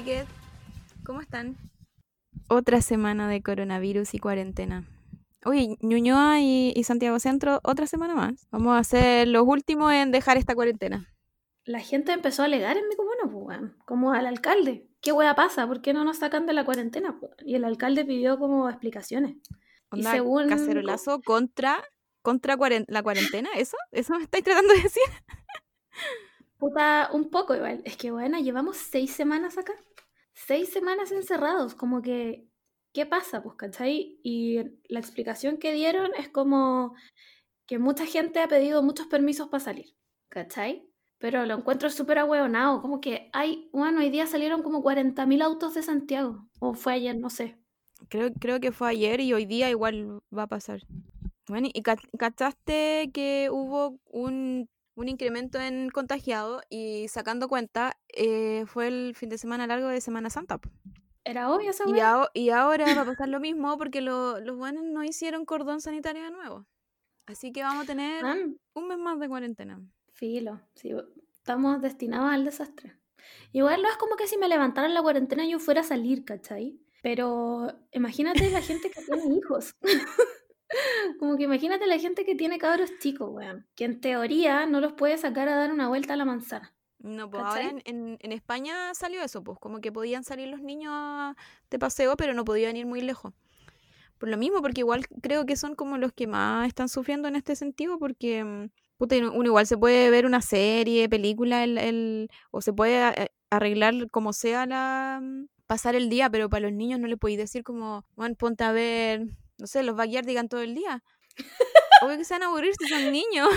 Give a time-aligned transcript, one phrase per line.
[0.00, 0.26] chiques.
[1.04, 1.56] ¿Cómo están?
[2.48, 4.84] Otra semana de coronavirus y cuarentena.
[5.44, 8.46] Oye, Ñuñoa y, y Santiago Centro, otra semana más.
[8.50, 11.06] Vamos a ser los últimos en dejar esta cuarentena.
[11.64, 14.88] La gente empezó a alegar en mi comuna, pues, como al alcalde.
[15.00, 15.66] ¿Qué wea pasa?
[15.66, 17.18] ¿Por qué no nos sacan de la cuarentena?
[17.44, 19.36] Y el alcalde pidió como explicaciones.
[19.92, 21.82] Y Onda, según- cacerolazo contra,
[22.22, 23.76] contra cuaren- la cuarentena, ¿eso?
[23.92, 25.02] ¿Eso me estáis tratando de decir?
[26.60, 27.82] Puta, un poco igual.
[27.84, 29.72] Es que, bueno, llevamos seis semanas acá.
[30.34, 31.74] Seis semanas encerrados.
[31.74, 32.48] Como que,
[32.92, 33.42] ¿qué pasa?
[33.42, 34.20] Pues, ¿cachai?
[34.22, 36.94] Y la explicación que dieron es como
[37.66, 39.96] que mucha gente ha pedido muchos permisos para salir.
[40.30, 40.86] ¿Cachai?
[41.18, 42.82] Pero lo encuentro súper ahueonado.
[42.82, 46.48] Como que hay, bueno, hoy día salieron como 40.000 autos de Santiago.
[46.60, 47.58] O fue ayer, no sé.
[48.08, 50.80] Creo, creo que fue ayer y hoy día igual va a pasar.
[51.48, 58.64] Bueno, ¿y ca- cachaste que hubo un, un incremento en contagiados y sacando cuenta, eh,
[58.66, 60.60] fue el fin de semana largo de Semana Santa?
[61.24, 61.84] Era obvio esa
[62.34, 65.80] Y, y ahora va a pasar lo mismo porque lo- los buenos no hicieron cordón
[65.80, 66.66] sanitario de nuevo.
[67.26, 69.80] Así que vamos a tener Man, un mes más de cuarentena.
[70.12, 70.90] Filo, sí,
[71.32, 72.96] estamos destinados al desastre.
[73.52, 76.24] Igual no es como que si me levantara en la cuarentena yo fuera a salir,
[76.24, 76.80] ¿cachai?
[77.02, 79.74] Pero imagínate la gente que tiene hijos.
[81.18, 83.66] Como que imagínate la gente que tiene cabros chicos, weón.
[83.74, 86.72] Que en teoría no los puede sacar a dar una vuelta a la manzana.
[86.98, 87.82] No, pues ahora ¿Cachai?
[87.86, 91.34] en, en- en España salió eso, pues como que podían salir los niños a-
[91.70, 93.32] de paseo, pero no podían ir muy lejos.
[94.18, 97.36] Por lo mismo, porque igual creo que son como los que más están sufriendo en
[97.36, 98.68] este sentido, porque mm,
[98.98, 103.28] puta, uno igual se puede ver una serie, película, el, el- o se puede eh,
[103.48, 107.38] arreglar como sea la mm, pasar el día, pero para los niños no le podéis
[107.38, 109.22] decir como, Juan, ponte a ver,
[109.60, 111.02] no sé, los digan todo el día.
[112.02, 113.48] Obvio que se van a aburrir si son niños.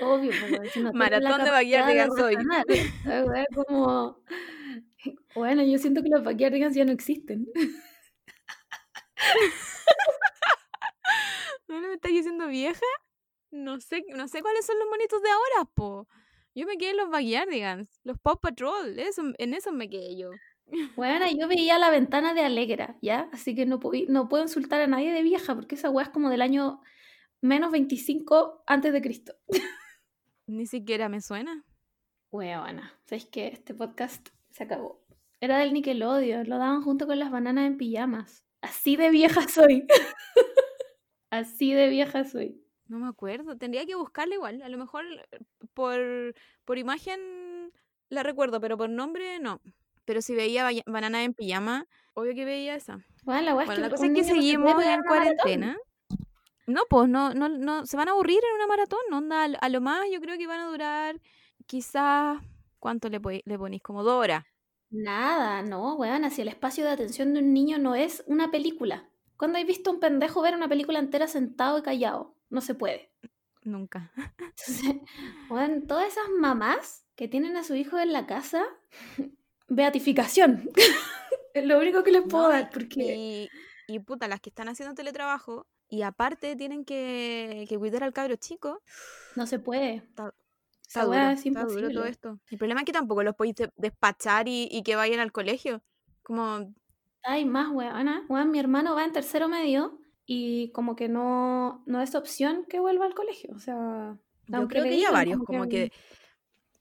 [0.00, 2.36] Obvio, weón, si no Maratón de Backyardigans hoy.
[3.54, 4.22] como...
[5.34, 7.46] Bueno, yo siento que los backyardigans ya no existen.
[11.68, 12.84] ¿No me estás diciendo vieja?
[13.50, 16.08] No sé, no sé cuáles son los monitos de ahora, po.
[16.54, 20.30] Yo me quedé en los Backyardigans, los Paw Patrol, eso, en eso me quedé yo.
[20.96, 23.28] Bueno, yo veía la ventana de Alegra, ¿ya?
[23.32, 26.10] Así que no, pu- no puedo insultar a nadie de vieja, porque esa weá es
[26.10, 26.80] como del año
[27.40, 29.34] menos 25 antes de Cristo.
[30.46, 31.64] Ni siquiera me suena.
[32.30, 33.48] Weona, ¿sabes qué?
[33.48, 35.04] Este podcast se acabó.
[35.40, 38.44] Era del Nickelodeon, lo daban junto con las bananas en pijamas.
[38.60, 39.86] Así de vieja soy.
[41.30, 42.62] Así de vieja soy.
[42.86, 44.62] No me acuerdo, tendría que buscarla igual.
[44.62, 45.04] A lo mejor
[45.74, 47.20] por, por imagen
[48.08, 49.60] la recuerdo, pero por nombre no.
[50.08, 53.04] Pero si veía Banana en pijama, obvio que veía esa.
[53.24, 55.02] Bueno, la Bueno, es la que cosa es que seguimos en maratón.
[55.06, 55.76] cuarentena.
[56.66, 59.82] No, pues no, no, no, se van a aburrir en una maratón, onda, a, lo
[59.82, 61.20] más yo creo que van a durar
[61.66, 62.40] quizás,
[62.78, 63.82] ¿cuánto le, le ponís?
[63.82, 64.44] Como dos horas.
[64.90, 69.10] Nada, no, weón, si el espacio de atención de un niño no es una película.
[69.36, 72.34] ¿Cuándo has visto a un pendejo ver una película entera sentado y callado?
[72.48, 73.12] No se puede.
[73.62, 74.10] Nunca.
[74.16, 74.96] Entonces,
[75.50, 78.64] weón, todas esas mamás que tienen a su hijo en la casa,
[79.68, 80.70] beatificación.
[81.54, 83.48] es lo único que les puedo No, dar, porque Y,
[83.94, 88.36] y puta, las que están haciendo teletrabajo y aparte tienen que, que cuidar al cabro
[88.36, 88.82] chico,
[89.36, 89.94] no se puede.
[89.96, 90.24] está,
[91.04, 92.38] duro, es está duro todo esto.
[92.50, 95.82] El problema es que tampoco los podéis de- despachar y, y que vayan al colegio.
[96.22, 96.74] Como,
[97.22, 98.26] Hay más, weona.
[98.28, 102.80] Weón, mi hermano va en tercero medio y como que no, no es opción que
[102.80, 103.54] vuelva al colegio.
[103.54, 105.92] O sea, yo creo que ya varios, como como que- que,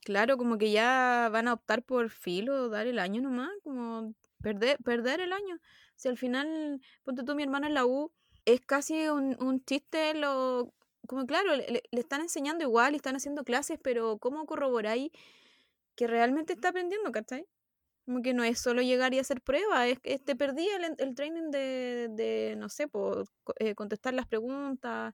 [0.08, 4.78] claro, como que ya van a optar por filo, dar el año nomás, como perder,
[4.84, 5.60] perder el año.
[5.96, 8.12] Si al final, ponte tú, mi hermano en la U,
[8.46, 10.74] es casi un, un chiste lo...
[11.08, 15.12] Como claro, le, le- le están enseñando igual y están haciendo clases, pero ¿cómo corroboráis
[15.96, 17.46] que realmente está aprendiendo, cachai?
[18.06, 21.16] Como que no es solo llegar y hacer pruebas, es que te perdí el, el
[21.16, 25.14] training de, de, no sé, po, co- eh, contestar las preguntas.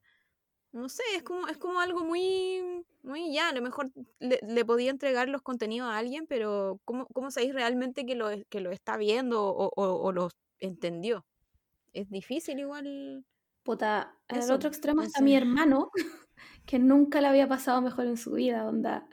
[0.74, 4.66] No sé, es como, es como algo muy, muy ya, a lo mejor le, le
[4.66, 8.72] podía entregar los contenidos a alguien, pero ¿cómo, cómo sabéis realmente que lo, que lo
[8.72, 10.30] está viendo o, o, o lo
[10.60, 11.26] entendió?
[11.94, 13.26] Es difícil igual.
[13.64, 15.90] Puta, en el otro extremo está mi hermano,
[16.66, 19.08] que nunca le había pasado mejor en su vida, onda.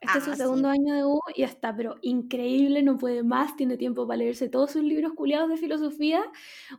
[0.00, 0.42] Este es su Ah, sí.
[0.44, 4.48] segundo año de U y está, pero increíble, no puede más, tiene tiempo para leerse
[4.48, 6.22] todos sus libros culiados de filosofía.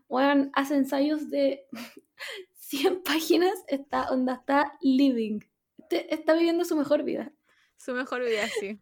[0.07, 1.65] Weón, hace ensayos de
[2.69, 5.39] 100 páginas, está, onda, está living.
[5.89, 7.31] Está viviendo su mejor vida.
[7.77, 8.79] Su mejor vida, sí.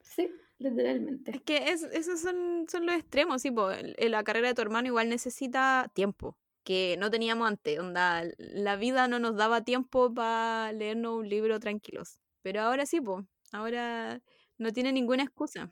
[0.00, 1.32] Sí, literalmente.
[1.32, 3.68] Es que es- esos son, son los extremos, sí, po,
[3.98, 9.06] la carrera de tu hermano igual necesita tiempo, que no teníamos antes, onda, la vida
[9.08, 14.22] no nos daba tiempo para leernos un libro tranquilos, pero ahora sí, pues, ahora
[14.56, 15.70] no tiene ninguna excusa.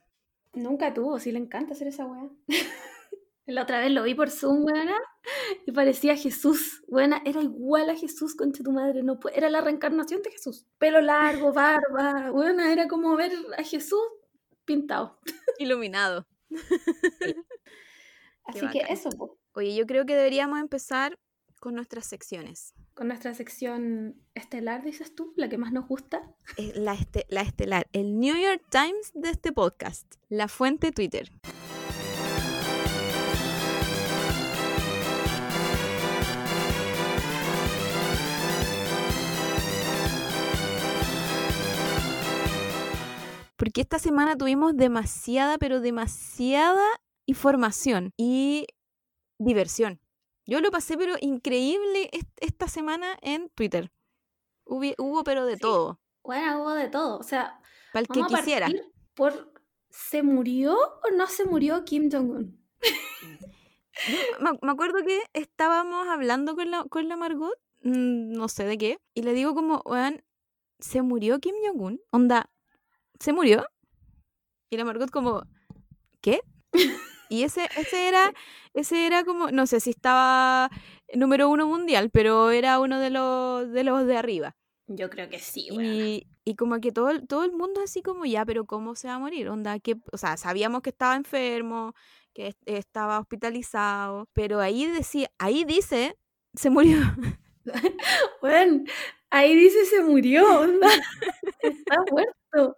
[0.53, 2.29] Nunca tuvo, sí le encanta hacer esa weá.
[3.47, 4.97] La otra vez lo vi por Zoom, weona,
[5.67, 6.83] y parecía Jesús.
[6.89, 9.03] Buena, era igual a Jesús, concha tu madre.
[9.03, 10.67] No, era la reencarnación de Jesús.
[10.79, 12.31] Pelo largo, barba.
[12.31, 14.01] Buena, era como ver a Jesús
[14.65, 15.21] pintado.
[15.59, 16.27] Iluminado.
[18.45, 19.11] Así que eso.
[19.53, 21.19] Oye, yo creo que deberíamos empezar
[21.61, 22.75] con nuestras secciones.
[22.95, 26.35] Con nuestra sección estelar, dices tú, la que más nos gusta.
[26.57, 31.31] Eh, la, este, la estelar, el New York Times de este podcast, la fuente Twitter.
[43.57, 46.85] Porque esta semana tuvimos demasiada, pero demasiada
[47.27, 48.67] información y
[49.39, 50.01] diversión.
[50.47, 52.11] Yo lo pasé, pero increíble
[52.41, 53.91] esta semana en Twitter.
[54.67, 56.01] Hubo, pero de todo.
[56.23, 57.19] Bueno, hubo de todo.
[57.19, 57.61] O sea,
[57.93, 58.69] para el que quisiera.
[59.15, 59.55] Por,
[59.91, 62.61] ¿Se murió o no se murió Kim Jong-un?
[64.41, 68.99] me, acuerdo que estábamos hablando con la, con la Margot, mm, no sé de qué,
[69.15, 70.25] y le digo como, weón,
[70.81, 72.01] ¿se murió Kim Jong-un?
[72.11, 72.51] Onda,
[73.21, 73.67] ¿se murió?
[74.71, 75.43] Y la Margot como,
[76.21, 76.41] ¿qué?
[77.31, 78.33] Y ese, ese era,
[78.75, 80.71] ese era como, no sé si estaba
[81.15, 84.55] número uno mundial, pero era uno de los de los de arriba.
[84.87, 88.45] Yo creo que sí, y, y, como que todo, todo el mundo así como, ya,
[88.45, 89.49] pero ¿cómo se va a morir?
[89.49, 91.95] Onda, que, o sea, sabíamos que estaba enfermo,
[92.35, 96.17] que estaba hospitalizado, pero ahí decía, ahí dice,
[96.53, 96.99] se murió.
[98.43, 98.85] bueno,
[99.31, 100.89] ahí dice se murió, onda.
[101.69, 102.77] Está muerto.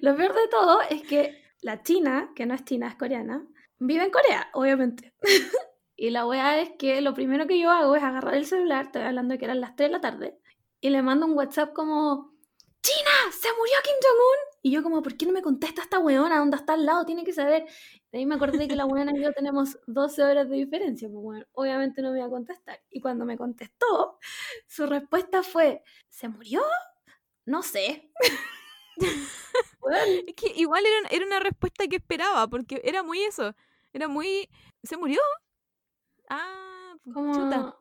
[0.00, 3.46] Lo peor de todo es que la China, que no es china, es coreana,
[3.78, 5.14] vive en Corea, obviamente.
[5.96, 9.02] y la weá es que lo primero que yo hago es agarrar el celular, estoy
[9.02, 10.38] hablando de que eran las 3 de la tarde,
[10.80, 12.32] y le mando un WhatsApp como,
[12.82, 14.50] China, se murió Kim Jong-un.
[14.62, 16.38] Y yo como, ¿por qué no me contesta esta weona?
[16.38, 17.04] ¿Dónde está al lado?
[17.04, 17.66] Tiene que saber.
[18.12, 21.08] De ahí me acordé que la weona y yo tenemos 12 horas de diferencia.
[21.08, 22.80] Pues bueno, obviamente no me iba a contestar.
[22.90, 24.18] Y cuando me contestó,
[24.66, 26.62] su respuesta fue, ¿se murió?
[27.50, 28.12] No sé.
[30.28, 33.56] Es que igual era, era, una respuesta que esperaba, porque era muy eso.
[33.92, 34.48] Era muy.
[34.84, 35.18] ¿Se murió?
[36.28, 37.76] Ah, chuta.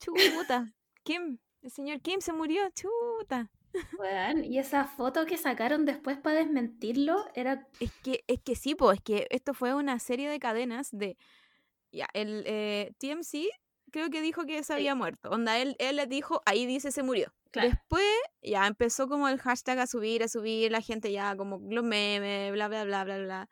[0.00, 0.74] Chuta.
[1.04, 3.48] Kim, el señor Kim se murió, chuta.
[3.96, 7.68] Bueno, y esa foto que sacaron después para desmentirlo era.
[7.78, 11.16] Es que, es que sí, pues, es que esto fue una serie de cadenas de.
[11.92, 13.50] Ya, el eh, TMC
[13.92, 15.30] creo que dijo que se había muerto.
[15.30, 17.32] Onda, él, él le dijo, ahí dice se murió.
[17.52, 18.04] Después
[18.42, 22.52] ya empezó como el hashtag a subir, a subir, la gente ya como los memes,
[22.52, 23.48] bla, bla, bla, bla, bla.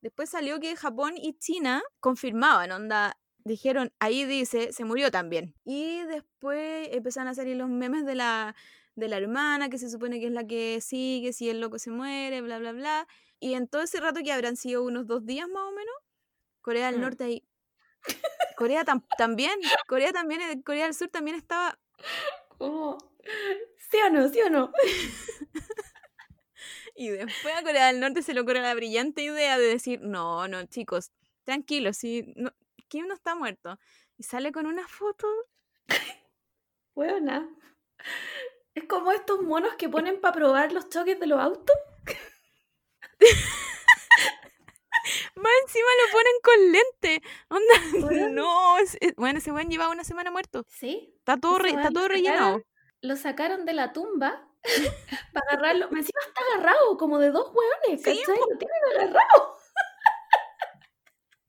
[0.00, 5.54] Después salió que Japón y China confirmaban, onda, dijeron, ahí dice, se murió también.
[5.64, 8.54] Y después empezaron a salir los memes de la,
[8.94, 11.90] de la hermana, que se supone que es la que sigue, si el loco se
[11.90, 13.08] muere, bla, bla, bla.
[13.40, 15.94] Y en todo ese rato que habrán sido unos dos días más o menos,
[16.60, 17.02] Corea del mm.
[17.02, 17.48] Norte ahí.
[18.56, 21.78] Corea también, Corea también, eh, Corea del Sur también estaba...
[22.58, 22.98] ¿Cómo?
[23.90, 24.28] ¿Sí o no?
[24.28, 24.72] ¿Sí o no?
[26.94, 30.48] y después a Corea del Norte se le ocurre la brillante idea de decir, no,
[30.48, 31.12] no, chicos,
[31.44, 32.52] tranquilos, si no,
[32.88, 33.78] Kim no está muerto.
[34.16, 35.26] Y sale con una foto.
[36.94, 37.48] Buena.
[38.74, 41.76] Es como estos monos que ponen para probar los choques de los autos.
[45.36, 47.22] Más encima lo ponen con lente.
[47.48, 47.74] Onda,
[48.30, 48.76] no.
[49.16, 50.64] bueno, ese buen lleva una semana muerto.
[50.68, 51.14] Sí.
[51.18, 52.62] Está todo, está todo rellenado.
[53.00, 54.48] Lo sacaron de la tumba
[55.32, 55.86] para agarrarlo.
[55.86, 58.38] Encima está agarrado, como de dos hueones, ¿cachai?
[58.38, 59.56] Lo tienen agarrado.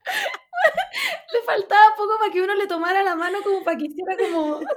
[1.34, 4.60] le faltaba poco para que uno le tomara la mano como para que hiciera como...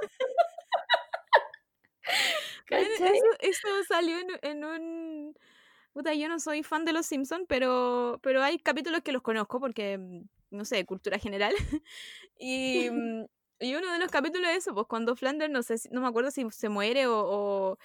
[2.69, 3.05] Eso,
[3.39, 5.37] eso, salió en, un...
[5.91, 9.59] Puta, yo no soy fan de los Simpsons, pero, pero hay capítulos que los conozco
[9.59, 11.53] porque, mm, no sé, cultura general.
[12.39, 13.25] y, mm,
[13.63, 16.31] y uno de los capítulos es eso, pues cuando Flanders, no sé, no me acuerdo
[16.31, 17.77] si se muere o, o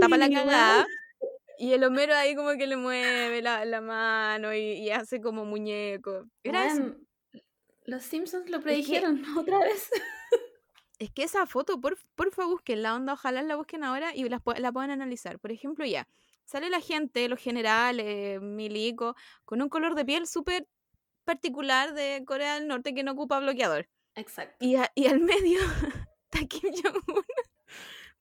[0.00, 0.86] tapa la cagada.
[1.58, 6.26] Y el Homero ahí como que le mueve la, la mano y, hace como muñeco.
[6.42, 6.96] Era eso.
[7.84, 9.90] Los Simpsons lo predijeron otra vez.
[10.98, 14.40] Es que esa foto, por, porfa, busquen la onda, ojalá la busquen ahora y la,
[14.58, 15.38] la puedan analizar.
[15.38, 16.08] Por ejemplo, ya,
[16.44, 20.66] sale la gente, los generales, milico, con un color de piel súper
[21.24, 23.88] particular de Corea del Norte que no ocupa bloqueador.
[24.14, 24.56] Exacto.
[24.60, 25.60] Y, y al medio
[26.30, 27.24] está Kim Jong-un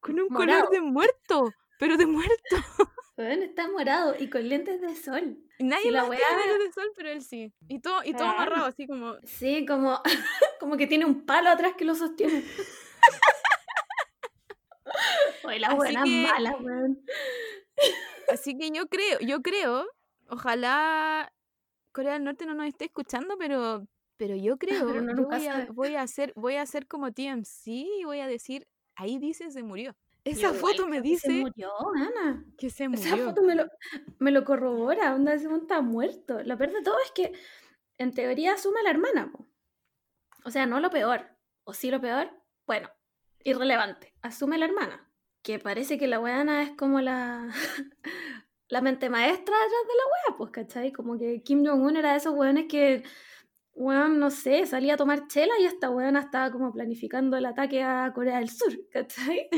[0.03, 2.55] con un color de muerto, pero de muerto.
[3.15, 5.37] Bueno, está morado y con lentes de sol.
[5.59, 7.53] Nadie la tiene lentes de sol, pero él sí.
[7.67, 9.17] Y todo, y todo amarrado, así como.
[9.23, 10.01] Sí, como,
[10.59, 12.43] como que tiene un palo atrás que lo sostiene.
[15.43, 17.05] Oye, la buena mala, weón.
[18.31, 19.85] Así que yo creo, yo creo,
[20.27, 21.31] ojalá
[21.91, 23.85] Corea del Norte no nos esté escuchando, pero,
[24.17, 27.11] pero yo creo, Pero no yo voy a, voy a hacer, voy a hacer como
[27.11, 29.95] TMC y voy a decir, ahí dice se murió.
[30.25, 32.45] Esa foto me creo que Se dice murió, Ana.
[32.57, 33.25] que se Esa murió.
[33.29, 33.65] foto me lo,
[34.19, 36.41] me lo corrobora, onda ese está muerto.
[36.43, 37.33] Lo peor de todo es que
[37.97, 39.47] en teoría asume a la hermana, po.
[40.45, 41.27] O sea, no lo peor,
[41.65, 42.31] o sí lo peor,
[42.65, 42.89] bueno,
[43.43, 44.13] irrelevante.
[44.21, 47.49] Asume a la hermana, que parece que la weana es como la,
[48.69, 50.91] la mente maestra detrás de la wea, pues, ¿cachai?
[50.93, 53.03] Como que Kim Jong-un era de esos weones que,
[53.75, 57.83] weón, no sé, salía a tomar chela y esta weona estaba como planificando el ataque
[57.83, 59.49] a Corea del Sur, ¿cachai?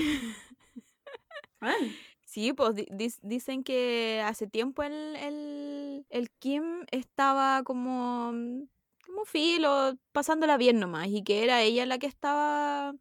[2.26, 2.88] Sí, pues di-
[3.22, 8.64] dicen que hace tiempo el, el, el Kim estaba como, mm,
[9.06, 12.94] como filo, pasándola bien nomás, y que era ella la que estaba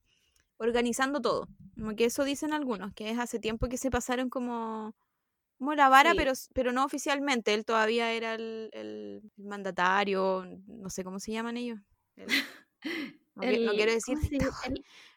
[0.58, 1.48] organizando todo.
[1.74, 4.94] Como que eso dicen algunos, que es hace tiempo que se pasaron como,
[5.64, 6.16] como la vara, Sí.
[6.18, 7.54] pero, pero no oficialmente.
[7.54, 11.80] Él todavía era el, el mandatario, no sé cómo se llaman ellos.
[12.16, 12.28] El-
[13.34, 14.18] no, quiero decir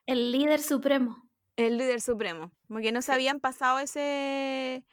[0.05, 1.29] el, líder supremo.
[1.57, 2.53] El líder supremo.
[2.65, 4.85] Como que no se habían pasado ese,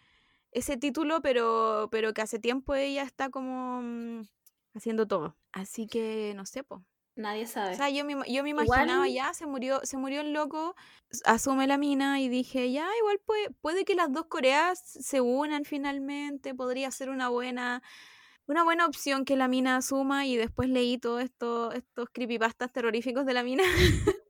[0.50, 4.22] ese título, pero, pero que hace tiempo ella está como mm,
[4.74, 5.36] haciendo todo.
[5.52, 6.84] Así que no sé, po.
[7.16, 7.76] Nadie O sabe.
[7.76, 10.74] sea, yo me, yo me imaginaba Igual- ya, se murió, se murió el loco,
[11.24, 15.64] asume la mina y dije, ya, igual puede, puede que las dos Coreas se unan
[15.64, 17.82] finalmente, podría ser una buena,
[18.46, 23.24] una buena opción que la mina asuma y después leí todos esto, estos creepypastas terroríficos
[23.26, 23.62] de la mina.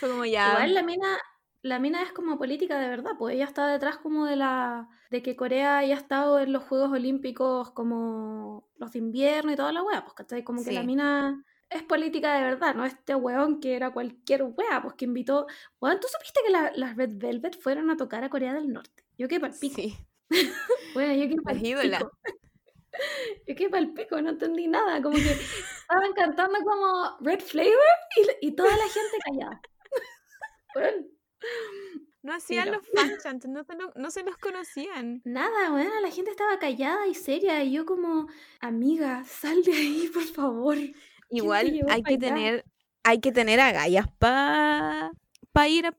[0.00, 0.48] Fue como ya.
[0.52, 1.18] Igual la mina,
[1.60, 5.22] la mina es como política de verdad, pues ella está detrás como de la de
[5.22, 9.82] que Corea haya estado en los Juegos Olímpicos como los de invierno y toda la
[9.82, 10.42] wea, pues ¿cachai?
[10.44, 14.80] Como que la mina es política de verdad, no este weón que era cualquier wea,
[14.82, 15.46] pues que invitó.
[15.80, 19.04] Weón, ¿tú supiste que la- las Red Velvet fueron a tocar a Corea del Norte?
[19.18, 19.76] Yo quedé pa'l pico.
[19.76, 19.96] Sí.
[20.94, 22.00] Bueno, yo quedé Las pa'l ídolas.
[22.04, 22.12] pico.
[23.46, 25.00] Yo quedé pa'l pico, no entendí nada.
[25.02, 27.72] Como que estaban cantando como Red Flavor
[28.40, 29.60] y, y toda la gente callada.
[30.74, 31.06] Bueno,
[32.22, 35.22] No hacían los fan chants, no, no se los conocían.
[35.24, 37.62] nada, bueno, la gente estaba callada y seria.
[37.62, 38.26] Y yo como,
[38.60, 40.76] amiga, sal de ahí, por favor.
[41.30, 42.64] Igual hay que tener,
[43.04, 45.10] hay que tener agallas para
[45.52, 45.96] pa ir a,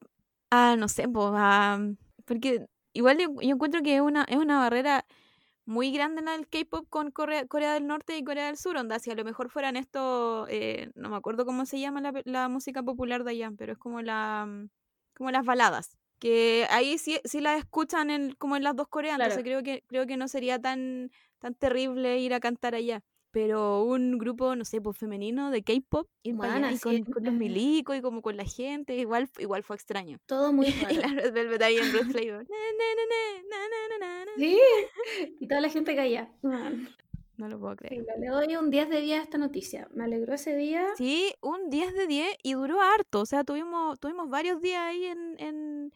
[0.51, 1.79] a, no sé, pues a,
[2.25, 5.05] porque igual yo, yo encuentro que es una, es una barrera
[5.65, 8.98] muy grande la del K-pop con Corea, Corea del Norte y Corea del Sur, onda,
[9.00, 12.50] si a lo mejor fueran esto, eh, no me acuerdo cómo se llama la, la
[12.50, 14.69] música popular de allá, pero es como la mm,
[15.15, 19.15] como las baladas, que ahí sí, sí las escuchan en, como en las dos Coreas,
[19.17, 19.31] Claro.
[19.33, 23.01] entonces creo que, creo que no sería tan, tan terrible ir a cantar allá.
[23.31, 26.38] Pero un grupo, no sé, pues femenino de K-pop, y sí,
[27.03, 30.17] con, los milicos y como con la gente, igual, igual fue extraño.
[30.25, 30.95] Todo muy Y raro.
[30.95, 32.48] la Red Velvet ahí en Red Flavor.
[34.38, 34.57] Sí,
[35.39, 36.31] y toda la gente callada.
[36.41, 36.89] Man,
[37.38, 38.03] No lo puedo creer.
[38.03, 39.88] sí, le doy un 10 de 10 a esta noticia.
[39.93, 40.88] Me alegró ese día.
[40.98, 43.21] Sí, un 10 de 10 y duró harto.
[43.21, 45.93] O sea, tuvimos, tuvimos varios días ahí en, en,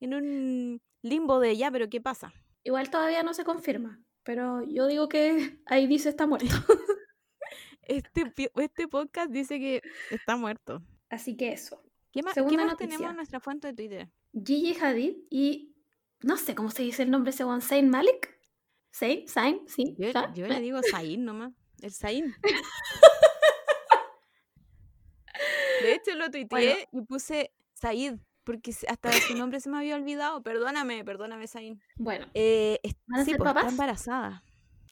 [0.00, 2.32] en un limbo de ya, pero ¿qué pasa?
[2.64, 6.48] Igual todavía no se confirma, pero yo digo que ahí dice está muerto.
[7.84, 10.80] Este, este podcast dice que está muerto.
[11.10, 11.82] Así que eso.
[12.12, 14.08] ¿Qué más, ¿qué más tenemos en nuestra fuente de Twitter?
[14.32, 15.74] Gigi Hadid y
[16.20, 18.38] no sé cómo se dice el nombre one, Zayn Malik.
[18.94, 19.96] Zayn, Zayn, sí.
[19.98, 21.52] Yo le digo Zayn nomás.
[21.80, 22.32] El Zayn.
[25.82, 30.42] De hecho, lo tuiteé y puse Said, porque hasta su nombre se me había olvidado.
[30.42, 31.80] Perdóname, perdóname, Zayn.
[31.96, 33.72] Bueno, Eh, es- ¿Van a sí, ser pues, está papás?
[33.72, 34.44] embarazada.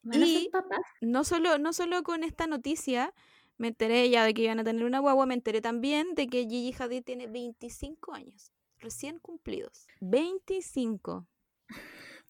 [0.02, 0.80] van a ser Y- papás.
[1.02, 3.12] No solo, no solo con esta noticia
[3.58, 6.46] me enteré ya de que iban a tener una guagua, me enteré también de que
[6.48, 9.86] Gigi Hadid tiene 25 años, recién cumplidos.
[10.00, 11.26] 25.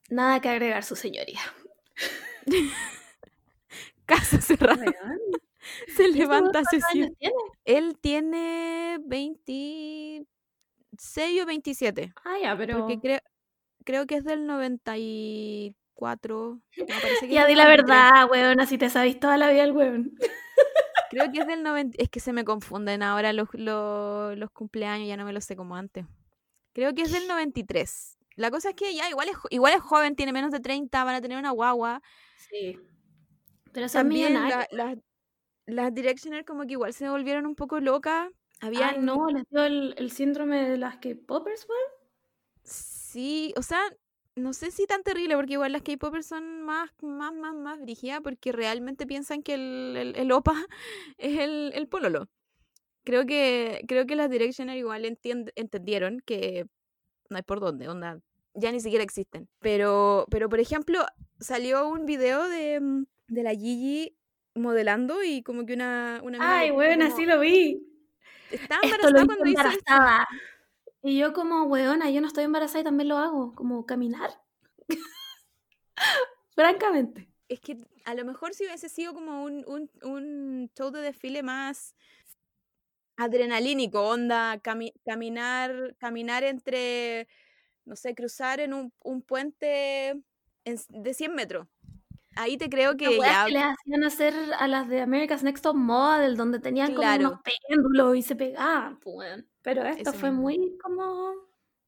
[0.09, 1.39] Nada que agregar, su señoría.
[4.07, 4.85] Casa cerrada.
[5.95, 6.63] Se ¿y ese levanta
[6.93, 7.15] tiene?
[7.65, 8.99] Él tiene
[11.01, 12.13] 26 o 27.
[12.25, 12.79] Ah, ya, pero.
[12.79, 13.21] Porque creo,
[13.85, 16.61] creo que es del 94.
[16.77, 17.87] me parece que Ya di la 93.
[17.87, 20.13] verdad, weón, así te sabís toda la vida el weón.
[21.11, 21.97] Creo que es del 90.
[22.03, 25.57] Es que se me confunden ahora los, los, los cumpleaños, ya no me lo sé
[25.57, 26.07] como antes.
[26.73, 28.17] Creo que es del 93.
[28.37, 31.15] La cosa es que ya igual es, igual es joven, tiene menos de 30, van
[31.17, 32.01] a tener una guagua.
[32.51, 32.79] Sí.
[33.73, 34.69] Pero son También la- millonarios.
[34.73, 34.97] la-
[35.67, 38.29] las Directioner como que igual se volvieron un poco locas.
[38.61, 42.01] Habían, Ay, no, les dio el, el síndrome de las K-popers, weón.
[42.63, 43.81] Sí, o sea,
[44.37, 48.21] no sé si tan terrible, porque igual las K-popers son más, más, más, más brígidas,
[48.23, 50.55] porque realmente piensan que el, el, el opa
[51.19, 52.29] es el, el pololo.
[53.05, 56.67] Creo que, creo que las Directioner igual entendieron que
[57.31, 58.21] no hay por dónde, onda,
[58.55, 59.49] ya ni siquiera existen.
[59.61, 61.05] Pero, pero por ejemplo,
[61.39, 64.17] salió un video de, mm, de la Gigi
[64.55, 67.90] modelando y como que una, una Ay, le puso weona, como, sí lo vi.
[68.51, 69.61] Estaba embarazada hice cuando esto.
[69.61, 70.29] embarazada.
[71.03, 73.55] Y yo como, weona, yo no estoy embarazada y también lo hago.
[73.55, 74.31] Como caminar.
[76.55, 77.29] Francamente.
[77.49, 81.43] Es que a lo mejor si hubiese sido como un, un, un show de desfile
[81.43, 81.95] más
[83.17, 87.29] adrenalínico, onda, cami- caminar, caminar entre,
[87.85, 90.11] no sé, cruzar en un, un puente
[90.65, 91.67] en de 100 metros.
[92.37, 95.63] Ahí te creo que weas ya, que les hacían hacer a las de America's Next
[95.65, 99.45] Top Model, donde tenían como claro, unos péndulos y se pegaban, pues.
[99.63, 100.41] Pero esto eso fue mismo.
[100.41, 101.35] muy como...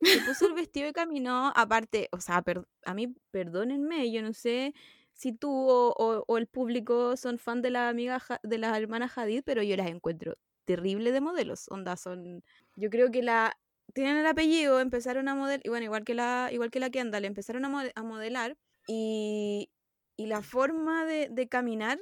[0.04, 2.42] Se puso el vestido y caminó, aparte, o sea,
[2.84, 4.74] a mí, perdónenme, yo no sé
[5.14, 8.76] si tú o, o- o el público son fan de la amiga Ja- de las
[8.76, 12.42] hermanas Hadid, pero yo las encuentro terrible de modelos, onda, son,
[12.76, 13.56] yo creo que la,
[13.94, 17.24] tienen el apellido, empezaron a modelar, y bueno, igual que la, igual que la Kendall,
[17.24, 18.56] empezaron a, a modelar,
[18.86, 19.70] y,
[20.16, 21.98] y la forma de, de caminar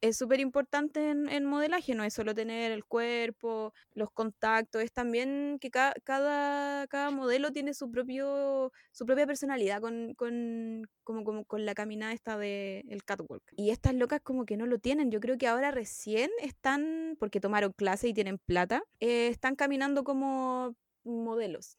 [0.00, 4.92] es súper importante en, en modelaje, no es solo tener el cuerpo, los contactos, es
[4.92, 11.24] también que ca- cada, cada modelo tiene su propio su propia personalidad con, con, como,
[11.24, 13.42] como con la caminada esta de el catwalk.
[13.56, 15.10] Y estas locas como que no lo tienen.
[15.10, 20.04] Yo creo que ahora recién están, porque tomaron clase y tienen plata, eh, están caminando
[20.04, 21.76] como modelos.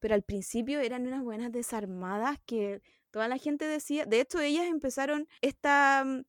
[0.00, 2.82] Pero al principio eran unas buenas desarmadas que
[3.14, 6.24] toda la gente decía, de hecho ellas empezaron esta mm,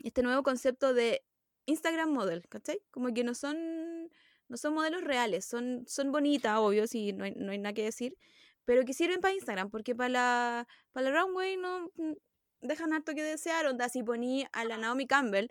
[0.00, 1.24] este nuevo concepto de
[1.66, 2.82] Instagram model, ¿cachai?
[2.90, 4.10] Como que no son,
[4.48, 7.84] no son modelos reales, son, son bonitas, obvio, sí, no hay, no hay nada que
[7.84, 8.18] decir,
[8.64, 12.14] pero que sirven para Instagram, porque para la, para la runway no mm,
[12.62, 15.48] dejan harto que desear, onda, si poní a la Naomi Campbell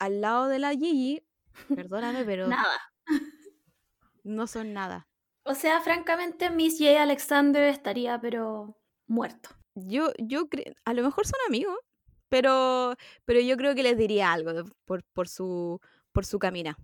[0.00, 1.24] al lado de la Gigi,
[1.72, 2.80] perdóname, pero Nada.
[4.24, 5.06] no son nada.
[5.44, 7.00] O sea, francamente, Miss J.
[7.00, 9.50] Alexander estaría, pero muerto.
[9.76, 11.76] Yo, yo creo, a lo mejor son amigos,
[12.28, 15.80] pero, pero yo creo que les diría algo de- por, por su,
[16.12, 16.76] por su camina.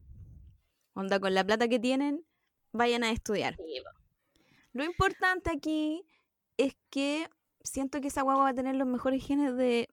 [0.94, 2.24] Onda, con la plata que tienen,
[2.72, 3.56] vayan a estudiar.
[4.72, 6.06] Lo importante aquí
[6.56, 7.28] es que
[7.62, 9.88] siento que esa guagua va a tener los mejores genes de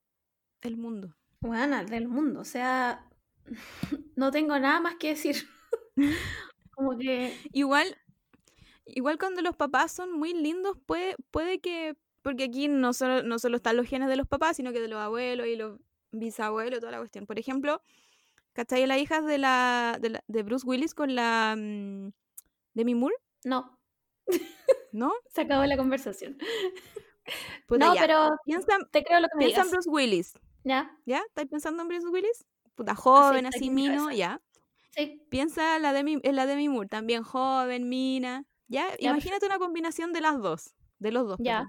[0.62, 1.15] el mundo.
[1.41, 2.41] Bueno, del mundo.
[2.41, 3.09] O sea,
[4.15, 5.35] no tengo nada más que decir.
[6.75, 7.97] Como que Igual,
[8.85, 13.39] igual cuando los papás son muy lindos, puede, puede que, porque aquí no solo, no
[13.39, 15.79] solo están los genes de los papás, sino que de los abuelos y los
[16.12, 17.25] bisabuelos, toda la cuestión.
[17.25, 17.82] Por ejemplo,
[18.53, 18.86] ¿cachai?
[18.88, 22.10] La hija de la, de, la- de Bruce Willis con la mm,
[22.73, 23.77] Demi Moore, no,
[24.91, 25.12] ¿no?
[25.27, 26.38] se acabó la conversación.
[27.67, 28.01] Puta, no, ya.
[28.01, 29.69] pero Piensa, te creo lo que me piensa en.
[29.71, 30.91] Bruce Willis, ¿Ya?
[31.05, 31.21] ¿ya?
[31.27, 32.45] ¿Estás pensando en Bruce Willis?
[32.75, 34.41] Puta, joven, así, mino, ya.
[34.91, 35.21] Sí.
[35.29, 38.45] Piensa en la Demi, en la Demi Moore, también joven, mina.
[38.67, 41.38] Ya, Ya, imagínate una combinación de las dos, de los dos.
[41.39, 41.65] Ya.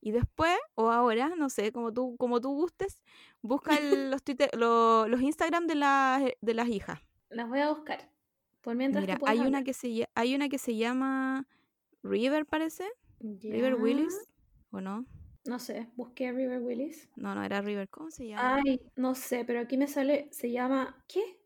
[0.00, 3.02] Y después, o ahora, no sé, como tú, como tú gustes,
[3.42, 7.00] busca el- los, Twitter, lo- los Instagram de, las de las hijas.
[7.30, 8.10] Las voy a buscar.
[8.60, 11.46] Por mientras Mira, hay una, que se, hay una que se llama
[12.02, 12.84] River, parece.
[13.20, 13.74] River.
[13.74, 14.14] Willis,
[14.70, 15.04] ¿o no?
[15.44, 17.08] No sé, busqué a River Willis.
[17.16, 17.88] No, no era River.
[17.88, 18.56] ¿Cómo se llama?
[18.64, 21.40] Ay, no sé, pero aquí me sale, se llama, ¿qué?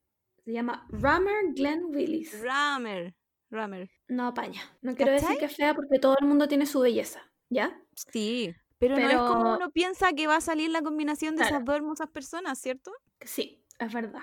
[0.44, 2.42] Se llama Rammer Glenn Willis.
[2.42, 3.14] Ramer.
[3.50, 3.90] Ramer.
[4.08, 4.60] No apaña.
[4.80, 7.78] No quiero decir que es fea porque todo el mundo tiene su belleza, ¿ya?
[8.12, 11.56] Sí, pero, no es como uno piensa que va a salir la combinación de Claro.
[11.56, 12.92] esas dos hermosas personas, ¿cierto?
[13.20, 14.22] Sí, es verdad.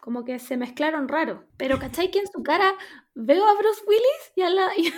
[0.00, 1.44] Como que se mezclaron raro.
[1.56, 2.72] Pero ¿cachai que en su cara
[3.14, 4.92] veo a Bruce Willis y a la, y,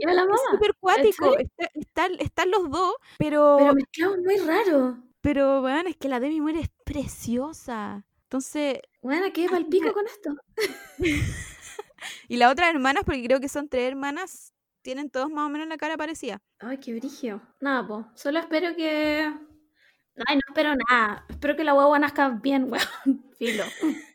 [0.00, 0.38] y a la Es mamá?
[0.52, 1.36] súper cuático.
[1.36, 4.98] Está- están, están los dos, pero, Pero mezclados muy raro.
[5.20, 8.04] pero bueno, es que la Demi Moore es preciosa.
[8.24, 10.30] Entonces, Bueno, ¿qué va el pico con esto?
[12.28, 14.52] y las otras hermanas, porque creo que son tres hermanas,
[14.82, 16.40] tienen todos más o menos la cara parecida.
[16.58, 17.40] Ay, qué brigio.
[17.60, 18.06] Nada, po.
[18.14, 19.32] Solo espero que.
[20.26, 21.24] Ay, no espero nada.
[21.28, 23.24] Espero que la guagua nazca bien, weón.
[23.38, 23.64] Filo.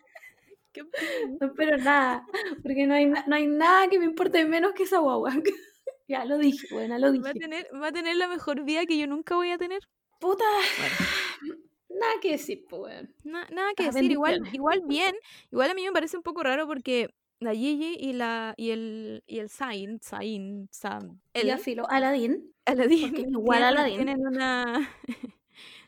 [1.39, 2.23] No espero nada.
[2.61, 5.33] Porque no hay, no hay nada que me importe menos que esa guagua.
[6.07, 7.39] ya lo dije, bueno, lo Va a, dije.
[7.39, 9.79] tener, va a tener la mejor vida que yo nunca voy a tener.
[10.19, 10.45] Puta.
[11.89, 13.15] Nada que decir, pues, weón.
[13.23, 15.15] Na- nada que decir, igual, igual bien.
[15.51, 19.23] Igual a mí me parece un poco raro porque la Gigi y la y el
[19.27, 21.85] y el Zayn, Zayn, Sam, Ya, filo.
[21.89, 22.53] Aladdin.
[22.65, 23.95] Aladdin, igual tienen, Aladdin.
[23.95, 24.89] tienen una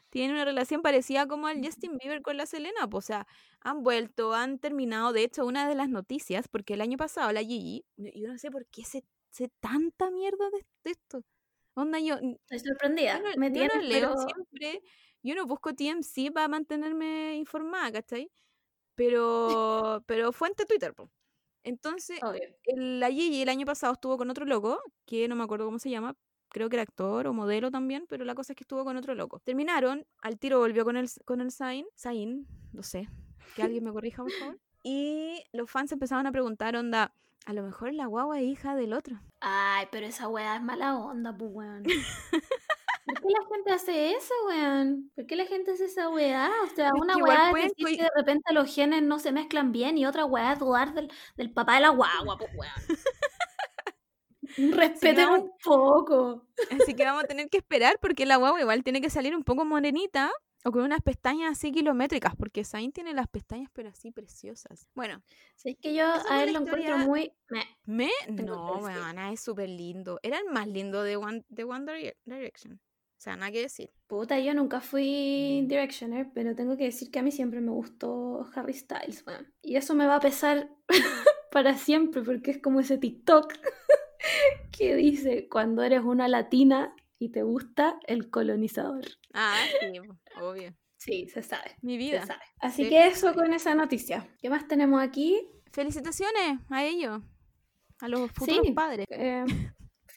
[0.09, 3.27] tienen una relación parecida como al Justin Bieber con la Selena, pues, o sea,
[3.61, 7.41] han vuelto, han terminado, de hecho, una de las noticias, porque el año pasado la
[7.41, 11.23] Gigi, yo no sé por qué sé, sé tanta mierda de, de esto.
[11.75, 12.15] Onda, yo,
[12.49, 13.17] Estoy sorprendida.
[13.17, 14.15] yo no, me yo tienes, no leo pero...
[14.17, 14.81] siempre,
[15.23, 18.31] yo no busco TMC para mantenerme informada, ¿cachai?
[18.95, 21.11] Pero, pero fuente Twitter, po.
[21.63, 22.19] Entonces,
[22.63, 25.79] el- la Gigi el año pasado estuvo con otro loco, que no me acuerdo cómo
[25.79, 26.15] se llama,
[26.49, 29.13] creo que era actor o modelo también, pero la cosa es que estuvo con otro
[29.15, 29.39] loco.
[29.39, 33.07] Terminaron, al tiro volvió con el, con el Zayn, Zayn, no sé,
[33.55, 34.59] que alguien me corrija, por favor.
[34.81, 37.13] Y los fans empezaron a preguntar, onda,
[37.45, 39.19] a lo mejor la guagua es hija del otro.
[39.41, 41.83] Ay, pero esa weá es mala onda, pues weón.
[43.09, 45.11] ¿Por qué la gente hace eso, weón?
[45.15, 46.51] ¿Por qué la gente hace esa weá?
[46.63, 49.97] O sea, una weá es decir que de repente los genes no se mezclan bien
[49.97, 52.73] y otra weá es dudar del, del papá de la guagua, pues weón.
[54.57, 56.47] Respeten un poco.
[56.71, 59.43] Así que vamos a tener que esperar porque la guagua igual tiene que salir un
[59.43, 60.31] poco morenita
[60.65, 64.89] o con unas pestañas así kilométricas, porque Zayn tiene las pestañas pero así preciosas.
[64.93, 65.21] Bueno.
[65.55, 67.31] Si es que yo a él lo encuentro muy...
[67.85, 68.09] ¿Me?
[68.27, 70.19] No, bueno, es súper lindo.
[70.21, 72.79] Era el más lindo de One, de One Direction.
[73.19, 73.91] O sea, nada que decir.
[74.07, 78.49] Puta, yo nunca fui Directioner, pero tengo que decir que a mí siempre me gustó
[78.55, 79.45] Harry Styles, bueno.
[79.61, 80.69] Y eso me va a pesar
[81.51, 83.53] para siempre, porque es como ese TikTok
[84.71, 89.03] que dice, cuando eres una latina y te gusta el colonizador.
[89.33, 89.99] Ah, sí,
[90.41, 90.73] obvio.
[90.95, 91.75] Sí, se sabe.
[91.81, 92.23] Mi vida.
[92.61, 94.29] Así que eso con esa noticia.
[94.39, 95.45] ¿Qué más tenemos aquí?
[95.73, 97.21] Felicitaciones a ellos,
[97.99, 99.05] a los futuros padres.
[99.09, 99.43] Eh,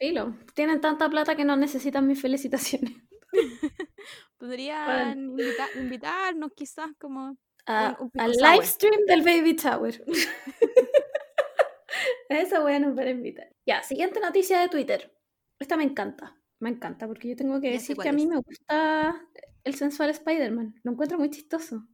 [0.02, 2.92] filo, tienen tanta plata que no necesitan mis felicitaciones.
[4.38, 5.36] Podrían
[5.76, 10.04] invitarnos quizás como al live stream del Baby Tower.
[12.28, 13.48] Eso bueno para invitar.
[13.64, 15.14] Ya, siguiente noticia de Twitter.
[15.58, 16.36] Esta me encanta.
[16.58, 19.28] Me encanta porque yo tengo que decir que a mí me gusta
[19.62, 20.74] el sensual Spider-Man.
[20.82, 21.86] Lo encuentro muy chistoso.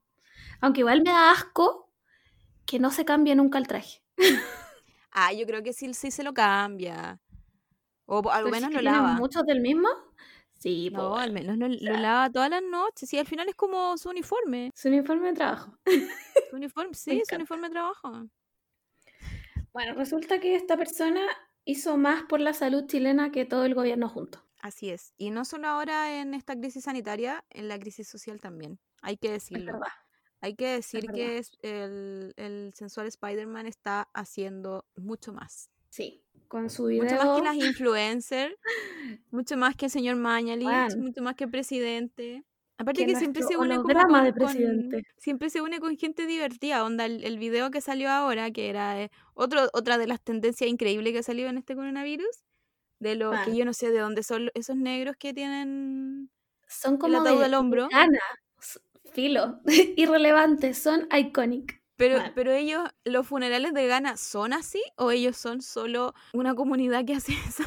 [0.61, 1.92] Aunque igual me da asco
[2.64, 4.03] que no se cambie nunca el traje.
[5.11, 7.21] ah, yo creo que sí, sí se lo cambia.
[8.11, 9.12] O al menos lo lava.
[9.14, 9.88] ¿Muchos del mismo?
[10.57, 13.09] Sí, no, al menos lo, lava todas las noches.
[13.09, 14.71] Sí, al final es como su uniforme.
[14.75, 15.79] Su uniforme de trabajo.
[16.51, 18.29] Su uniforme, sí, su uniforme de trabajo.
[19.73, 21.21] Bueno, resulta que esta persona
[21.64, 24.42] hizo más por la salud chilena que todo el gobierno junto.
[24.61, 25.12] Así es.
[25.18, 28.81] Y no solo ahora en esta crisis sanitaria, en la crisis social también.
[29.03, 29.79] Hay que decirlo.
[30.40, 35.71] Hay que decir que el, el sensual Spider-Man está haciendo mucho más.
[35.98, 37.02] Sí, con su video.
[37.02, 38.54] Mucho más que las influencers,
[39.32, 42.44] mucho más que el señor Mañalich, mucho más que el presidente.
[42.76, 43.88] Aparte que, siempre se une con,
[44.22, 45.02] de presidente.
[45.16, 49.02] siempre se une con gente divertida, onda el, el video que salió ahora, que era
[49.02, 52.44] eh, otro, otra de las tendencias increíbles que ha salido en este coronavirus,
[53.00, 56.30] de lo que yo no sé de dónde son esos negros que tienen
[56.68, 57.88] son como el del hombro.
[57.90, 58.20] Gana,
[59.12, 59.58] filo,
[59.96, 61.77] irrelevantes, son iconic.
[61.98, 67.04] Pero, pero ellos, los funerales de Ghana, ¿son así o ellos son solo una comunidad
[67.04, 67.64] que hace eso?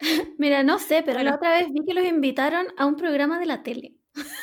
[0.38, 3.46] Mira, no sé, pero la otra vez vi que los invitaron a un programa de
[3.46, 3.96] la tele.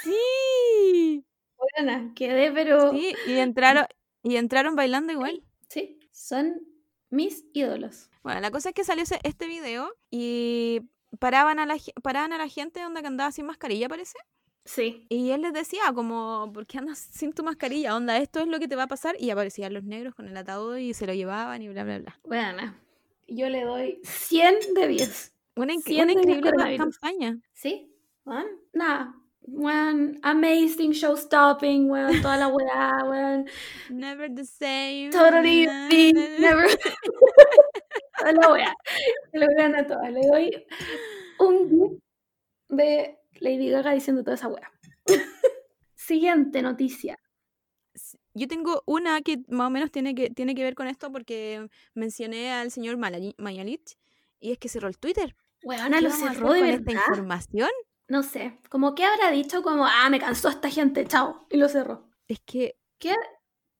[0.03, 1.25] Sí.
[1.77, 2.91] Buena, quedé, pero.
[2.91, 3.85] Sí, y entraron,
[4.23, 5.41] y entraron bailando igual.
[5.69, 6.61] Sí, son
[7.09, 8.09] mis ídolos.
[8.23, 10.81] Bueno, la cosa es que salió este video y
[11.19, 14.17] paraban a la, paraban a la gente donde andaba sin mascarilla, parece.
[14.65, 15.05] Sí.
[15.09, 17.95] Y él les decía como, ¿por qué andas sin tu mascarilla?
[17.95, 19.15] Onda, esto es lo que te va a pasar.
[19.19, 22.19] Y aparecían los negros con el ataúd y se lo llevaban y bla, bla, bla.
[22.23, 22.75] Bueno,
[23.27, 25.33] yo le doy 100 de 10.
[25.55, 27.37] Una, increíble campaña.
[27.53, 27.91] Sí,
[28.23, 33.45] bueno, nada, Weón, amazing show stopping, weón, toda la weá, weón.
[33.89, 35.09] Never the same.
[35.11, 35.65] Totally
[36.39, 36.65] never.
[38.17, 38.73] toda la weá.
[39.31, 40.11] Se lo a todas.
[40.11, 40.65] Le doy
[41.39, 42.01] un
[42.69, 44.71] de Lady Gaga diciendo toda esa weá.
[45.95, 47.19] Siguiente noticia.
[48.33, 51.67] Yo tengo una que más o menos tiene que, tiene que ver con esto porque
[51.93, 53.97] mencioné al señor Mayalich
[54.39, 55.35] y es que cerró el Twitter.
[55.63, 56.81] Weona, lo cerró de verdad.
[56.87, 57.69] esta información?
[58.07, 61.69] No sé, como que habrá dicho como, ah, me cansó esta gente, chao, y lo
[61.69, 62.09] cerró.
[62.27, 62.77] Es que...
[62.97, 63.15] ¿Qué,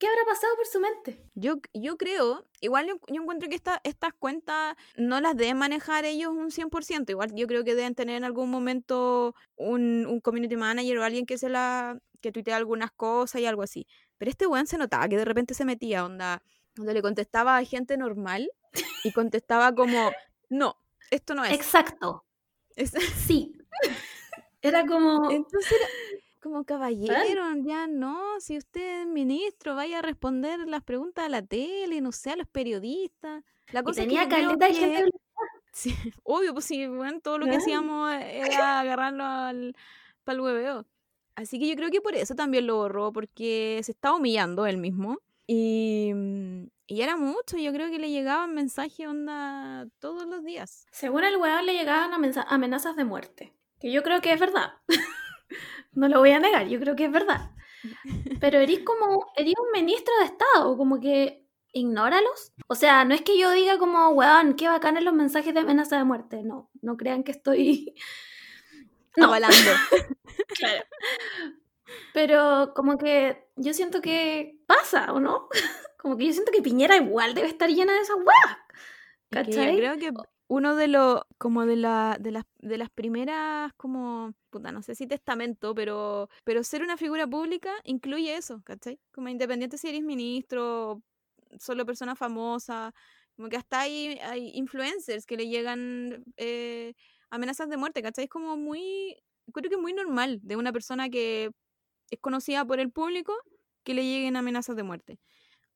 [0.04, 1.18] qué habrá pasado por su mente?
[1.34, 6.52] Yo, yo creo, igual yo, encuentro que estas cuentas no las deben manejar ellos un
[6.52, 11.04] 100%, igual yo creo que deben tener en algún momento un, un community manager o
[11.06, 13.88] alguien que se la que tuitea algunas cosas y algo así.
[14.18, 16.44] Pero este weón se notaba que de repente se metía, onda,
[16.76, 18.52] donde le contestaba a gente normal
[19.06, 20.12] y contestaba como,
[20.50, 20.76] no,
[21.12, 21.54] esto no es.
[21.54, 22.26] Exacto.
[23.26, 23.54] Sí.
[24.62, 25.32] Era como.
[25.32, 25.88] Entonces era
[26.44, 28.40] como caballero, ya no.
[28.40, 32.36] Si usted es ministro, vaya a responder las preguntas a la tele, no sé, a
[32.36, 33.44] los periodistas.
[33.72, 35.12] La cosa tenía caleta de gente.
[35.76, 39.76] Sí, obvio, pues sí, bueno, todo lo que hacíamos era agarrarlo al,
[40.24, 40.86] para el hueveo.
[41.34, 44.78] Así que yo creo que por eso también lo borró, porque se estaba humillando él
[44.78, 45.18] mismo.
[45.48, 50.86] Y, mm, y era mucho, yo creo que le llegaban mensajes onda todos los días.
[50.92, 53.56] Según el weón le llegaban amenazas de muerte.
[53.80, 54.74] Que yo creo que es verdad.
[55.94, 57.52] no lo voy a negar, yo creo que es verdad.
[58.40, 62.54] Pero eres como, eres un ministro de Estado, como que ignóralos.
[62.68, 65.98] O sea, no es que yo diga como, weón, qué bacanes los mensajes de amenaza
[65.98, 66.44] de muerte.
[66.44, 67.96] No, no crean que estoy...
[69.16, 69.28] No.
[69.28, 69.56] Avalando.
[70.58, 70.84] claro.
[72.16, 75.50] Pero como que yo siento que pasa, ¿o no?
[76.00, 78.58] Como que yo siento que Piñera igual debe estar llena de esas weas.
[79.30, 79.78] ¿Cachai?
[79.78, 80.12] creo que
[80.48, 84.96] uno de los, como de, la, de, las, de las primeras, como, puta, no sé
[84.96, 89.00] si testamento, pero, pero ser una figura pública incluye eso, ¿cachai?
[89.12, 91.02] Como independiente si eres ministro,
[91.60, 92.94] solo persona famosa,
[93.36, 96.94] como que hasta hay, hay influencers que le llegan eh,
[97.30, 98.26] amenazas de muerte, ¿cachai?
[98.26, 99.16] Es como muy,
[99.54, 101.52] creo que muy normal de una persona que
[102.12, 103.34] es conocida por el público
[103.84, 105.20] que le lleguen amenazas de muerte.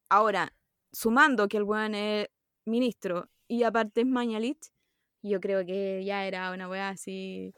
[0.10, 0.54] Ahora,
[0.92, 2.28] sumando que el buen es
[2.66, 4.72] ministro y aparte es Mañalich,
[5.22, 7.54] yo creo que ya era una weá así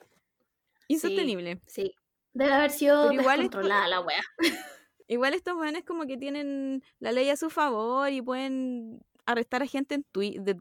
[0.88, 1.62] insostenible.
[1.68, 1.94] Sí,
[2.34, 4.22] debe haber sido igual descontrolada la weá.
[5.12, 9.68] Igual estos weones como que tienen la ley a su favor y pueden arrestar a
[9.68, 10.06] gente en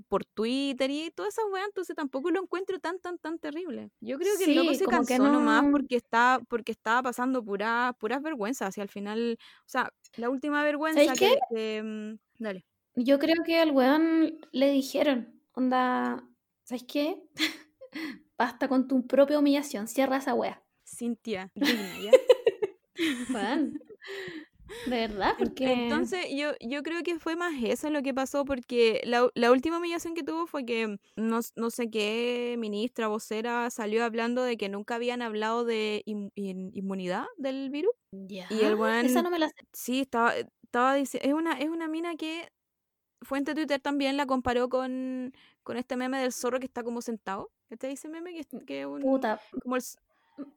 [0.09, 3.91] por Twitter y todas esas weas, entonces tampoco lo encuentro tan, tan, tan terrible.
[4.01, 5.33] Yo creo que el loco se cansó no...
[5.33, 10.29] nomás porque, está, porque estaba pasando puras puras vergüenzas y al final, o sea, la
[10.29, 12.65] última vergüenza que, mm, Dale.
[13.01, 16.29] Yo creo que al weón le dijeron, onda,
[16.65, 17.23] ¿sabes qué?
[18.39, 20.63] Basta con tu propia humillación, cierra esa wea.
[20.85, 22.11] Cintia, digna, ¿ya?
[24.87, 25.73] De verdad, porque...
[25.73, 29.79] Entonces yo, yo creo que fue más eso lo que pasó porque la, la última
[29.79, 34.69] humillación que tuvo fue que no, no, sé qué ministra, vocera salió hablando de que
[34.69, 37.93] nunca habían hablado de inmunidad del virus.
[38.13, 39.55] Ya, y el buen, esa no me la sé.
[39.73, 42.49] Sí, estaba, estaba diciendo, es una, es una mina que
[43.23, 47.51] fuente Twitter también la comparó con, con este meme del zorro que está como sentado.
[47.71, 49.41] Este dice meme que, que un, Puta.
[49.63, 49.83] Como el,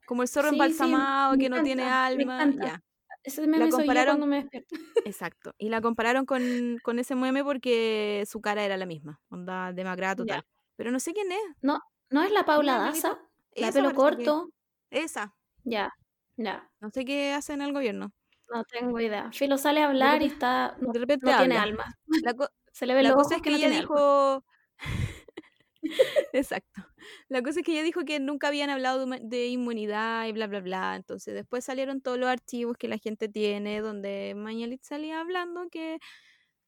[0.05, 2.51] como el zorro embalsamado que no tiene alma.
[2.61, 2.83] Ya.
[3.23, 4.75] Ese meme la compararon, cuando me despierto.
[5.05, 5.53] Exacto.
[5.57, 9.19] Y la compararon con, con, ese meme porque su cara era la misma.
[9.29, 10.45] Onda demacrada total.
[10.75, 11.41] Pero no sé quién es.
[11.61, 13.19] No, no es la Paula Daza.
[13.55, 14.49] La pelo corto.
[14.89, 15.35] Esa.
[15.63, 15.93] Ya,
[16.37, 16.69] ya.
[16.79, 18.11] No sé qué hace en el gobierno.
[18.51, 19.31] No tengo idea.
[19.31, 20.75] Filo sale a hablar y está.
[20.79, 21.97] No, de repente no tiene alma.
[22.73, 24.43] Se le ve la cosa es que, ella dijo.
[26.33, 26.85] Exacto.
[27.27, 30.59] La cosa es que ella dijo que nunca habían hablado de, inmunidad y bla, bla,
[30.59, 30.95] bla.
[30.95, 35.99] Entonces después salieron todos los archivos que la gente tiene, donde Mañalit salía hablando que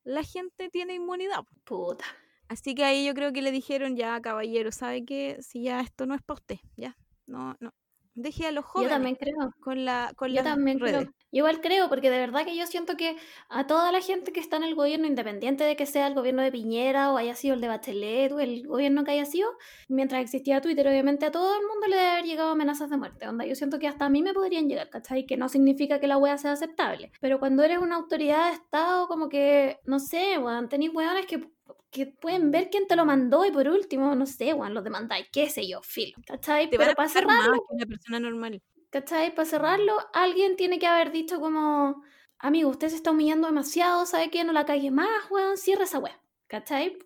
[0.04, 1.44] la gente tiene inmunidad.
[1.64, 2.06] Puta.
[2.48, 5.38] Así que ahí yo creo que le dijeron, ya, caballero, ¿sabe qué?
[5.42, 6.98] Si ya esto no es para usted, ya.
[7.26, 7.74] No, no,
[8.16, 8.92] Deje a los jóvenes.
[8.92, 9.54] Yo también creo.
[9.60, 11.12] Con la con Yo también creo.
[11.32, 13.18] igual creo, porque de verdad que yo siento que
[13.50, 16.44] a toda la gente que está en el gobierno, independiente de que sea el gobierno
[16.44, 19.50] de Piñera o haya sido el de Bachelet o el gobierno que haya sido,
[19.88, 23.28] mientras existía Twitter, obviamente a todo el mundo le debe haber llegado amenazas de muerte.
[23.28, 25.26] Onda, yo siento que hasta a mí me podrían llegar, ¿cachai?
[25.26, 27.12] Que no significa que la wea sea aceptable.
[27.20, 31.50] Pero cuando eres una autoridad de Estado, como que, no sé, weón, tenéis weones que
[31.92, 35.28] que pueden ver quién te lo mandó y por último, no sé, Juan, los demandáis,
[35.32, 36.18] qué sé yo, filo.
[36.26, 36.70] ¿Cachai?
[36.70, 37.54] Te Pero para cerrarlo.
[37.54, 38.62] que una persona normal.
[38.90, 39.34] ¿Cachai?
[39.34, 42.04] Para cerrarlo, alguien tiene que haber dicho como,
[42.40, 44.44] amigo, usted se está humillando demasiado, ¿sabe qué?
[44.44, 46.20] No la calle más, weón, cierra esa weá.
[46.48, 46.98] ¿Cachai?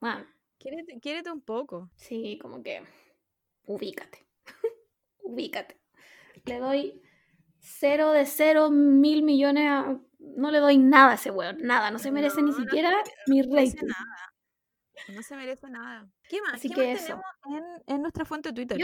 [0.00, 0.24] Bueno.
[0.58, 1.90] Quiérete, un poco.
[1.94, 2.82] Sí, como que
[3.66, 4.26] ubícate.
[5.22, 5.80] ubícate.
[6.44, 7.02] Le doy
[7.60, 10.00] cero de cero mil millones a
[10.36, 12.92] no le doy nada a ese weón, nada, no se merece ni siquiera
[13.26, 13.86] mi rating.
[13.86, 14.28] Nada.
[15.14, 16.08] No se merece nada.
[16.28, 16.54] ¿Qué más?
[16.54, 17.20] Así que eso.
[17.86, 18.78] En, nuestra fuente de Twitter?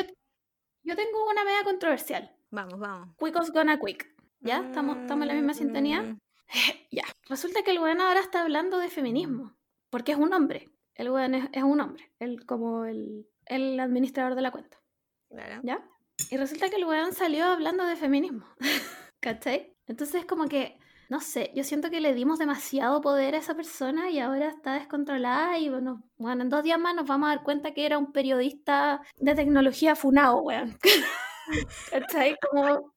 [0.83, 2.35] Yo, tengo una media controversial.
[2.51, 3.17] Vamos, vamos.
[3.19, 4.15] Quickos gonna quick.
[4.41, 4.59] ¿Ya?
[4.59, 6.03] ¿Estamos, ¿Estamos en la misma sintonía?
[6.03, 6.21] Mm.
[6.91, 7.05] ya.
[7.29, 9.57] Resulta que el weón ahora está hablando de feminismo.
[9.91, 10.71] Porque es un hombre.
[10.95, 12.13] El weón es, un hombre.
[12.19, 14.81] Él como el, el administrador de la cuenta.
[15.29, 15.61] Claro.
[15.65, 15.85] ¿Ya?
[16.31, 18.47] Y resulta que el weón salió hablando de feminismo.
[19.21, 19.75] ¿Cachai?
[19.87, 20.79] Entonces como que
[21.15, 24.75] no sé, yo siento que le dimos demasiado poder a esa persona y ahora está
[24.75, 27.99] descontrolada y bueno, bueno, en dos días más nos vamos a dar cuenta que era
[27.99, 30.77] un periodista de tecnología funado, weón.
[31.93, 32.37] ¿Cachai?
[32.51, 32.93] Como...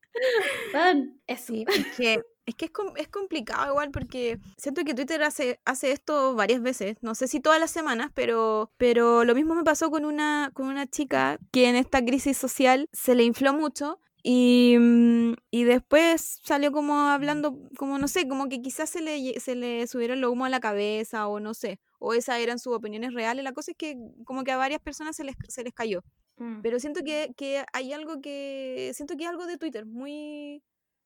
[1.76, 6.64] es que es que es, complicado igual porque siento que Twitter hace, hace esto varias
[6.64, 10.50] veces, no sé si todas las semanas, pero, pero lo mismo me pasó con una,
[10.56, 14.00] con una chica que en esta crisis social se le infló mucho
[14.30, 19.40] y, mm, y, después salió como hablando, como no sé, como que quizás se le,
[19.40, 22.76] se le subieron lo humo a la cabeza o no sé, o esas eran sus
[22.76, 23.46] opiniones reales.
[23.46, 26.04] La cosa es que como que a varias personas se les, se les cayó.
[26.36, 26.60] Mm.
[26.62, 30.62] Pero siento que, que hay algo que, siento que es algo de Twitter, muy...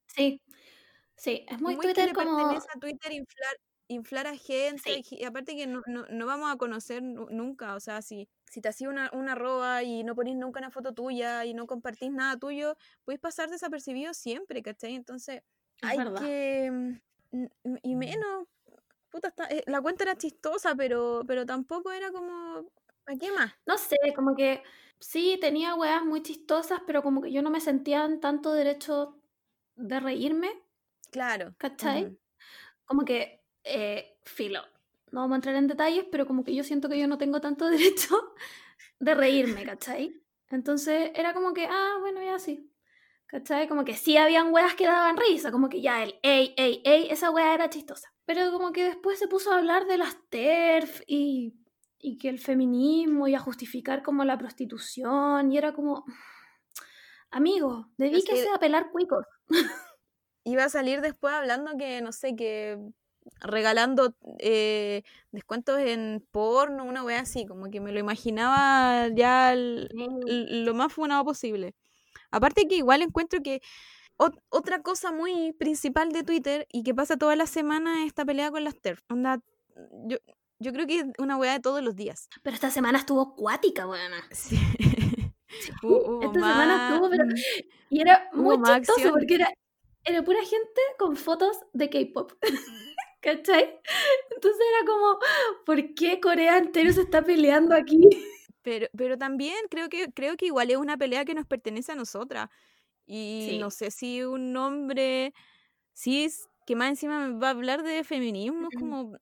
[0.08, 0.42] Sí,
[1.16, 2.40] sí, es muy, Twitter como...
[2.40, 3.56] a Twitter inflar,
[3.88, 8.02] inflar a gente y aparte que no, no, no, vamos a conocer nunca, o sea,
[8.02, 11.54] si, si te hacía una, una arroba y no ponís nunca una foto tuya y
[11.56, 14.96] no compartís nada tuyo, podéis pasar desapercibido siempre, ¿cachai?
[14.96, 15.44] Entonces
[15.82, 16.72] hay que,
[17.32, 18.48] mm, y menos,
[19.10, 22.72] puta, está- eh, la cuenta era chistosa, pero, pero tampoco era como,
[23.08, 23.54] ¿a qué más?
[23.66, 24.64] No sé, como que
[25.00, 29.22] sí, tenía weas muy chistosas, pero como que yo no me sentía en tanto derecho
[29.76, 30.50] de reírme,
[31.12, 31.56] Claro.
[31.58, 32.18] ¿cachai?
[32.86, 34.62] Como que, eh, filo,
[35.12, 37.42] no vamos a entrar en detalles, pero como que yo siento que yo no tengo
[37.42, 38.16] tanto derecho
[39.00, 40.14] de reírme, ¿cachai?
[40.50, 42.68] Entonces era como que, ah, bueno, ya sí.
[43.28, 43.68] ¿Cachai?
[43.70, 47.08] Como que sí habían weas que daban risa, como que ya el ey, ey, ey,
[47.10, 48.10] esa wea era chistosa.
[48.26, 51.56] Pero como que después se puso a hablar de las TERF y,
[52.00, 56.04] y que el feminismo y a justificar como la prostitución y era como,
[57.32, 59.26] amigo, dedíquese que- a pelar cuicos.
[60.44, 62.78] Iba a salir después hablando que, no sé, que
[63.42, 69.90] regalando eh, descuentos en porno, una wea así, como que me lo imaginaba ya el-
[70.66, 71.74] lo más funado posible.
[72.32, 73.62] Aparte que igual encuentro que
[74.18, 78.26] ot- otra cosa muy principal de Twitter y que pasa toda la semana es esta
[78.26, 79.02] pelea con las TERF.
[79.10, 79.42] Onda,
[80.08, 80.18] yo,
[80.60, 82.30] yo creo que es una weá de todos los días.
[82.44, 84.24] Pero esta semana estuvo cuática, weona.
[84.32, 84.58] Sí.
[85.84, 87.42] Hubo esta semana estuvo, pero- más-
[87.90, 89.12] Y era muy chistoso acción.
[89.12, 89.52] porque era,
[90.06, 92.32] era pura gente con fotos de K-pop.
[93.22, 93.80] ¿Cachai?
[94.36, 95.20] Entonces era como,
[95.66, 98.02] ¿por qué Corea entero se está peleando aquí?
[98.62, 101.96] Pero, pero también creo que, creo que igual es una pelea que nos pertenece a
[101.96, 102.50] nosotras.
[103.08, 103.58] Y Sí.
[103.58, 105.34] no sé si un hombre
[105.94, 108.80] cis que más encima va a hablar de feminismo, es Ujú.
[108.80, 109.18] como,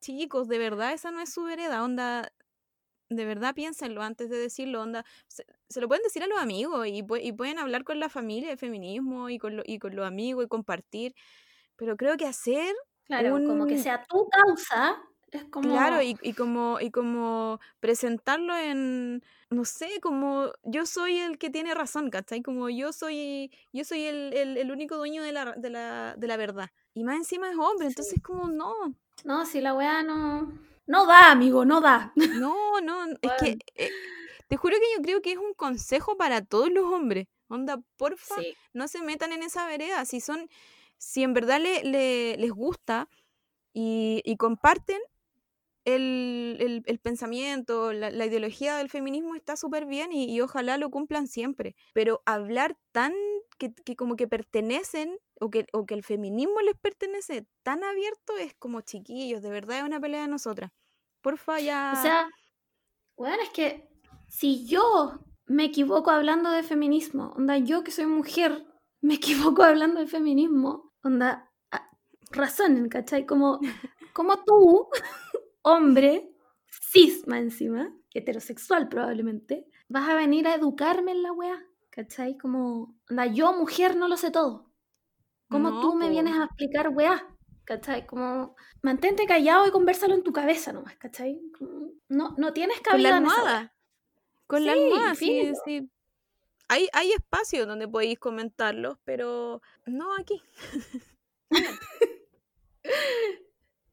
[0.00, 2.32] chicos, de verdad esa no es su vereda, onda,
[3.10, 6.86] de verdad piénsenlo antes de decirlo, onda, se, se lo pueden decir a los amigos
[6.88, 10.06] y, y pueden hablar con la familia de feminismo y con, lo- y con los
[10.06, 11.14] amigos y compartir,
[11.76, 12.74] pero creo que hacer
[13.06, 15.68] Claro, como que sea tu causa, es como...
[15.68, 21.48] Claro, y, y como, y como presentarlo en, no sé, como yo soy el que
[21.48, 22.42] tiene razón, ¿cachai?
[22.42, 26.26] Como yo soy, yo soy el, el- el único dueño de la, de, la, de
[26.26, 26.70] la verdad.
[26.92, 28.74] Y más encima es hombre, entonces como no,
[29.24, 30.52] No, si la weá no...
[30.86, 32.12] No da, amigo, no da.
[32.30, 33.94] no, no, es que eh,
[34.48, 37.26] te juro que yo creo que es un consejo para todos los hombres.
[37.48, 40.04] Onda, porfa, Sí, no se metan en esa vereda.
[40.04, 40.48] Si son,
[41.04, 43.08] si en verdad le, le- les gusta
[43.74, 45.00] y, y comparten
[45.84, 50.78] el, el- el pensamiento, la, la ideología del feminismo está súper bien y, y ojalá
[50.78, 51.76] lo cumplan siempre.
[51.92, 53.12] Pero hablar tan
[53.58, 58.36] que, que como que pertenecen o que, o que el feminismo les pertenece tan abierto
[58.38, 60.70] es como chiquillos, de verdad es una pelea de nosotras.
[61.22, 61.74] Porfa, ya.
[61.92, 62.28] o sea,
[63.16, 63.88] weón, es que
[64.28, 68.66] si yo me equivoco hablando de feminismo, onda, yo que soy mujer,
[69.02, 71.90] me equivoco hablando de feminismo, onda, ah,
[72.30, 73.26] razonen, ¿cachai?
[73.26, 73.60] Como,
[74.14, 74.88] como tú,
[75.62, 76.30] hombre,
[76.68, 82.38] cis más encima, heterosexual probablemente, vas a venir a educarme en la weá, ¿cachai?
[82.38, 84.70] Como, onda, yo mujer no lo sé todo.
[85.48, 87.26] ¿Cómo No, tú me vienes a explicar weá?
[87.64, 88.06] ¿Cachai?
[88.06, 91.40] Como, mantente callado y conversalo en tu cabeza nomás, ¿cachai?
[91.58, 93.58] Como, no, no tienes Con la cabida esa weá.
[93.58, 93.74] almohada.
[94.46, 95.90] Con la almohada, sí, sí.
[96.68, 100.42] Hay, hay espacio donde podéis comentarlos, pero no aquí.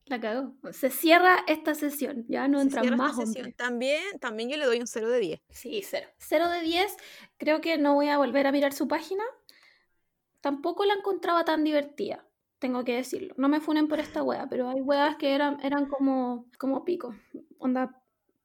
[0.06, 0.54] La cagó.
[0.74, 3.56] Se cierra esta sesión, ya no Se entran más hombres.
[3.56, 5.42] También, también yo le doy un 0 de 10.
[5.50, 6.10] Sí, cero.
[6.18, 6.98] Cero de 10.
[7.38, 9.24] Creo que no voy a volver a mirar su página.
[10.42, 12.26] Tampoco la encontraba tan divertida,
[12.58, 13.36] tengo que decirlo.
[13.38, 17.16] No me funen por esta wea, pero hay weas que eran, eran como, como pico.
[17.60, 18.01] Onda,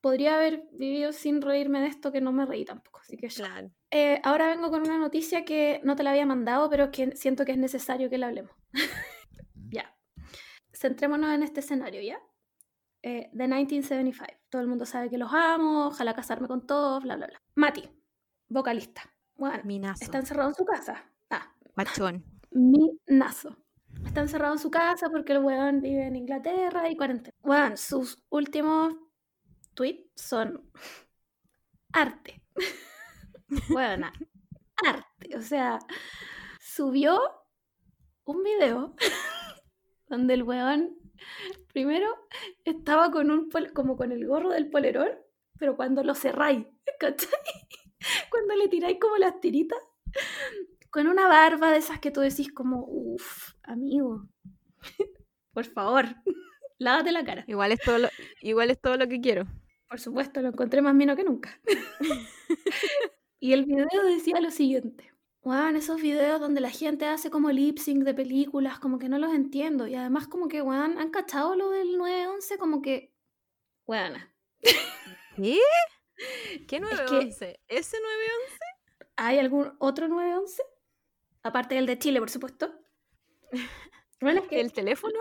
[0.06, 3.26] podría haber vivido sin reírme de esto que no me reí tampoco, así que.
[3.26, 3.72] Claro.
[3.90, 7.44] Eh, ahora vengo con una noticia que no te la había mandado, pero que siento
[7.44, 8.52] que es necesario que la hablemos.
[9.68, 9.92] ya.
[10.72, 12.20] Centrémonos en este escenario, ¿ya?
[13.02, 14.42] Eh, The 1975.
[14.48, 17.42] Todo el mundo sabe que los amo, ojalá casarme con todos, bla, bla, bla.
[17.56, 17.90] Mati,
[18.48, 19.12] vocalista.
[19.34, 20.04] Bueno, Minazo.
[20.04, 21.04] está encerrado en su casa.
[21.30, 22.24] Ah, Machón.
[22.52, 23.56] minazo.
[24.04, 27.36] Está encerrado en su casa porque el weón vive en Inglaterra y cuarentena.
[27.42, 28.94] Weón, sus últimos
[29.77, 30.68] tweets son
[31.93, 32.43] arte.
[33.70, 34.12] Weona,
[34.85, 35.37] arte.
[35.37, 35.79] O sea,
[36.61, 37.20] subió
[38.24, 38.97] un video
[40.09, 40.97] donde el weón
[41.72, 42.09] primero
[42.64, 45.11] estaba con un pol- como con el gorro del polerón,
[45.59, 46.66] pero cuando lo cerráis,
[46.99, 47.31] ¿cachai?
[48.31, 49.79] Cuando le tiráis como las tiritas,
[50.91, 54.27] con una barba de esas que tú decís como, uff, amigo,
[55.53, 56.07] por favor,
[56.79, 57.45] lávate la cara.
[57.47, 58.09] Igual es todo lo,
[58.41, 59.47] igual es todo lo que quiero.
[59.89, 61.61] Por supuesto, lo encontré más mino que nunca.
[63.41, 65.12] y el video decía lo siguiente.
[65.43, 69.18] Weón, esos videos donde la gente hace como lip sync de películas, como que no
[69.18, 69.87] los entiendo.
[69.87, 73.14] Y además como que, weón, han cachado lo del 911, como que...
[73.87, 74.72] Weona, ¿Qué?
[76.16, 77.61] ¿Qué que- 911?
[77.68, 78.59] ¿Ese 911?
[79.16, 80.62] ¿hay algún otro 911?
[81.43, 82.72] Aparte del de Chile, por supuesto.
[84.18, 85.18] Bueno, es que ¿El teléfono?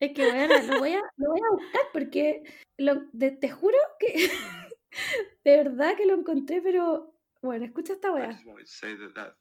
[0.00, 2.42] Es que bueno, lo voy a, lo voy a buscar porque
[2.78, 4.12] lo, de- te juro que
[5.44, 8.32] de verdad que lo encontré, pero bueno, escucha esta I weá.
[8.32, 9.34] just wanted to say that that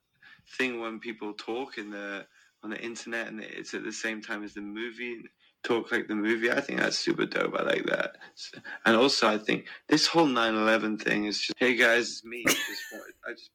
[0.57, 2.25] thing when people talk in the
[2.63, 5.21] on the internet and it's at the same time as the movie
[5.63, 7.55] talk like the movie, I think that's super dope.
[7.59, 8.17] I like that.
[8.35, 8.51] S-
[8.85, 12.43] And also, I think this whole 9/11 thing is just, hey guys, it's me.
[12.45, 12.83] Just
[13.27, 13.51] I just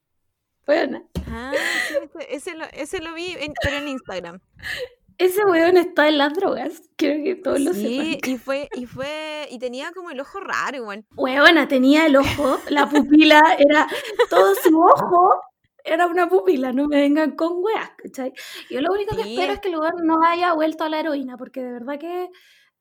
[0.66, 4.40] Bueno, Ah, ese, ese lo, ese lo vi, en- pero en Instagram.
[5.20, 6.82] ese weón está en las drogas.
[6.96, 8.30] Quiero que todos lo Sí, sepan.
[8.34, 11.04] y fue, y fue, y tenía como el ojo raro igual.
[11.16, 13.86] Weona, tenía el ojo, la pupila era
[14.28, 15.40] todo su ojo.
[15.84, 18.32] Era una pupila, no me vengan con weas, ¿cachai?
[18.68, 21.00] Yo lo único que Sí, espero es que el lugar no haya vuelto a la
[21.00, 22.28] heroína, porque de verdad que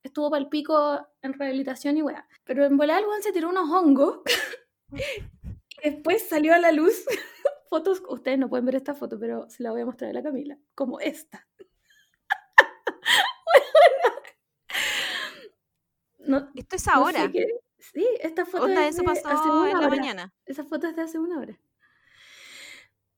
[0.04, 2.28] estuvo para el pico en rehabilitación y wea.
[2.44, 4.20] Pero en volar el weón se tiró unos hongos
[4.92, 4.92] y
[5.84, 7.06] después salió a la luz
[7.70, 10.24] fotos, ustedes no pueden ver esta foto, pero se la voy a mostrar a la
[10.24, 11.48] Camila, como esta.
[16.30, 17.32] No, esto es no sé ahora.
[17.32, 17.48] qué-
[17.80, 19.90] Sí, esta foto Onda, es eso de hace pasó una en la hora.
[19.90, 20.34] mañana.
[20.46, 21.58] Esa foto es de hace una hora.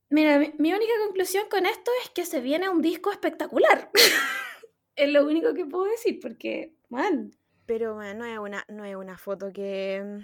[0.09, 3.89] Mira, mi, mi única conclusión con esto es que se viene un disco espectacular.
[4.95, 7.31] es lo único que puedo decir, porque, man.
[7.65, 10.21] Pero bueno, no es una, no es una foto que,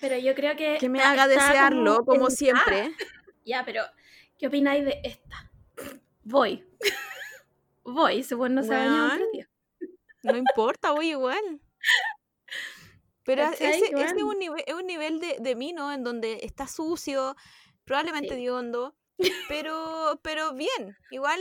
[0.00, 0.78] Pero yo creo que.
[0.78, 2.90] que me haga desearlo, como siempre.
[3.44, 3.82] Ya, pero,
[4.36, 5.50] ¿qué opináis de esta?
[6.22, 6.66] Voy.
[7.82, 9.16] Voy, weón no se ha
[10.22, 11.60] No importa, voy igual.
[13.24, 15.92] Pero ese, ese es un nivel, es un nivel de, de mí, ¿no?
[15.92, 17.36] En donde está sucio,
[17.84, 18.48] probablemente Sí.
[18.48, 18.96] hondo,
[19.48, 21.40] pero, pero bien, igual,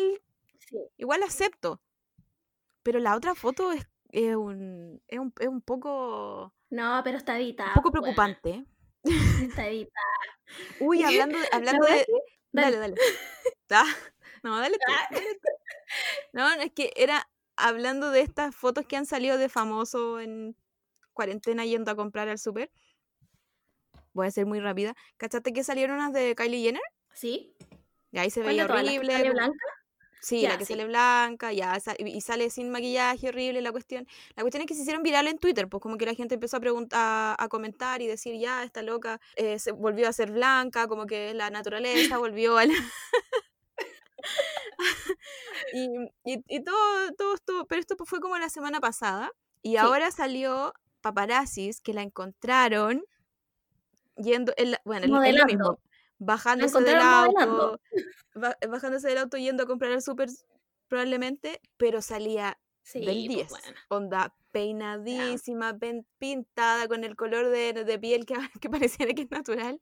[0.59, 0.78] Sí.
[0.97, 1.82] igual acepto.
[2.84, 7.38] Pero la otra foto es, es un, es un, es un poco, No, pero está
[7.39, 7.69] editada.
[7.69, 8.65] un poco pues, preocupante.
[9.41, 10.28] Está editada.
[10.82, 12.13] Uy, hablando de, hablando de, que-
[12.51, 12.95] Dale, dale.
[13.69, 13.86] Ah,
[14.43, 15.07] no, dale tú, Ah.
[15.11, 15.49] dale tú.
[16.34, 20.55] No, es que era hablando de estas fotos que han salido de famosos en
[21.14, 22.72] cuarentena yendo a comprar al súper.
[24.14, 24.95] Voy a ser muy rápida.
[25.18, 26.82] ¿Cachaste que salieron unas de Kylie Jenner?
[27.14, 27.55] ¿Sí?
[28.12, 28.84] Y ahí se ¿Cuál de veía todas?
[28.84, 29.14] ¿La que horrible.
[29.14, 29.66] sale blanca?
[30.20, 30.74] Sí, Ya, la que sí.
[30.74, 34.08] sale blanca, ya, y sale sin maquillaje, horrible la cuestión.
[34.36, 36.58] La cuestión es que se hicieron viral en Twitter, pues como que la gente empezó
[36.58, 40.88] a preguntar, a comentar y decir, ya, esta loca eh, se volvió a ser blanca,
[40.88, 42.70] como que la naturaleza volvió al...
[45.74, 45.88] y,
[46.26, 49.78] y, y todo, todo esto, pero esto fue como la semana pasada, y Sí.
[49.78, 53.03] ahora salió paparazzis que la encontraron
[54.15, 55.80] yendo, en la- bueno, es lo mismo,
[56.20, 57.80] bajándose del auto,
[58.34, 60.30] ba- bajándose del auto yendo a comprar al súper
[60.88, 63.49] probablemente, pero salía Sí, del pues, 10.
[63.49, 63.78] bueno.
[63.89, 69.32] Onda peinadísima, pen- pintada con el color de, de piel que, que pareciera que es
[69.32, 69.82] natural.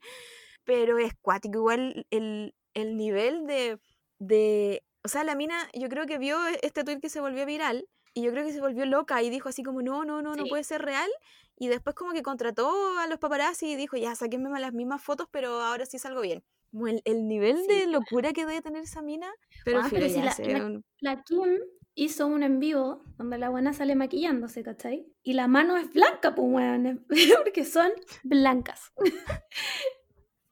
[0.63, 3.79] Pero es cuático, igual el, el nivel de,
[4.19, 4.83] de.
[5.03, 7.87] O sea, la mina, yo creo que vio e- este tweet que se volvió viral
[8.13, 10.45] y yo creo que se volvió loca y dijo así como: no, no, no, no
[10.45, 11.09] puede ser real.
[11.57, 15.27] Y después, como que contrató a los paparazzi y dijo: ya, sáquenme las mismas fotos,
[15.31, 16.43] pero ahora sí salgo bien.
[16.71, 17.67] Como el, el nivel Sí.
[17.67, 19.31] de locura que debe tener esa mina.
[19.63, 21.59] Pero, Ah, pero si la- la- La Kim
[21.93, 25.05] hizo un en vivo donde la buena sale maquillándose, ¿cachai?
[25.23, 27.05] Y la mano es blanca, pues, weón,
[27.45, 27.91] porque son
[28.23, 28.91] blancas.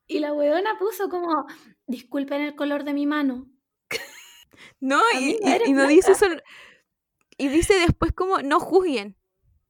[0.08, 1.46] y la weona puso como,
[1.88, 3.50] disculpen el color de mi mano.
[4.80, 5.40] No, y,
[5.74, 6.26] no dice eso.
[7.38, 9.18] Y dice después como, no juzguen.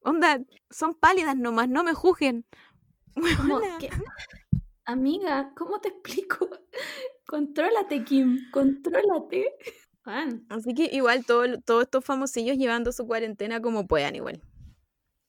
[0.01, 2.45] Onda, son pálidas nomás, no me juzguen.
[3.38, 3.77] Como Huevona.
[3.77, 3.89] que,
[4.86, 6.49] amiga, ¿cómo te explico?
[7.27, 9.53] contrólate, Kim, contrólate.
[10.49, 14.41] Así que igual todo- todos estos famosillos llevando su cuarentena como puedan igual.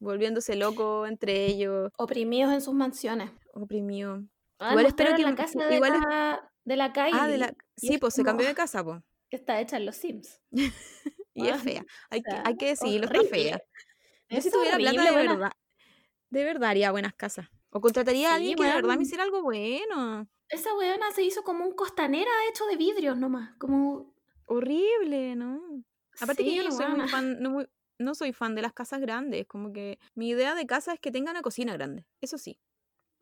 [0.01, 3.31] Volviéndose loco entre ellos, oprimidos en sus mansiones.
[3.53, 4.23] oprimidos.
[4.61, 7.13] Weón, Igual espero que la casa de igual es- de la Kylie.
[7.21, 7.55] Ah, de la...
[7.77, 9.01] y Sí, es pues se cambió de casa, pues.
[9.35, 10.41] Que está hecha en los Sims.
[11.37, 11.85] Y es fea.
[12.11, 13.43] Hay, que, sea, hay que decirlo, está horrible.
[13.43, 13.61] fea.
[14.29, 15.33] Yo si tuviera plata de buena.
[15.33, 15.53] verdad,
[16.31, 17.49] de verdad haría buenas casas.
[17.71, 20.29] O contrataría a alguien que de verdad me hiciera algo bueno.
[20.49, 23.57] Esa weona se hizo como un costanera hecho de vidrios nomás.
[23.59, 24.15] Como.
[24.47, 25.61] Horrible, ¿no?
[26.21, 27.67] Aparte que yo no soy muy fan, no, muy-
[27.99, 29.45] no soy fan de las casas grandes.
[29.49, 32.07] Como que mi idea de casa es que tenga una cocina grande.
[32.21, 32.61] Eso sí.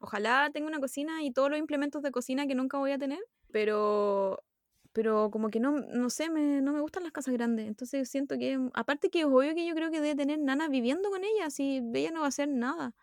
[0.01, 3.21] Ojalá tenga una cocina y todos los implementos de cocina que nunca voy a tener.
[3.51, 4.45] Pero.
[4.93, 7.67] Pero como que no, no sé, me, no me gustan las casas grandes.
[7.67, 8.59] Entonces siento que.
[8.75, 11.49] Aparte que es obvio que yo creo que debe tener nana viviendo con ella.
[11.51, 12.95] Si ella no va a hacer nada.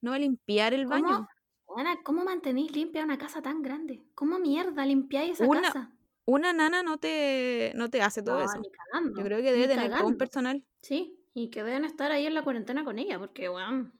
[0.00, 1.06] No va a limpiar el baño.
[1.06, 1.28] ¿Cómo,
[1.66, 4.02] weona, ¿cómo mantenéis limpia una casa tan grande?
[4.14, 5.90] ¿Cómo mierda limpiáis esa Una- casa?
[6.26, 8.58] Una nana no te, no te hace todo No, eso.
[8.58, 9.18] ni cagando.
[9.18, 10.64] Yo creo que debe tener todo un personal.
[10.80, 13.92] Sí, y que deben estar ahí en la cuarentena con ella, porque, weón.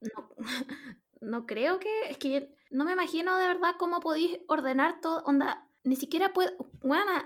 [0.00, 0.30] No,
[1.20, 1.90] no creo que.
[2.08, 5.22] Es que no me imagino de verdad cómo podéis ordenar todo.
[5.24, 6.52] Onda, ni siquiera puedo.
[6.82, 7.24] Weona,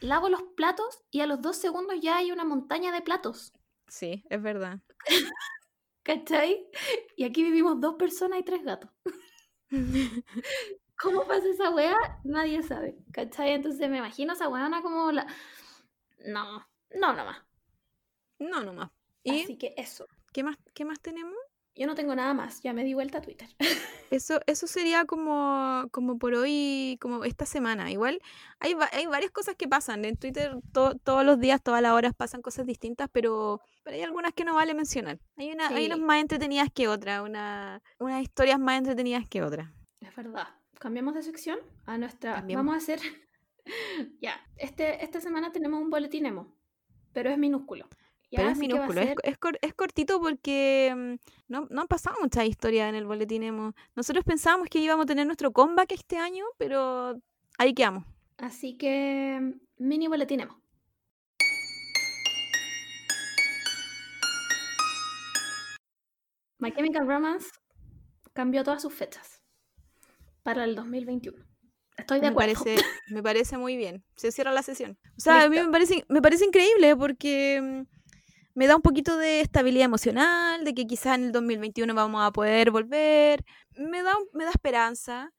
[0.00, 3.52] lavo los platos y a los dos segundos ya hay una montaña de platos.
[3.88, 4.80] Sí, es verdad.
[6.02, 6.66] ¿Cachai?
[7.16, 8.90] Y aquí vivimos dos personas y tres gatos.
[11.00, 11.96] ¿Cómo pasa esa weá?
[12.24, 12.96] Nadie sabe.
[13.12, 13.52] ¿Cachai?
[13.52, 15.26] Entonces me imagino esa weona como la.
[16.26, 17.38] No, no, nomás.
[18.38, 18.90] No, nomás.
[19.22, 20.06] ¿Y Así que eso.
[20.32, 21.34] qué más, qué más tenemos?
[21.78, 22.60] Yo no tengo nada más.
[22.62, 23.48] Ya me di vuelta a Twitter.
[24.10, 27.90] Eso, eso sería como, como por hoy, como esta semana.
[27.92, 28.20] Igual
[28.58, 30.02] hay, hay varias cosas que pasan.
[30.06, 34.02] En Twitter to- todos los días, todas las horas pasan cosas distintas, pero, pero hay
[34.02, 35.18] algunas que no vale mencionar.
[35.36, 39.68] Hay, una, hay unas más entretenidas que otras, una, unas historias más entretenidas que otras.
[40.00, 40.48] Es verdad.
[40.78, 42.40] Cambiamos de sección a nuestra.
[42.48, 43.00] Vamos a hacer.
[44.22, 44.40] ya.
[44.56, 46.56] Este, esta semana tenemos un boletín emo.
[47.12, 47.88] Pero es minúsculo.
[48.30, 51.14] Ya, Pero es minúsculo, es, ser- es, cor- es cortito porque mm,
[51.50, 53.74] no, no han pasado muchas historias en el boletín emo.
[53.96, 57.18] Nosotros pensábamos que íbamos a tener nuestro comeback este año, pero
[57.56, 58.04] ahí quedamos.
[58.36, 59.54] Así que.
[59.78, 60.60] Mini boletín emo.
[66.58, 67.48] My Chemical Romance
[68.32, 69.42] cambió todas sus fechas
[70.42, 71.44] para el 2021.
[71.96, 72.64] Estoy de Me acuerdo.
[72.64, 74.04] parece, me parece muy bien.
[74.16, 74.98] Se cierra la sesión.
[75.16, 77.97] O sea, a mí me parece, me parece increíble porque mm,
[78.58, 82.32] me da un poquito de estabilidad emocional, de que quizás en el 2021 vamos a
[82.32, 83.44] poder volver.
[83.76, 85.32] Me da, me da esperanza.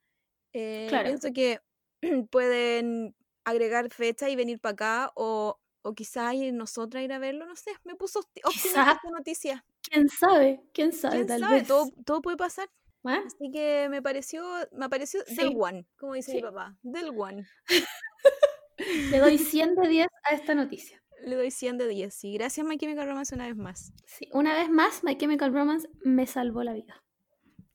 [0.53, 1.05] Eh, Claro.
[1.09, 1.59] Pienso que
[2.32, 7.20] pueden agregar fecha y venir para acá o, o quizás ir nosotras a ir a
[7.20, 7.45] verlo.
[7.45, 9.65] No sé, me puso optimista esta noticia.
[9.84, 10.61] ¿Quién sabe?
[10.74, 11.15] ¿Quién sabe?
[11.17, 11.55] ¿Quién Tal sabe?
[11.55, 11.67] vez.
[11.67, 12.70] Todo, todo puede pasar.
[13.05, 13.20] ¿Ah?
[13.26, 15.36] Así que me pareció, me pareció Sí.
[15.36, 16.43] del one, como dice mi Sí.
[16.43, 17.47] papá, del one.
[19.11, 20.99] Le doy 100 de 10 a esta noticia.
[21.26, 22.13] Le doy 100 de 10.
[22.13, 23.93] Sí, gracias My Chemical Romance una vez más.
[24.05, 27.03] Sí, una vez más, My Chemical Romance me salvó la vida.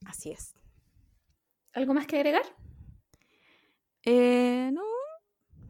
[0.06, 0.54] Así es.
[1.72, 2.42] ¿Algo más que agregar?
[4.04, 4.82] Eh, no,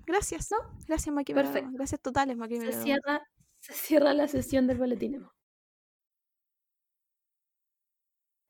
[0.07, 0.51] gracias.
[0.51, 0.59] ¿No?
[0.87, 1.71] Gracias My Chemical Perfecto.
[1.73, 2.85] Gracias totales My Chemical Se Romance.
[2.85, 3.23] cierra,
[3.61, 5.27] se cierra la sesión del boletín.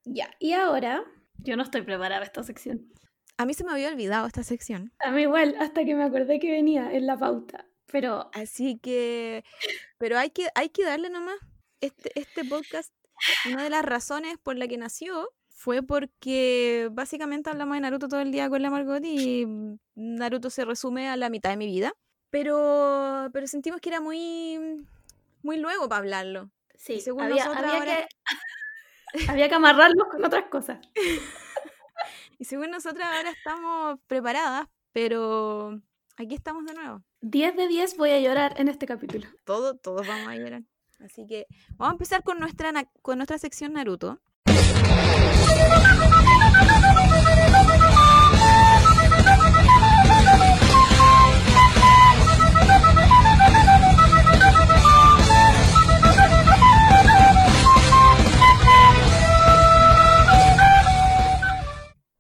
[0.05, 1.05] Ya, y ahora,
[1.39, 2.93] yo no estoy preparada para esta sección.
[3.39, 4.93] A mí se me había olvidado esta sección.
[5.01, 7.66] A mí igual, hasta que me acordé que venía en la pauta.
[7.95, 9.45] Pero Así que,
[9.99, 11.36] pero hay que, hay que darle nomás.
[11.80, 12.92] Este, este podcast,
[13.49, 18.18] una de las razones por la que nació fue porque básicamente hablamos de Naruto todo
[18.18, 19.47] el día con la Margot y
[19.95, 21.92] Naruto se resume a la mitad de mi vida.
[22.30, 24.59] Pero, pero sentimos que era muy,
[25.42, 26.51] muy luego para hablarlo.
[26.74, 28.09] sí, según había, nosotras había ahora-
[29.12, 30.80] que, había que amarrarlos con otras cosas.
[32.40, 35.80] Y según nosotras ahora estamos preparadas, pero
[36.17, 37.03] aquí estamos de nuevo.
[37.21, 39.27] 10 de 10 voy a llorar en este capítulo.
[39.45, 40.62] Todo, todos vamos a llorar.
[41.01, 41.47] Así que
[41.77, 44.21] vamos a empezar con nuestra, con nuestra sección Naruto.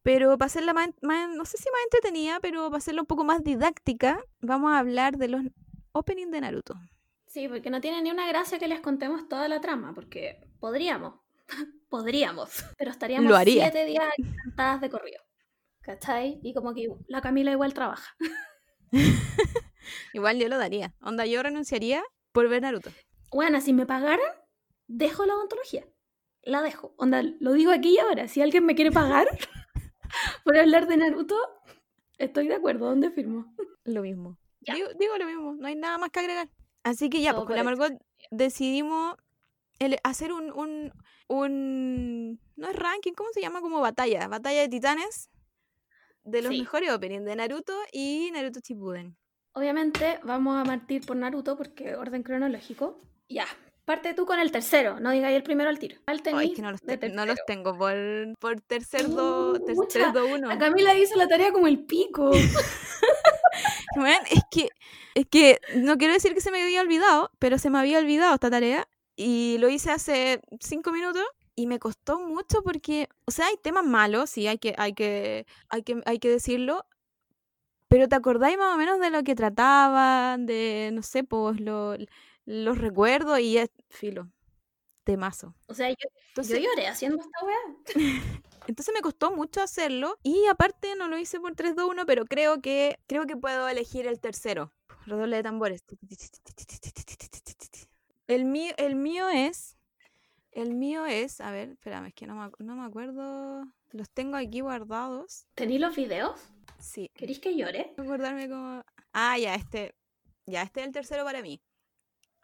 [0.04, 3.24] Pero para hacerla más, más- no sé si más entretenida, pero para hacerla un poco
[3.24, 5.42] más didáctica, vamos a hablar de los
[5.92, 6.74] openings de Naruto.
[7.26, 11.14] Sí, porque no tiene ni una gracia que les contemos toda la trama, porque podríamos,
[11.88, 13.64] podríamos, pero estaríamos Lo haría.
[13.64, 15.20] siete días aquí cantadas de corrido.
[15.80, 16.38] ¿Cachai?
[16.42, 18.14] Y como que la Camila igual trabaja.
[20.14, 20.94] Igual yo lo daría.
[21.02, 22.02] Onda, yo renunciaría
[22.32, 22.90] por ver Naruto.
[23.30, 24.24] Bueno, si me pagaran,
[24.86, 25.84] dejo la odontología.
[26.42, 26.94] La dejo.
[26.96, 28.28] Onda, lo digo aquí y ahora.
[28.28, 29.26] Si alguien me quiere pagar
[30.44, 31.36] por hablar de Naruto,
[32.18, 32.86] estoy de acuerdo.
[32.86, 33.54] ¿Dónde firmo?
[33.84, 34.38] Lo mismo.
[34.60, 36.48] Digo, digo lo mismo, no hay nada más que agregar.
[36.82, 37.92] Así que ya, Todo pues con la Margot
[38.30, 39.16] decidimos
[40.02, 40.92] hacer un, un,
[41.28, 43.60] un- No es ranking, ¿cómo se llama?
[43.60, 44.28] Como batalla.
[44.28, 45.30] Batalla de titanes
[46.22, 46.60] de los Sí.
[46.60, 49.16] mejores openings de Naruto y Naruto Shippuden.
[49.52, 52.98] Obviamente vamos a partir por Naruto porque orden cronológico.
[53.28, 53.46] Ya.
[53.84, 55.96] Parte tú con el tercero, no digáis el primero al tiro.
[56.06, 57.44] ¿Cuál Ay, tenís es que no los, de te- no los tercero?
[57.46, 57.94] tengo por,
[58.38, 60.48] por tercer do, ter- 3, 2, 1.
[60.48, 62.30] La Camila hizo la tarea como el pico.
[63.96, 64.68] Weón, es que,
[65.14, 68.34] es que no quiero decir que se me había olvidado, pero se me había olvidado
[68.34, 71.22] esta tarea y lo hice hace cinco minutos
[71.54, 75.46] y me costó mucho porque, o sea, hay temas malos, sí, hay que, hay que,
[75.68, 76.84] hay que, hay que decirlo,
[77.88, 81.96] pero te acordáis más o menos de lo que trataban, de, no sé, pues lo-
[82.44, 84.30] los recuerdos y es filo,
[85.04, 85.54] temazo.
[85.66, 87.94] O sea, yo, yo Entonces, lloré haciendo esta weá.
[88.66, 92.24] entonces me costó mucho hacerlo y aparte no lo hice por 3, 2, 1, pero
[92.24, 94.72] creo que creo que puedo elegir el tercero.
[95.06, 95.84] Redoble de tambores.
[98.26, 99.76] El mío, el mío es
[100.54, 103.64] el mío es, a ver, espérame, es que no me, no me acuerdo.
[103.90, 105.46] Los tengo aquí guardados.
[105.54, 106.40] ¿Tení los videos?
[106.78, 107.92] Sí, ¿Queréis que llore?
[107.96, 109.94] acordarme como Ah, ya, este
[110.46, 111.60] Ya, este es el tercero para mí.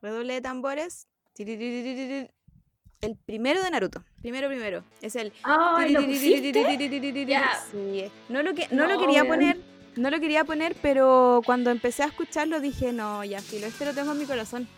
[0.02, 1.06] Redoble de tambores.
[1.36, 4.04] El primero de Naruto.
[4.20, 4.84] Primero, primero.
[5.00, 5.32] Es el.
[7.72, 8.04] Sí.
[8.28, 9.58] No lo, que, no lo No, quería poner.
[9.96, 13.92] No lo quería poner, pero cuando empecé a escucharlo dije, no, ya, filo, este lo
[13.92, 14.68] tengo en mi corazón.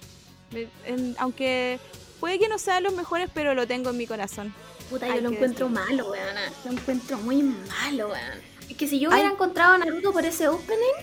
[1.19, 1.79] Aunque
[2.19, 4.55] puede que no sea de los mejores, pero lo tengo en mi corazón.
[4.89, 6.37] Puta, Hay yo lo encuentro malo, weón.
[6.65, 8.41] Lo encuentro muy malo, weón.
[8.69, 9.21] Es que si yo Ay.
[9.21, 10.95] hubiera encontrado a Naruto por ese opening,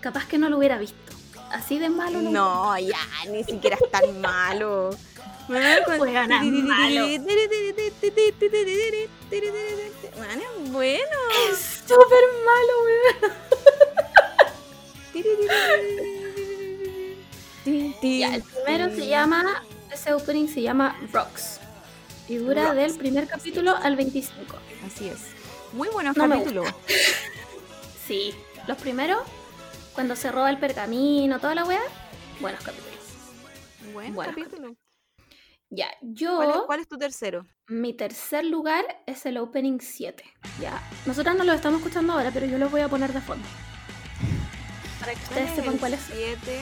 [0.00, 1.14] capaz que no lo hubiera visto.
[1.50, 2.98] Así de malo lo No, ya,
[3.30, 4.90] ni siquiera es tan malo.
[5.46, 5.98] Bueno, es.
[10.72, 11.16] Bueno,
[11.50, 13.32] es súper malo, weón.
[18.02, 21.60] Ya, el primero se llama, ese opening se llama Rocks.
[22.28, 22.76] Y dura Rocks.
[22.76, 24.56] del primer capítulo al 25.
[24.86, 25.18] Así es.
[25.72, 26.68] Muy buenos No capítulos.
[28.06, 28.34] Sí,
[28.66, 29.20] los primeros,
[29.94, 31.80] cuando se roba el pergamino, toda la weá,
[32.40, 32.94] buenos capítulos.
[33.92, 34.74] Buen Buenos capítulo.
[35.70, 37.46] Ya, yo, ¿Cuál es, cuál es tu tercero?
[37.68, 40.22] mi tercer lugar es el opening 7.
[40.60, 43.44] Ya, nosotras no lo estamos escuchando ahora, pero yo lo voy a poner de fondo.
[45.00, 46.00] Para que ustedes sepan cuál es.
[46.12, 46.60] 7.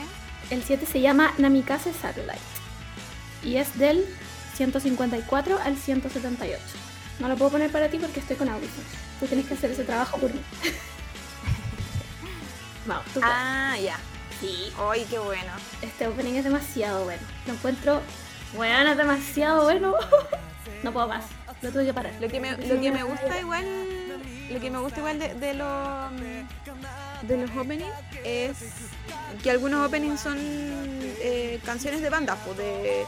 [0.51, 2.39] El 7 se llama Namikaze Satellite.
[3.43, 4.05] Y es del
[4.55, 6.63] 154 al 178.
[7.21, 8.91] No lo puedo poner para ti porque estoy con audífonos.
[9.21, 10.41] Tú tienes que hacer ese trabajo por mí.
[12.87, 13.35] Vamos, tú puedes.
[13.35, 13.99] Ah, ya.
[14.41, 15.53] Sí, Ay, qué bueno.
[15.83, 17.23] este opening es demasiado bueno.
[17.47, 18.01] Lo encuentro,
[18.57, 19.95] bueno, es demasiado bueno.
[20.83, 21.25] no puedo más.
[21.63, 22.13] Lo tuve que parar.
[22.21, 23.65] Lo que me, lo que me gusta igual,
[24.51, 26.13] lo que me gusta igual de, de los
[27.23, 27.87] de los openings
[28.25, 28.57] es
[29.43, 33.07] que algunos openings son eh, canciones de bandas, pues de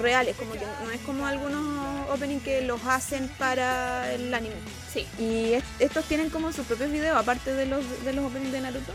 [0.00, 4.54] reales, como que no es como algunos openings que los hacen para el anime.
[4.92, 5.06] Sí.
[5.18, 8.60] Y es- estos tienen como sus propios videos, aparte de los de los openings de
[8.60, 8.92] Naruto.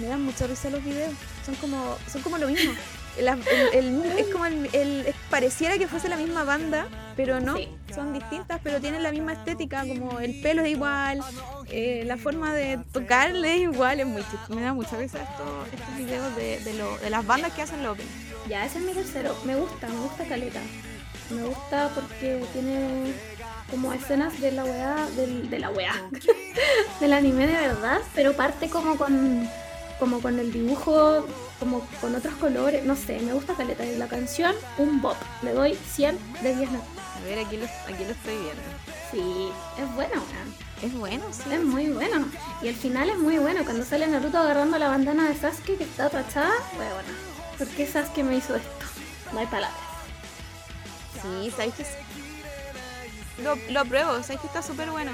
[0.00, 1.12] Me dan mucha risa los videos.
[1.44, 2.72] Son como son como lo mismo.
[3.20, 3.36] La-
[3.74, 7.58] el- el- es como el, pareciera que fuese la misma banda, pero no.
[7.58, 7.68] Sí.
[7.94, 11.20] Son distintas, pero tienen la misma estética, como el pelo es igual,
[11.68, 14.54] eh, la forma de tocarle es igual, es muy chistoso.
[14.54, 17.82] Me da mucha risa esto- estos videos de, de, lo- de las bandas que hacen
[17.82, 18.31] los openings.
[18.48, 19.36] Ya, ese es mi tercero.
[19.44, 20.60] Me gusta, me gusta Caleta.
[21.30, 23.12] Me gusta porque tiene
[23.70, 25.94] como escenas de la weá, del, de la weá,
[27.00, 29.48] del anime de verdad, pero parte como con,
[29.98, 31.26] como con el dibujo,
[31.58, 33.86] como con otros colores, no sé, me gusta Caleta.
[33.86, 35.16] Y la canción, un bop.
[35.42, 36.88] Le doy 100 de 10 notas.
[37.16, 38.62] A ver, aquí lo, aquí lo estoy viendo.
[39.10, 39.48] Sí,
[39.80, 40.54] es bueno, weón.
[40.82, 41.42] Es bueno, sí.
[41.52, 42.26] Es muy bueno.
[42.60, 43.64] Y el final es muy bueno.
[43.64, 47.31] Cuando sale Naruto agarrando la bandana de Sasuke que está tachada, fue bueno.
[47.58, 48.86] ¿Por qué Sasuke me hizo esto?
[49.32, 49.78] No hay palabras.
[51.22, 51.86] Sí, ¿sabes que?
[53.42, 55.12] Lo, lo apruebo, ¿sabes que está súper bueno?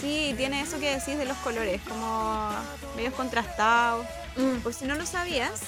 [0.00, 2.50] Sí, tiene eso que decís de los colores, como
[2.96, 4.06] medios contrastados.
[4.36, 5.60] Mm, Por si no lo sabías,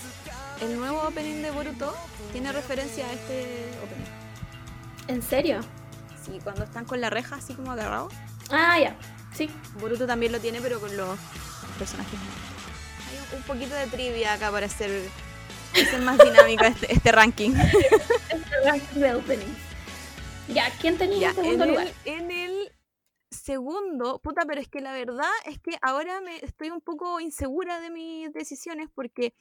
[0.60, 1.94] el nuevo opening de Boruto
[2.32, 4.06] tiene referencia a este opening.
[5.08, 5.60] ¿En serio?
[6.24, 8.12] Sí, cuando están con la reja así como agarrados.
[8.50, 8.96] Ah, ya.
[9.36, 9.50] Sí.
[9.80, 11.18] Boruto también lo tiene, pero con los
[11.78, 12.18] personajes.
[13.10, 15.08] Hay un poquito de trivia acá para hacer,
[15.80, 17.50] hacer más dinámico este, este ranking.
[18.30, 19.58] Este ranking de openings.
[20.48, 21.86] Ya, ¿quién tenía Ya, en segundo en, lugar?
[22.04, 22.72] el, en el
[23.30, 27.80] segundo, puta, pero es que la verdad es que ahora me estoy un poco insegura
[27.80, 29.34] de mis decisiones porque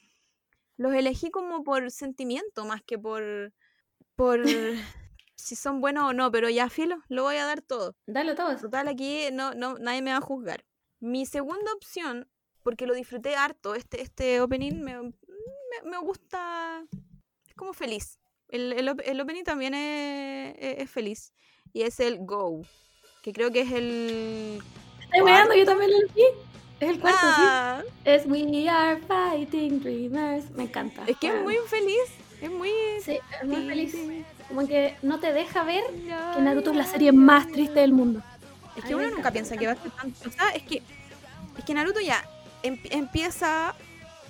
[0.78, 3.54] los elegí como por sentimiento más que por
[4.16, 4.44] por
[5.36, 7.96] si son buenos o no, pero ya filo, lo voy a dar todo.
[8.06, 8.64] Dale todo eso.
[8.64, 10.66] Total, aquí no, no, nadie me va a juzgar.
[11.00, 12.30] Mi segunda opción,
[12.64, 15.14] porque lo disfruté harto, este, este opening me,
[15.84, 16.84] me, me gusta,
[17.48, 18.18] es como feliz.
[18.50, 21.34] El, el, op- el opening también es, es- es feliz.
[21.74, 22.62] Y es el Go,
[23.24, 24.62] que creo que es el...
[25.02, 26.24] Estoy weando, yo también lo elegí.
[26.80, 27.92] Es el cuarto, Ah, sí.
[28.06, 30.50] Es We Are Fighting Dreamers.
[30.52, 31.04] Me encanta.
[31.08, 32.02] Es que es muy feliz,
[32.42, 32.72] es muy...
[33.04, 33.96] Sí, es muy feliz.
[34.48, 35.84] Como que no te deja ver
[36.36, 38.22] que Naruto es la serie más triste del mundo.
[38.76, 40.28] Es que uno nunca piensa que va a ser tanto.
[40.28, 40.82] O sea, es que,
[41.58, 42.22] es que Naruto ya
[42.64, 43.76] em- empieza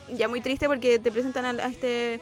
[0.09, 2.21] ya muy triste porque te presentan a, a este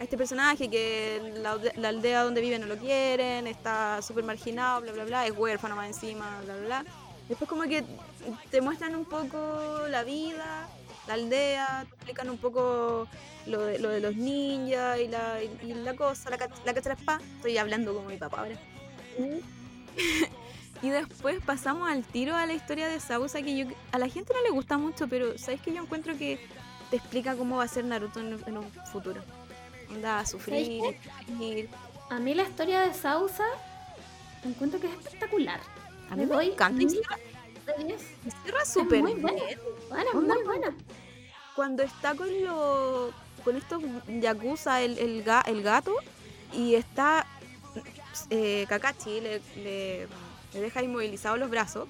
[0.00, 4.80] a este personaje que la, la aldea donde vive no lo quieren, está súper marginado,
[4.80, 6.84] bla, bla, bla, es huérfano más encima, bla, bla, bla.
[7.28, 7.84] Después como que
[8.50, 10.66] te muestran un poco la vida,
[11.06, 13.08] la aldea, te explican un poco
[13.46, 17.20] lo de, lo de los ninjas y la, y la cosa, la, la cacharapá.
[17.36, 18.58] Estoy hablando como mi papá ahora.
[20.82, 24.32] Y después pasamos al tiro a la historia de Sausa, que yo, a la gente
[24.32, 26.40] no le gusta mucho, pero ¿sabes que Yo encuentro que
[26.90, 29.22] te explica cómo va a ser Naruto en, en un futuro.
[29.90, 30.96] Onda a sufrir.
[32.10, 33.44] A mí la historia de Sausa
[34.44, 35.60] encuentro que es espectacular.
[36.10, 37.18] A mí me doy encanta cierra,
[37.78, 38.00] de 10.
[38.26, 39.32] y cierra súper buena.
[39.32, 39.58] bien.
[39.88, 40.74] Buena, muy buena.
[41.54, 43.12] cuando está con lo,
[43.44, 45.94] con estos yakuza, el, el, ga- el gato,
[46.52, 47.26] y está
[48.30, 50.08] eh, Kakashi, le, le-
[50.52, 51.88] le deja inmovilizados los brazos,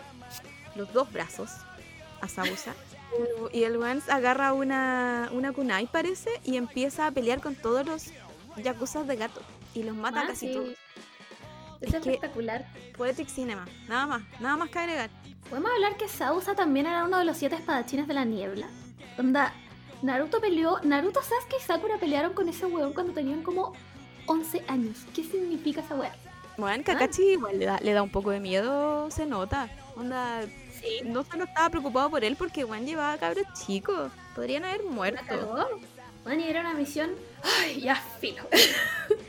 [0.74, 1.50] los dos brazos,
[2.20, 2.74] a Sausa.
[3.52, 8.06] Y el weón agarra una, una kunai, parece, y empieza a pelear con todos los
[8.62, 9.40] yakuzas de gato.
[9.74, 10.54] Y los mata Ah, casi sí.
[10.54, 10.68] todos.
[11.80, 12.66] Es, espectacular.
[12.96, 15.10] Poetic Cinema, nada más, nada más que agregar.
[15.48, 18.68] Podemos hablar que Sausa también era uno de los siete espadachines de la niebla.
[19.18, 19.52] Onda,
[20.02, 23.72] Naruto peleó, Naruto, Sasuke y Sakura pelearon con ese weón cuando tenían como
[24.26, 24.98] 11 años.
[25.14, 26.14] ¿Qué significa esa weá?
[26.58, 29.70] Bueno, Kakashi igual le da, le da un poco de miedo, se nota.
[29.96, 30.42] Onda,
[30.80, 31.00] Sí.
[31.04, 34.10] no solo estaba preocupado por él porque Juan llevaba cabros chicos.
[34.34, 35.68] Podrían haber muerto.
[36.26, 37.10] y era una misión.
[37.42, 38.42] Ay, ya, filo.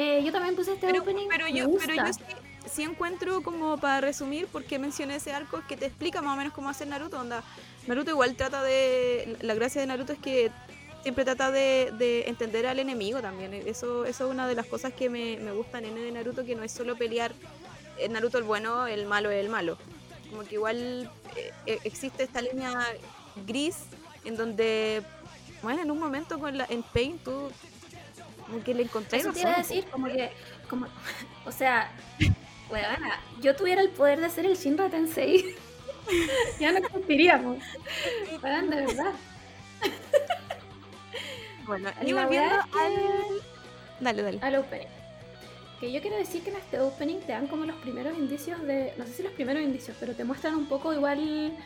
[0.00, 1.26] Eh, yo también puse este Pero, opening.
[1.28, 2.20] pero yo, pero yo sí,
[2.70, 6.36] sí encuentro como para resumir por qué mencioné ese arco que te explica más o
[6.36, 7.18] menos cómo hacer Naruto.
[7.18, 7.42] Onda,
[7.88, 9.36] Naruto igual trata de.
[9.40, 10.52] La gracia de Naruto es que
[11.02, 13.52] siempre trata de, de entender al enemigo también.
[13.52, 16.54] Eso, eso es una de las cosas que me, me gustan en de Naruto, que
[16.54, 17.32] no es solo pelear
[17.98, 19.78] el Naruto el bueno, el malo es el malo.
[20.30, 22.86] Como que igual eh, eh, existe esta línea
[23.46, 23.76] gris
[24.24, 25.02] en donde,
[25.62, 27.50] bueno, en un momento con la, en Pain tú
[28.46, 30.30] como que le encontré Eso te iba a decir, como que.
[30.68, 30.86] Como,
[31.44, 31.90] o sea,
[32.70, 35.54] weona, yo tuviera el poder de ser el Shinra Tensei.
[36.60, 37.58] ya no existiríamos.
[38.42, 39.12] Weón, de verdad.
[41.66, 43.42] Bueno, y volviendo al...
[44.00, 44.38] Dale, dale.
[44.40, 44.97] al opening.
[45.80, 48.92] Que yo quiero decir que en este opening te dan como los primeros indicios de.
[48.98, 51.56] No sé si los primeros indicios, pero te muestran un poco igual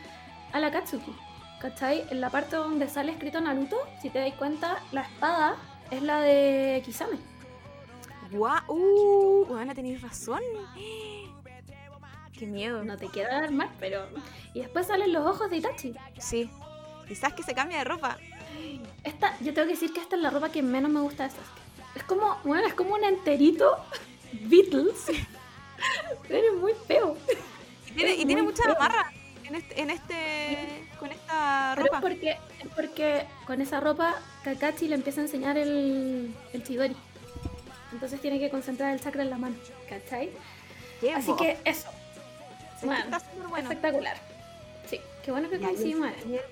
[0.51, 1.13] a la Katsuki.
[1.59, 2.05] ¿Cachai?
[2.09, 5.55] En la parte donde sale escrito Naruto, si te das cuenta, la espada
[5.89, 7.17] es la de Kisame.
[8.31, 10.41] Guau, uh, bueno, tenéis razón.
[12.37, 12.83] Qué miedo.
[12.83, 14.07] No te quiero dar más, pero.
[14.53, 15.93] Y después salen los ojos de Itachi.
[16.19, 16.49] Sí.
[17.07, 18.17] Quizás que se cambia de ropa.
[19.03, 21.29] Esta, yo tengo que decir que esta es la ropa que menos me gusta de
[21.31, 21.62] Sasuke.
[21.95, 23.77] Es como, bueno, es como un enterito
[24.33, 25.09] Beatles.
[26.29, 27.17] Eres muy feo.
[27.87, 28.75] Y tiene, y mucha feo.
[28.75, 29.11] amarra
[29.45, 32.01] en este, en este, con esta Pero es ropa.
[32.01, 36.95] porque, es porque con esa ropa Kakashi le empieza a enseñar el, el Chidori.
[37.91, 39.55] Entonces tiene que concentrar el chakra en la mano.
[39.87, 40.31] ¿Cachai?
[41.15, 41.89] Así que eso,
[42.81, 43.69] bueno, está bueno.
[43.69, 44.17] espectacular.
[44.87, 46.09] Sí, qué bueno que coincidimos.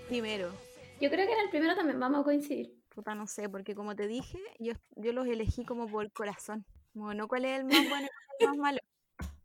[0.08, 0.52] primero.
[1.00, 2.81] Yo creo que en el primero también vamos a coincidir.
[2.94, 6.66] Puta, no sé, porque como te dije, yo, yo los elegí como por corazón.
[6.94, 8.08] Como no cuál es el más bueno
[8.40, 8.80] y el más malo.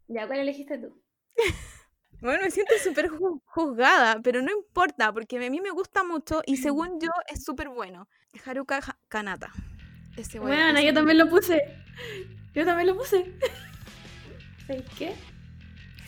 [0.08, 1.00] Ya, ¿cuál elegiste tú?
[2.18, 6.40] Bueno, me siento súper ju- juzgada, pero no importa, porque a mí me gusta mucho
[6.46, 8.08] y según yo es súper bueno.
[8.42, 9.52] Haruka Ha- Kanata.
[10.16, 11.60] Ese bueno, yo también lo puse.
[12.54, 13.36] Yo también lo puse.
[14.66, 15.14] ¿Sabes qué?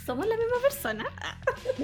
[0.06, 1.04] Somos la misma persona.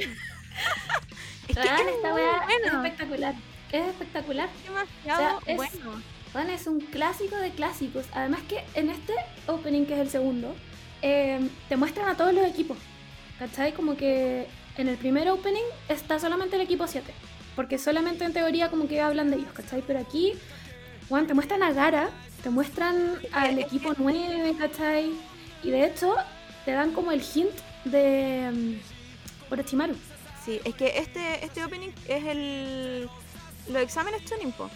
[1.48, 3.34] Es que es esta es espectacular.
[3.76, 4.48] Es espectacular.
[4.64, 6.02] demasiado O sea, es- bueno.
[6.32, 8.06] Bueno, es un clásico de clásicos.
[8.12, 9.12] Además que en este
[9.46, 10.54] opening, que es el segundo,
[11.02, 12.76] eh, te muestran a todos los equipos.
[13.38, 13.72] ¿Cachai?
[13.72, 14.46] Como que
[14.76, 17.12] en el primer opening está solamente el equipo 7.
[17.54, 19.82] Porque solamente en teoría como que hablan de ellos, ¿cachai?
[19.86, 20.32] Pero aquí,
[21.08, 22.10] bueno, te muestran a Gara,
[22.42, 25.12] te muestran al equipo 9, ¿cachai?
[25.62, 26.16] Y de hecho,
[26.64, 27.50] te dan como el hint
[27.84, 29.94] de um, Orochimaru.
[30.44, 33.08] Sí, es que este, este opening es el
[33.68, 34.70] los exámenes Chunin, po.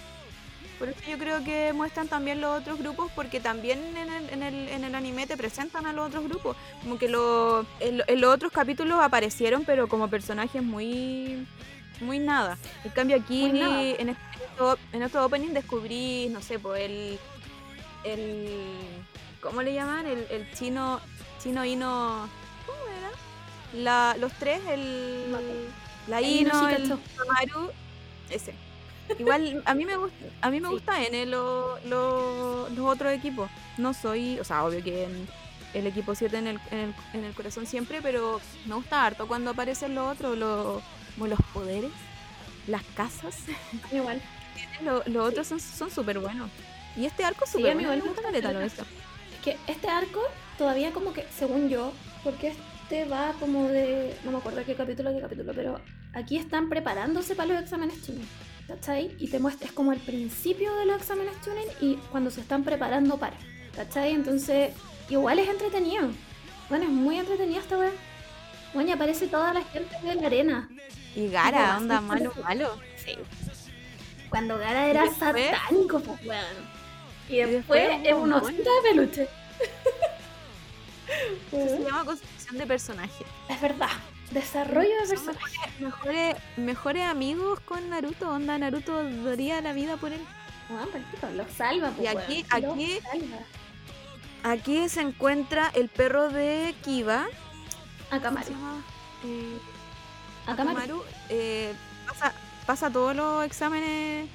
[0.78, 4.42] Por eso yo creo que muestran también los otros grupos, porque también en el, en
[4.44, 6.56] el, en el anime te presentan a los otros grupos.
[6.82, 11.46] Como que lo, en, lo- en los otros capítulos aparecieron, pero como personajes muy
[12.00, 12.56] muy nada.
[12.84, 17.18] En cambio aquí en, este, en estos- en estos openings descubrí, no sé, pues el,
[18.04, 18.48] el
[19.40, 20.06] ¿cómo le llaman?
[20.06, 21.00] El, el chino,
[21.42, 22.28] chino Ino,
[22.66, 23.10] ¿cómo era?
[23.82, 25.32] La, los tres, el,
[26.06, 26.88] la Ino el.
[27.26, 27.70] Maru,
[28.30, 28.54] ese.
[29.18, 30.74] Igual a mí me gusta, a mí me Sí.
[30.74, 33.50] gusta N lo- lo- los otros equipos.
[33.76, 35.28] No soy, o sea, obvio que en
[35.74, 39.26] el equipo 7 en el, en, el, en el corazón siempre, pero me gusta harto
[39.28, 40.82] cuando aparecen los otros, los,
[41.14, 41.90] como los poderes,
[42.66, 43.36] las casas.
[43.92, 44.20] Igual.
[44.82, 46.50] Lo- Los otros son son súper buenos.
[46.96, 48.02] Y este arco es Sí, súper mí bueno.
[48.02, 48.82] Me gusta caleta lo eso.
[48.82, 50.20] Es que este arco
[50.56, 51.92] todavía como que, según yo,
[52.24, 55.80] porque este va como de, no me acuerdo qué capítulo, qué capítulo, pero
[56.14, 58.26] aquí están preparándose para los exámenes Chunin,
[58.68, 59.16] ¿cachai?
[59.18, 62.62] Y te muestra, es como el principio de los exámenes Chunin y cuando se están
[62.62, 63.36] preparando para,
[63.74, 64.12] ¿cachai?
[64.12, 64.74] Entonces,
[65.08, 66.10] igual es entretenido.
[66.68, 67.90] Bueno, es muy entretenida esta weá.
[68.74, 70.68] Bueno, y aparece toda la gente de la arena.
[71.16, 72.78] Y Gara, Como onda así, malo, malo.
[73.02, 73.14] Sí.
[74.28, 76.78] Cuando Gara era satánico, pues weón.
[77.30, 79.28] Y después, después es un osito de peluche.
[81.50, 83.24] Eso se llama construcción de personaje.
[83.48, 83.88] Es verdad.
[84.30, 85.70] Desarrollo de Son personaje.
[85.80, 88.30] Mejores, mejores amigos con Naruto.
[88.30, 90.20] Onda, Naruto daría la vida por él.
[90.70, 93.00] Ah, perfecto, lo salva, Y pues, aquí- weón, lo aquí-.
[94.44, 97.26] Aquí se encuentra el perro de Kiba.
[98.10, 98.52] ¿Cómo se Akamaru.
[99.24, 99.58] Eh,
[100.46, 100.70] Akamaru.
[100.70, 101.72] Akamaru, eh,
[102.06, 102.32] pasa,
[102.66, 104.28] pasa todos los exámenes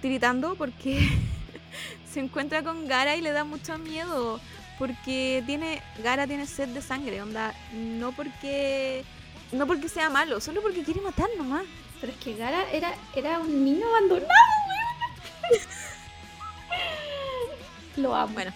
[0.00, 0.98] tiritando porque
[2.12, 4.40] se encuentra con Gara y le da mucho miedo.
[4.78, 7.54] Porque tiene Gara tiene sed de sangre, onda.
[7.72, 9.04] No porque
[9.52, 11.64] no porque sea malo, solo porque quiere matar nomás.
[12.00, 14.28] Pero es que Gara era, era un niño abandonado,
[15.50, 15.62] weón.
[17.96, 18.34] Lo amo.
[18.34, 18.52] Bueno.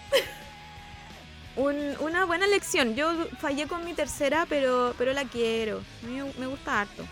[1.55, 2.95] Un- una buena lección.
[2.95, 5.83] Yo fallé con mi tercera, pero, pero la quiero.
[6.03, 7.03] A mí me, gusta harto.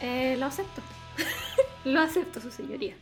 [0.00, 0.80] Eh, lo acepto.
[1.84, 2.94] lo acepto, su señoría.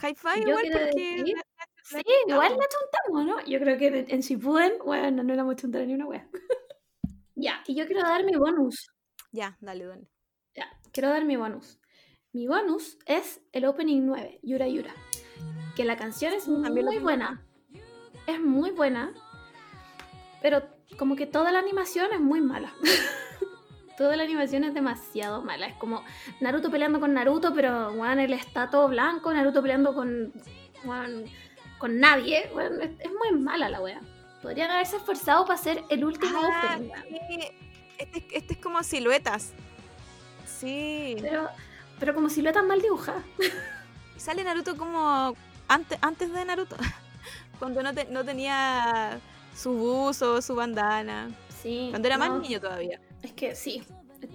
[0.00, 1.36] High five Yo igual porque decir-
[1.84, 3.44] Sí, igual la chuntamos, ¿no?
[3.46, 6.28] Yo creo que en, en Shippuden, bueno, no la hemos chuntado ni una wea.
[7.34, 8.90] ya, y yo quiero dar mi bonus.
[9.32, 10.08] Ya, dale, dale.
[10.54, 11.80] Ya, quiero dar mi bonus.
[12.32, 14.94] Mi bonus es el opening 9, Yura Yura.
[15.76, 17.44] Que la canción es lo muy buena.
[18.26, 19.12] Es muy buena.
[20.40, 20.62] Pero
[20.98, 22.72] como que toda la animación es muy mala.
[23.98, 25.66] toda la animación es demasiado mala.
[25.66, 26.04] Es como
[26.40, 29.32] Naruto peleando con Naruto, pero weón, él está todo blanco.
[29.32, 30.32] Naruto peleando con.
[30.84, 31.24] weón,
[31.82, 32.48] con nadie.
[32.54, 34.00] weón, es, es muy mala la wea.
[34.40, 36.90] Podrían haberse esforzado para hacer el último Ah, opening.
[36.90, 37.04] weón.
[37.28, 37.38] sí.
[37.98, 39.52] Este, este es como siluetas.
[40.46, 41.16] Sí.
[41.20, 41.48] Pero,
[41.98, 43.24] pero como siluetas mal dibujadas.
[44.16, 45.34] Sale Naruto como
[45.66, 46.76] antes, antes de Naruto.
[47.58, 49.18] Cuando no, te- no tenía
[49.56, 51.30] su buzo, su bandana.
[51.62, 51.88] Sí.
[51.90, 53.00] Cuando era no, más niño todavía.
[53.22, 53.82] Es que sí.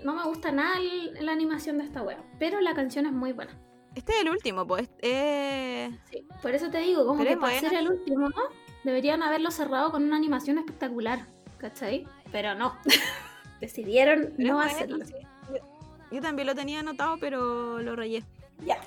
[0.03, 2.19] No me gusta nada el- la animación de esta wea.
[2.39, 3.51] Pero la canción es muy buena.
[3.97, 4.89] Este es el último, pues.
[4.99, 6.27] Eh, Sí.
[6.41, 7.69] Por eso te digo, como Pero que para buena.
[7.69, 8.35] ser el último, ¿no?
[8.83, 11.25] deberían haberlo cerrado con una animación espectacular.
[11.57, 12.07] ¿Cachai?
[12.31, 12.77] Pero no.
[13.59, 15.03] Decidieron pero no bueno, hacerlo.
[15.03, 15.13] sí.
[15.49, 15.57] Yo,
[16.11, 18.23] yo también lo tenía anotado, pero lo rayé.
[18.63, 18.77] Ya.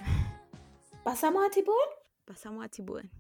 [1.03, 1.89] ¿Pasamos a Chipuden?
[2.25, 3.11] Pasamos a Chipuden.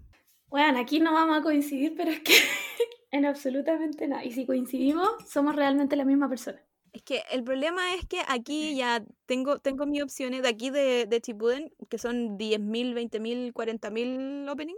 [0.48, 2.34] Bueno, aquí no vamos a coincidir, pero es que
[3.10, 4.24] en absolutamente nada.
[4.24, 6.60] Y si coincidimos, somos realmente la misma persona.
[6.92, 11.06] Es que el problema es que aquí ya tengo, tengo mis opciones de aquí de,
[11.06, 14.74] de Chipuden, que son 10.000, 20.000, 40.000 opening.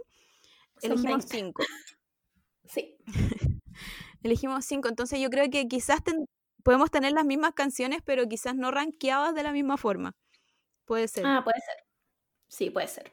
[0.81, 1.37] Son Elegimos 20.
[1.37, 1.63] 5.
[2.65, 2.97] Sí.
[4.23, 4.87] Elegimos 5.
[4.87, 6.25] Entonces yo creo que quizás ten-
[6.63, 10.13] podemos tener las mismas canciones, pero quizás no rankeadas de la misma forma.
[10.85, 11.25] Puede ser.
[11.25, 11.75] Ah, puede ser.
[12.47, 13.11] Sí, puede ser.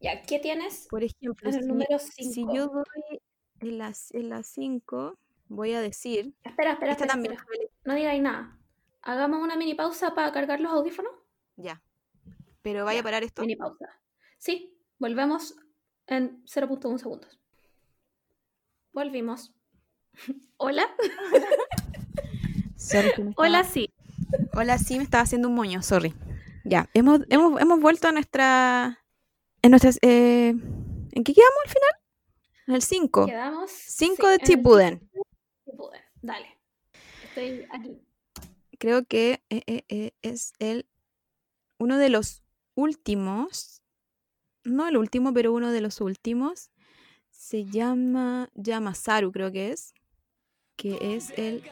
[0.00, 0.86] Ya, ¿qué tienes?
[0.90, 2.54] Por ejemplo, En el si, número si 5.
[2.54, 3.20] yo doy
[3.60, 3.78] en
[4.28, 5.18] las 5,
[5.48, 6.34] voy a decir.
[6.44, 7.32] Espera, espera, Esta espera, también.
[7.34, 7.58] espera.
[7.84, 8.58] No digáis nada.
[9.02, 11.12] Hagamos una mini pausa para cargar los audífonos.
[11.56, 11.82] Ya.
[12.62, 13.42] Pero vaya Ya, a parar esto.
[13.42, 13.86] Mini pausa.
[14.38, 15.54] Sí, volvemos
[16.06, 17.40] en 0.1 segundos.
[18.92, 19.54] Volvimos.
[20.56, 20.86] Hola.
[22.76, 23.90] Sorry estaba- Hola, sí.
[24.54, 26.14] Hola, sí, me estaba haciendo un moño, sorry.
[26.64, 29.04] Ya, hemos, hemos, hemos vuelto a nuestra.
[29.62, 29.98] En nuestras.
[30.02, 31.90] eh, ¿En qué quedamos al final?
[32.68, 33.26] En el 5.
[33.26, 33.70] Quedamos.
[33.70, 35.10] 5 sí, de Chipuden
[35.76, 36.00] pude.
[36.22, 36.48] Dale.
[37.24, 38.00] Estoy aquí.
[38.78, 40.86] Creo que eh, eh, eh, es el
[41.78, 42.42] uno de los
[42.74, 43.82] últimos.
[44.64, 46.70] No el último, pero uno de los últimos.
[47.30, 49.94] Se llama Yamasaru, creo que es.
[50.76, 51.62] Que es el.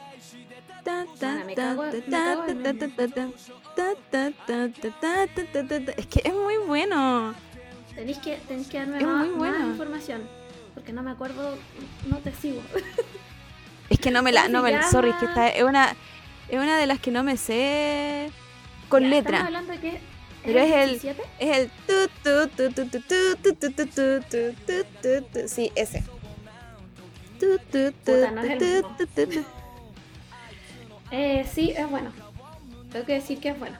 [5.97, 7.35] Es que es muy bueno.
[7.95, 8.39] Tenéis que,
[8.69, 9.59] que darme es más, muy buena.
[9.59, 10.27] más información.
[10.73, 11.57] Porque no me acuerdo,
[12.09, 12.61] no te sigo.
[13.89, 14.43] Es que no me la.
[14.43, 15.95] ¿Cómo No me, sorry, es que esta es una.
[16.49, 18.29] Es una de las que no me sé
[18.89, 19.37] con Ya, letra.
[19.39, 19.99] Estamos hablando de que.
[20.43, 21.23] Pero es el- 17?
[21.39, 25.41] Es el tu tu tu tu tu tu tu tu tu tu tu tu tu
[25.41, 25.47] tu.
[25.47, 26.03] Sí, ese.
[27.39, 27.57] Tu.
[31.11, 32.11] Eh, sí, es bueno.
[32.91, 33.77] Tengo que decir que es bueno.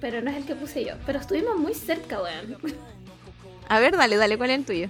[0.00, 0.94] Pero no es el que puse yo.
[1.06, 2.56] Pero estuvimos muy cerca, weón.
[3.68, 4.88] A ver, dale, dale, ¿cuál es el tuyo?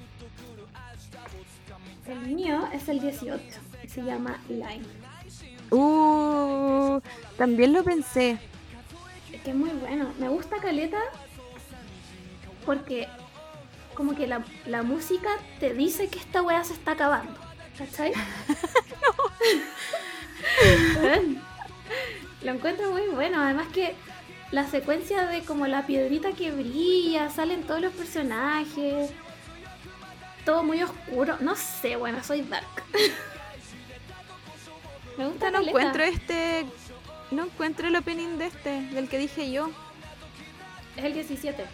[2.09, 3.43] El mío es el 18.
[3.89, 4.85] Se llama Line.
[5.71, 7.01] Uh,
[7.37, 8.39] también lo pensé.
[9.33, 10.13] Es que es muy bueno.
[10.19, 11.01] Me gusta Caleta
[12.65, 13.09] porque
[13.95, 17.33] como que la, la música te dice que esta weá se está acabando.
[17.79, 18.13] ¿Cachai?
[22.43, 23.41] Lo encuentro muy bueno.
[23.41, 23.95] Además que
[24.51, 29.11] la secuencia de como la piedrita que brilla, salen todos los personajes.
[30.45, 31.37] Todo muy oscuro.
[31.41, 32.67] No sé, bueno, soy dark.
[35.19, 35.71] Me gusta No caleta.
[35.71, 36.67] encuentro este.
[37.31, 39.71] No encuentro el opening de este, del que dije yo.
[40.97, 41.65] Es el 17.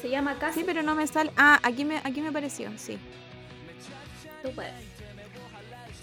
[0.00, 0.60] Se llama Casi.
[0.60, 1.30] Sí, pero no me sale.
[1.36, 2.98] Ah, aquí me, aquí me apareció, sí.
[4.42, 4.72] Tú puedes.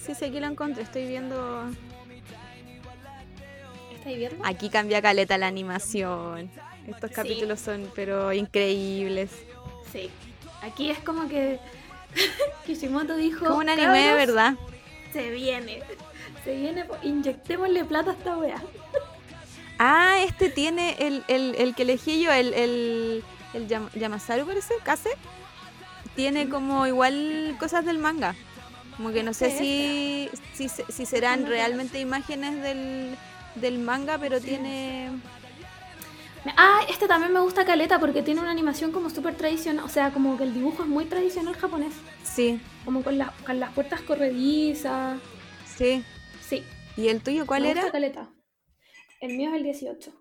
[0.03, 0.81] Sí, sí, aquí lo encontré.
[0.83, 1.69] Estoy viendo.
[3.95, 4.43] estáis viendo?
[4.45, 6.49] Aquí cambia caleta la animación.
[6.87, 7.15] Estos Sí.
[7.15, 9.29] capítulos son pero increíbles.
[9.91, 10.09] Sí.
[10.63, 11.59] Aquí es como que
[12.65, 13.45] Kishimoto dijo.
[13.45, 14.53] Como un anime de "Cabros, verdad.
[15.13, 15.83] Se viene.
[16.43, 16.85] Se viene.
[17.03, 18.61] Inyectémosle plata a esta wea.
[19.79, 23.23] Ah, este tiene el, el, el que elegí yo, el, el,
[23.53, 25.09] el Yam- Yamasaru parece, Kase.
[26.15, 28.35] Tiene como igual cosas del manga.
[28.97, 33.15] Como que no sé si, si, se- si serán realmente imágenes del,
[33.55, 35.09] del manga, pero tiene...
[36.57, 39.85] Ah, este también me gusta Caleta porque tiene una animación como súper tradicional.
[39.85, 41.93] O sea, como que el dibujo es muy tradicional japonés.
[42.23, 45.19] Sí, Como con, las con las puertas corredizas.
[45.77, 46.03] sí.
[46.51, 46.65] Sí.
[46.97, 47.83] ¿Y el tuyo cuál me era?
[47.83, 48.29] gusta Caleta.
[49.21, 50.11] El mío es el 18.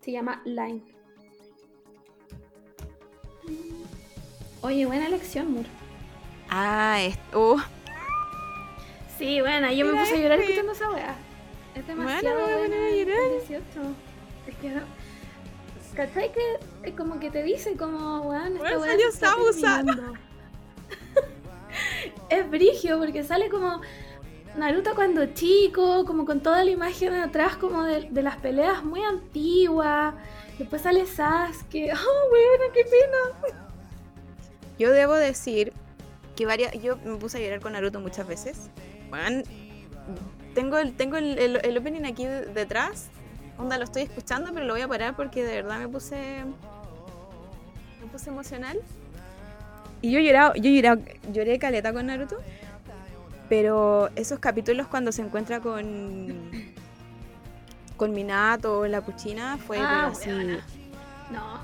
[0.00, 0.82] Se llama Line.
[4.62, 5.64] Oye, buena elección, Mur.
[6.48, 7.16] Ah, es...
[7.36, 7.56] uh,
[9.16, 10.52] Sí, bueno, yo me Mira puse a llorar este.
[10.54, 11.16] escuchando esa wea.
[11.76, 13.30] Es Bueno, demasiado me a buena poner a el llorar.
[13.46, 13.64] 18.
[14.48, 14.80] Es que no.
[15.94, 19.10] ¿Cachai que es como que te dice como, weón, esta Bueno, wea salió
[19.52, 20.14] terminando?
[22.30, 23.80] es brigio porque sale como
[24.56, 29.02] Naruto cuando chico, como con toda la imagen atrás como de, de las peleas muy
[29.02, 30.14] antiguas.
[30.58, 31.92] Después sale Sasuke.
[31.94, 33.56] Oh, weón, qué pena.
[34.78, 35.72] Yo debo decir
[36.36, 38.70] que varias, yo me puse a llorar con Naruto muchas veces.
[39.08, 39.42] Bueno,
[40.54, 43.08] tengo el, tengo el, el- el opening aquí de- detrás.
[43.58, 46.16] Onda, lo estoy escuchando, pero lo voy a parar porque de verdad me puse.
[48.00, 48.80] Me puse emocional.
[50.02, 52.38] Y yo he llorado, yo he llorado, lloré caleta con Naruto.
[53.50, 56.50] Pero esos capítulos cuando se encuentra con.
[57.98, 60.30] con Minato en la cuchina fue Ah, así.
[61.30, 61.60] No,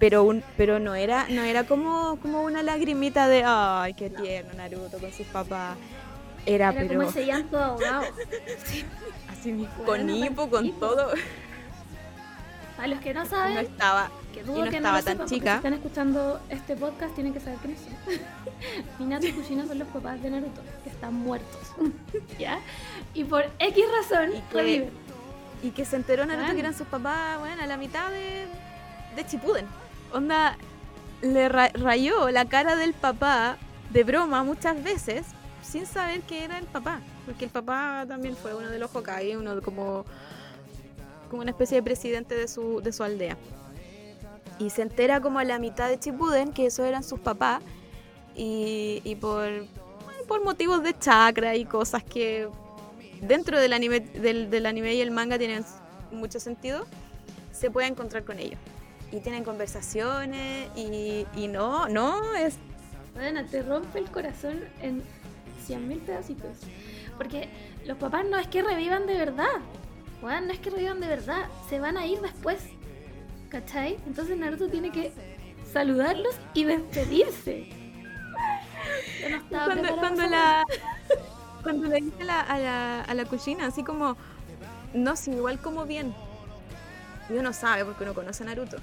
[0.00, 4.52] pero un, pero no era no era como como una lagrimita de ay qué tierno
[4.54, 5.76] Naruto con sus papás
[6.44, 8.04] era, era pero como ese llanto ahogado.
[9.30, 11.12] así mismo, Bueno, con hipo con todo
[12.78, 15.04] A los que no no saben, estaba que y dudo no que estaba no lo
[15.04, 15.50] tan sepan, chica.
[15.52, 17.94] Si están escuchando este podcast, tienen que saber quiénes son.
[18.98, 21.60] Minato y Kushina son los papás de Naruto, que están muertos.
[22.38, 22.60] ¿Ya?
[23.14, 24.90] Y por X razón, Y que- reviven.
[25.62, 26.54] y que se enteró Naruto Bueno.
[26.54, 28.46] que eran sus papás bueno a la mitad de
[29.16, 29.66] de Chipuden
[30.12, 30.58] onda
[31.22, 33.56] le ra- rayó la cara del papá
[33.90, 35.24] de broma muchas veces
[35.62, 39.34] sin saber que era el papá porque el papá también fue uno de los Hokage
[39.38, 40.04] uno como
[41.30, 43.36] como una especie de presidente de su, de su aldea.
[44.58, 47.62] Y se entera como a la mitad de Chipuden que esos eran sus papás
[48.34, 49.48] y, por,
[50.28, 52.48] por motivos de chakra y cosas que
[53.20, 55.64] dentro del anime, del, del anime y el manga tienen
[56.10, 56.86] mucho sentido,
[57.52, 58.58] se puede encontrar con ellos.
[59.12, 62.56] Y tienen conversaciones y, y no, no, es...
[63.14, 65.02] Bueno, te rompe el corazón en
[65.66, 66.58] 100.000 pedacitos.
[67.16, 67.48] Porque
[67.86, 69.46] los papás no es que revivan de verdad.
[70.20, 71.46] Bueno, no es que revivan de verdad.
[71.68, 72.58] Se van a ir después.
[73.48, 73.98] ¿Cachai?
[74.06, 75.12] Entonces Naruto tiene que
[75.72, 77.68] saludarlos y despedirse.
[79.22, 80.64] Yo no estaba Cuando, cuando la...
[81.62, 84.16] Cuando le dice la, a, la, a la cocina, así como,
[84.94, 86.14] no, sí, igual como bien.
[87.28, 88.76] Y uno sabe porque uno conoce a Naruto.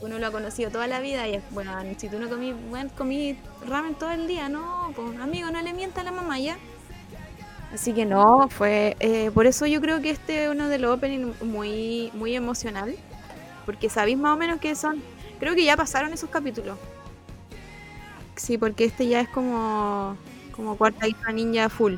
[0.00, 2.90] Uno lo ha conocido toda la vida y es, bueno, si tú no comí, bueno,
[2.96, 6.56] comí ramen todo el día, no, pues amigo, no le mienta a la mamá ya.
[7.74, 10.96] Así que no, fue, eh, por eso yo creo que este es uno de los
[10.96, 12.96] openings muy, muy emocional,
[13.70, 15.00] porque sabéis más o menos que son,
[15.38, 16.76] creo que ya pasaron esos capítulos.
[18.36, 20.16] Sí, porque este ya es como,
[20.56, 21.94] como cuarta hija ninja full.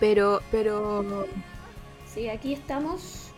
[0.00, 1.26] Pero, pero,
[2.12, 3.30] Sí, aquí estamos.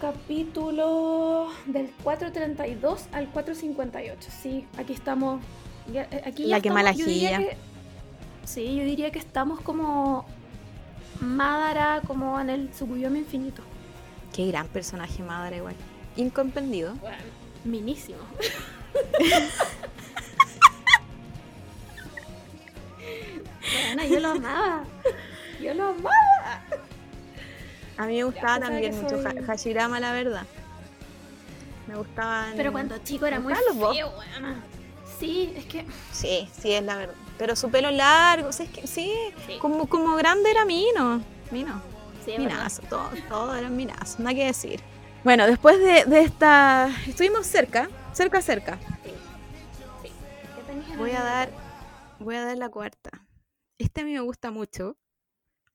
[0.00, 4.30] Capítulo del 432 al 458.
[4.42, 5.40] Sí, aquí estamos.
[5.92, 7.56] ya- eh, aquí ya La que estamos- mala yo que-
[8.44, 10.24] Sí, yo diría que estamos como
[11.20, 13.62] Madara, como en el Tsukuyomi infinito.
[14.34, 15.74] Qué gran personaje madre igual.
[16.16, 16.94] Incomprendido.
[16.96, 17.16] Bueno,
[17.64, 18.18] minísimo.
[23.86, 24.84] bueno, yo lo amaba.
[25.60, 26.62] Yo lo amaba.
[27.96, 30.46] A mí me gustaba Ya, también mucho soy- Hashirama, la verdad.
[31.86, 32.54] Me gustaban.
[32.56, 34.62] Pero cuando chico era muy feo, weona.
[35.18, 35.84] Sí, es que.
[36.12, 37.14] Sí, sí, es la verdad.
[37.36, 39.12] Pero su pelo largo, o sea, es que sí,
[39.46, 39.58] Sí.
[39.58, 41.22] como, como grande era Mino.
[41.50, 41.82] Mino.
[42.24, 42.34] Sí.
[42.38, 44.80] Minazo, todo, todo eran minazos, nada que decir.
[45.24, 46.88] Bueno, después de, de esta.
[47.06, 48.78] Estuvimos cerca, cerca, cerca.
[49.04, 49.10] Sí.
[50.02, 50.12] Sí.
[50.56, 51.50] ¿Qué tenías en Voy a dar.
[52.18, 53.10] Voy a dar la cuarta.
[53.78, 54.96] Este a mí me gusta mucho.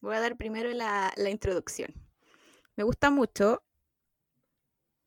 [0.02, 1.94] Voy a dar primero la, la introducción.
[2.76, 3.64] Me gusta mucho.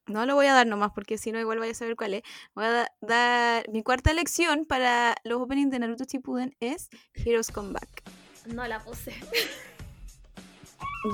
[0.07, 2.23] No lo voy a dar nomás porque si no igual voy a saber cuál es.
[2.55, 7.51] Voy a da- dar mi cuarta elección para los openings de Naruto Shippuden es Heroes
[7.51, 8.03] Come Back.
[8.47, 9.15] No la puse.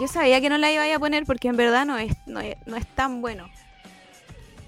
[0.01, 2.77] Yo sabía que no la iba a poner porque en verdad no es, no no
[2.77, 3.49] es tan bueno.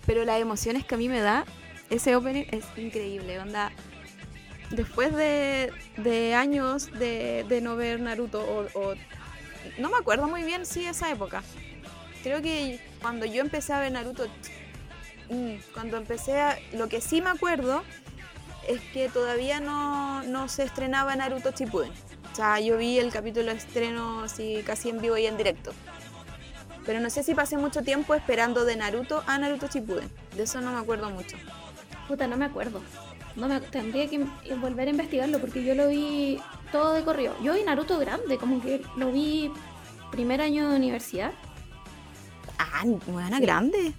[0.06, 1.44] Pero las emociones que a mí me da
[1.90, 3.38] ese opening es increíble.
[3.40, 3.72] Onda,
[4.70, 8.94] después de, de años de, de no ver Naruto, o, o-
[9.78, 11.42] no me acuerdo muy bien si esa época.
[12.22, 14.26] Creo que cuando yo empecé a ver Naruto,
[15.30, 16.58] mm, cuando empecé a.
[16.72, 17.82] Lo que sí me acuerdo
[18.68, 21.92] es que todavía no, no se estrenaba Naruto Shippuden.
[22.36, 25.72] O sea, yo vi el capítulo de estreno así casi en vivo y en directo.
[26.84, 30.10] Pero no sé si pasé mucho tiempo esperando de Naruto a Naruto Shippuden.
[30.36, 31.38] De eso no me acuerdo mucho.
[32.06, 32.82] Puta, no me acuerdo.
[33.36, 34.30] No me, tendría que in-
[34.60, 36.38] volver a investigarlo porque yo lo vi
[36.72, 37.34] todo de corrido.
[37.42, 39.50] Yo vi Naruto grande, como que lo vi
[40.10, 41.32] primer año de universidad.
[42.58, 43.94] Ah, buena grande.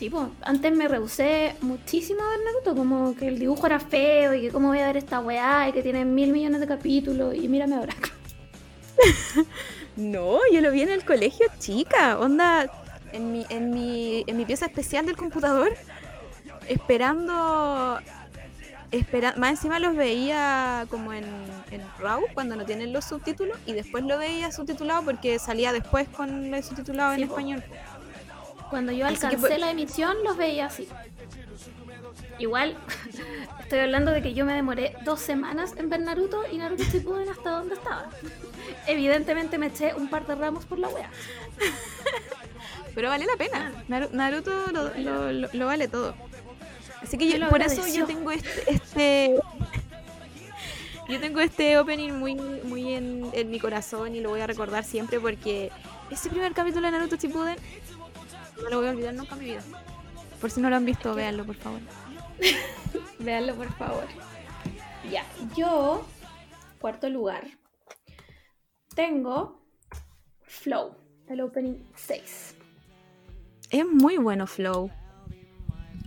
[0.00, 4.32] Sí, pues antes me rehusé muchísimo a ver Naruto, como que el dibujo era feo
[4.32, 7.34] y que cómo voy a ver esta weá y que tiene mil millones de capítulos
[7.34, 7.94] y mírame ahora.
[9.96, 12.70] No, yo lo vi en el colegio chica, onda,
[13.12, 15.76] en mi, en mi, en mi pieza especial del computador,
[16.68, 17.98] esperando,
[18.92, 21.24] espera, más encima los veía como en,
[21.72, 26.08] en RAW cuando no tienen los subtítulos y después lo veía subtitulado porque salía después
[26.08, 27.34] con el subtitulado Sí, en po.
[27.34, 27.64] español.
[28.70, 30.88] Cuando yo que alcancé fue- la emisión los veía así.
[32.38, 32.76] Igual,
[33.60, 37.28] estoy hablando de que yo me demoré dos semanas en ver Naruto y Naruto Shippuden
[37.28, 38.08] hasta donde estaba.
[38.86, 41.10] Evidentemente me eché un par de ramos por la wea.
[42.94, 46.14] Pero vale la pena, Naru- Naruto lo, lo- lo- lo vale todo.
[47.02, 49.36] Así que yo, por eso yo tengo este, este
[51.08, 54.84] yo tengo este opening muy, muy en, en mi corazón y lo voy a recordar
[54.84, 55.72] siempre porque
[56.10, 57.56] ese primer capítulo de Naruto Shippuden
[58.62, 59.62] no lo voy a olvidar nunca en mi vida.
[60.40, 61.80] Por si no lo han visto, véanlo por favor.
[63.18, 64.06] Véanlo por favor.
[65.10, 66.06] Ya, yo,
[66.80, 67.46] cuarto lugar,
[68.94, 69.60] tengo
[70.42, 70.96] Flow,
[71.28, 72.56] el opening 6.
[73.70, 74.90] Es muy bueno Flow.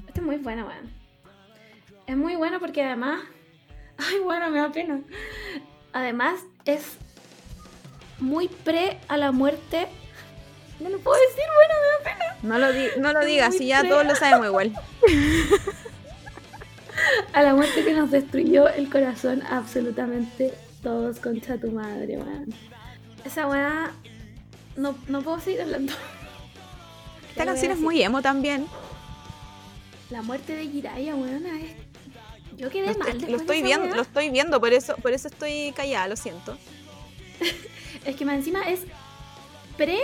[0.08, 0.92] Este es muy bueno, weón.
[2.08, 3.24] Es muy bueno porque además.
[3.98, 5.02] Ay, bueno, me da pena.
[5.94, 6.98] Además, es
[8.20, 9.88] muy pre a la muerte.
[10.80, 12.38] No lo puedo decir, bueno, me da pena.
[12.44, 13.90] No lo, di- no lo Es digas, si ya fea.
[13.90, 14.74] todos lo sabemos igual.
[17.34, 20.54] A la muerte que nos destruyó el corazón absolutamente
[20.84, 22.54] todos, concha tu madre, weón.
[23.26, 23.92] Esa weá.
[24.76, 25.94] No, no puedo seguir hablando.
[27.30, 28.68] Esta canción es muy emo también.
[30.10, 31.72] La muerte de Jiraiya, weón, es.
[32.58, 33.18] Yo quedé Lo, mal.
[33.28, 33.96] lo estoy viendo, weá.
[33.96, 36.58] lo estoy viendo, por eso, por eso estoy callada, lo siento.
[38.06, 38.82] Es que más encima es
[39.78, 40.00] pre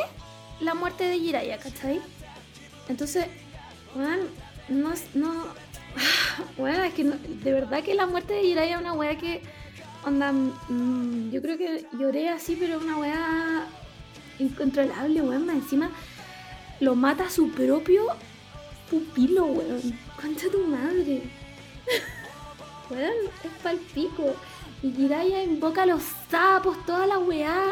[0.62, 2.02] la muerte de Jiraiya, ¿cachai?
[2.88, 3.26] Entonces,
[3.96, 4.20] weón,
[4.70, 4.94] no.
[5.14, 5.46] No,
[6.58, 9.42] weón, es que no- de verdad que la muerte de Jiraiya es una weá que.
[10.06, 13.68] Onda, mm, yo creo que lloré así, pero es una weá
[14.40, 15.50] incontrolable, weón.
[15.50, 15.90] Encima
[16.80, 18.04] lo mata su propio
[18.90, 20.00] pupilo, weón.
[20.22, 21.24] Concha tu madre.
[22.90, 24.36] weón, es palpico.
[24.82, 26.02] Y Jiraiya invoca a los
[26.32, 27.72] sapos, toda la weá.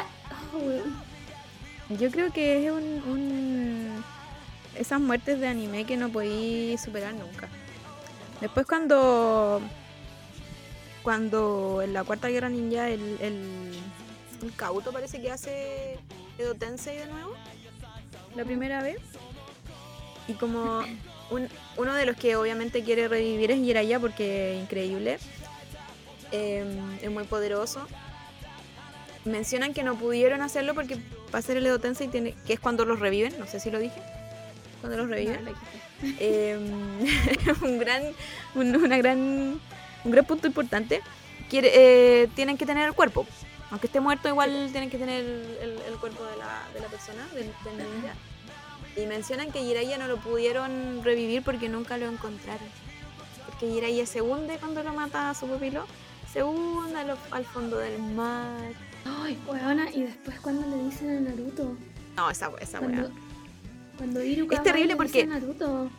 [0.53, 1.06] Oh, weón.
[1.89, 4.03] Yo creo que es un, un-
[4.77, 7.47] esas muertes de anime que no podí superar nunca.
[8.41, 9.61] Después cuando
[11.01, 13.72] cuando en la cuarta guerra ninja el, el,
[14.43, 15.97] el Kabuto parece que hace
[16.38, 17.31] Edo Tensei de nuevo
[18.35, 18.97] la primera vez
[20.27, 20.84] y como
[21.31, 21.47] un-
[21.77, 25.18] uno de los que obviamente quiere revivir es Jiraiya porque es increíble
[26.34, 26.65] eh,
[27.01, 27.88] es muy poderoso
[29.27, 30.97] mencionan que no pudieron hacerlo porque
[31.27, 33.79] para hacer el Edo Tensei tiene, que es cuando los reviven, no sé si lo
[33.79, 34.01] dije,
[34.81, 35.51] cuando los reviven, No,
[36.19, 36.57] eh,
[37.63, 38.03] un gran,
[38.55, 39.19] un, una gran,
[40.03, 41.01] un gran punto importante,
[41.49, 43.25] quiere, eh, tienen que tener el cuerpo,
[43.71, 46.87] aunque esté muerto igual tienen que tener el, el- el cuerpo de la, de la
[46.87, 47.51] persona, del.
[48.95, 52.67] Y mencionan que Jiraiya no lo pudieron revivir porque nunca lo encontraron.
[53.45, 55.85] Porque Jiraiya se hunde cuando lo mata a su pupilo,
[56.33, 58.71] se hunde a al fondo del mar.
[59.23, 61.75] Ay, weona, y después cuando le dicen a Naruto.
[62.15, 62.79] No, esa, esa.
[62.79, 63.09] Cuando,
[63.97, 65.89] cuando Iruka Es terrible le dice porque- a Naruto.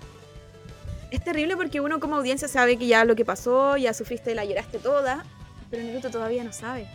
[1.10, 4.44] Es terrible porque uno como audiencia sabe que ya lo que pasó, ya sufriste, la
[4.44, 5.24] lloraste toda,
[5.70, 6.86] pero Naruto todavía no sabe.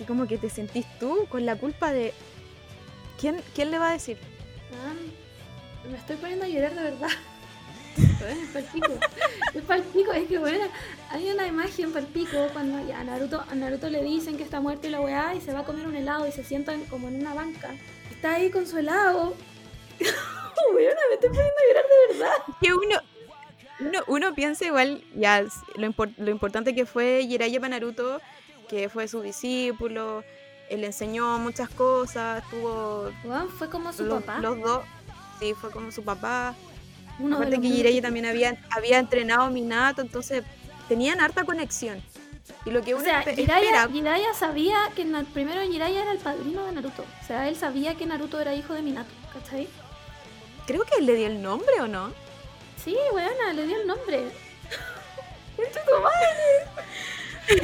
[0.00, 2.12] Y como que te sentís tú con la culpa de...
[3.20, 4.18] ¿Quién, quién le va a decir?
[4.72, 7.08] "Ah, me estoy poniendo a llorar de verdad.
[7.96, 8.92] Es palpico.
[9.54, 10.64] es palpico, es que bueno,
[11.12, 14.86] hay una imagen palpico cuando ya a Naruto, a Naruto le dicen que está muerto
[14.86, 17.16] y la weá y se va a comer un helado y se sientan como en
[17.20, 17.70] una banca.
[18.10, 19.34] Está ahí con su helado.
[20.74, 22.56] Weona, me estoy poniendo a llorar de verdad.
[22.60, 23.00] Que uno,
[23.80, 28.20] uno, uno piensa igual, ya, lo, impor- lo importante que fue Jiraiya para Naruto,
[28.68, 30.24] que fue su discípulo,
[30.70, 34.38] él le enseñó muchas cosas, tuvo Weón, fue como su los, papá.
[34.40, 34.84] los dos,
[35.40, 36.54] sí, fue como su papá.
[37.18, 40.42] uno Aparte que Jiraiya también había, había entrenado a Minato, entonces
[40.92, 42.02] tenían harta conexión.
[42.66, 43.70] Y lo que O uno sea, espe- Jiraiya,
[44.34, 47.02] sabía que primero Jiraiya era el padrino de Naruto.
[47.22, 49.66] O sea, él sabía que Naruto era hijo de Minato, ¿cachai?
[50.66, 52.12] creo que él le dio el nombre o no.
[52.84, 54.24] Sí, weona, le dio el nombre.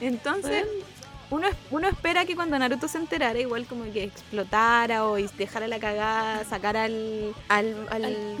[0.00, 0.84] Entonces, Weón,
[1.30, 5.78] uno, uno espera que cuando Naruto se enterara, igual como que explotara o dejara la
[5.78, 7.34] cagada, sacara al.
[7.48, 7.86] al.
[7.90, 8.36] al, Al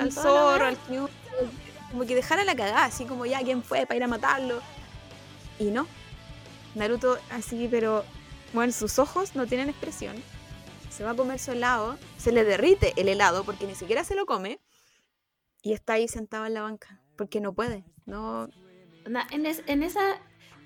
[0.00, 0.76] al zorro, al
[1.90, 3.86] Como que dejara la cagada, así como ya, ¿quién fue?
[3.86, 4.60] Para ir a matarlo.
[5.58, 5.86] Y no.
[6.74, 8.04] Naruto, así, pero.
[8.52, 10.16] Bueno, sus ojos no tienen expresión.
[10.90, 14.14] Se va a comer su helado, se le derrite el helado porque ni siquiera se
[14.14, 14.58] lo come.
[15.62, 17.00] Y está ahí sentado en la banca.
[17.16, 17.84] Porque no puede.
[18.06, 18.48] No,
[19.30, 20.00] en, es- en esa,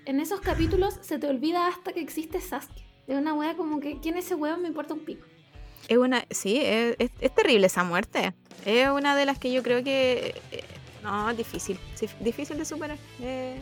[0.05, 2.83] en esos capítulos se te olvida hasta que existe Sasuke.
[3.07, 4.61] De una wea como que, ¿quién es ese weón?
[4.61, 5.25] Me importa un pico.
[5.89, 8.33] Es una, sí, es, es- es terrible esa muerte.
[8.65, 10.63] Es una de las que yo creo que eh,
[11.03, 11.79] no es difícil,
[12.19, 12.97] difícil de superar.
[13.21, 13.59] Eh,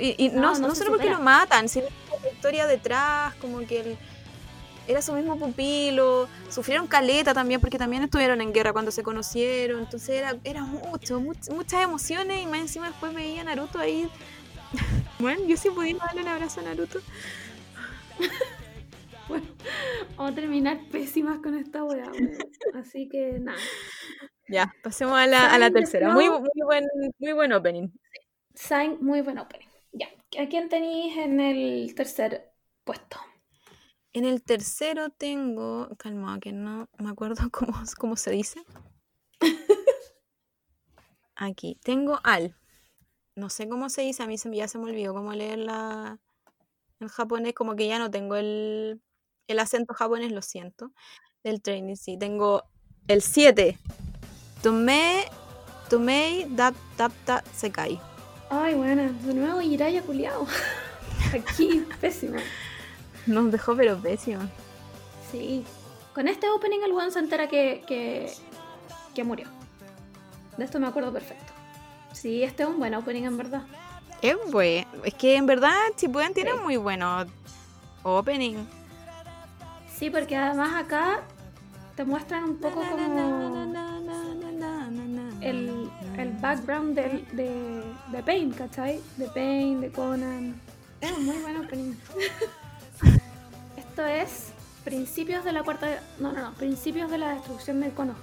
[0.00, 1.86] y y no, No, no, no se solo porque lo matan, sino
[2.22, 3.96] la historia detrás, como que él
[4.88, 9.80] era su mismo pupilo, sufrieron caleta también porque también estuvieron en guerra cuando se conocieron,
[9.80, 14.08] entonces era, era mucho, much- muchas emociones y más encima después veía a Naruto ahí.
[15.18, 17.00] Bueno, yo sí pudiera darle un abrazo a Naruto.
[19.28, 22.38] Vamos a terminar pésimas con esta wea, weón.
[22.74, 23.58] Así que nada.
[24.48, 26.12] Ya, pasemos a la, a la tercera.
[26.12, 26.84] Muy, muy, buen,
[27.18, 27.88] muy buen opening.
[28.54, 29.66] Sign, muy buen opening.
[29.92, 30.08] Ya.
[30.40, 32.52] ¿A quién tenéis en el tercer
[32.84, 33.18] puesto?
[34.12, 35.88] En el tercero tengo.
[35.98, 38.62] Calma, que no me acuerdo cómo, cómo se dice.
[41.34, 41.78] Aquí.
[41.82, 42.56] Tengo al.
[43.34, 46.18] No sé cómo se dice, a mí se, ya se me olvidó cómo leer la,
[47.00, 49.02] el japonés, como que ya no tengo el,
[49.48, 50.92] el acento japonés, lo siento.
[51.44, 52.16] Del training, sí.
[52.18, 52.64] Tengo
[53.08, 53.78] el 7.
[54.62, 55.24] Tomei,
[55.88, 58.00] tomei, dap, dap, ta, sekai.
[58.50, 60.46] Ay, bueno, de nuevo Jiraiya culiao.
[61.34, 62.38] Aquí, pésimo.
[63.26, 64.42] Nos dejó pero pésimo.
[65.30, 65.64] Sí.
[66.14, 68.32] Con este opening el weón se entera que, que,
[69.14, 69.48] que murió.
[70.56, 71.52] De esto me acuerdo perfecto.
[72.12, 73.62] Sí, este es un buen opening en verdad.
[74.22, 74.86] Es bueno.
[75.04, 76.60] Es que en verdad, si pueden, tienen Sí.
[76.62, 77.26] muy bueno
[78.02, 78.56] opening.
[79.98, 81.22] Sí, porque además acá
[81.96, 83.66] te muestran un poco como
[85.40, 87.82] el, el background del- de,
[88.12, 89.00] de Pain, ¿cachai?
[89.16, 90.60] De Pain, de Conan.
[91.00, 91.94] Es un muy buen opening.
[93.76, 94.48] Esto es
[94.84, 95.88] principios de la cuarta...
[96.18, 96.52] No, no, no.
[96.54, 98.16] Principios de la destrucción de Konoha.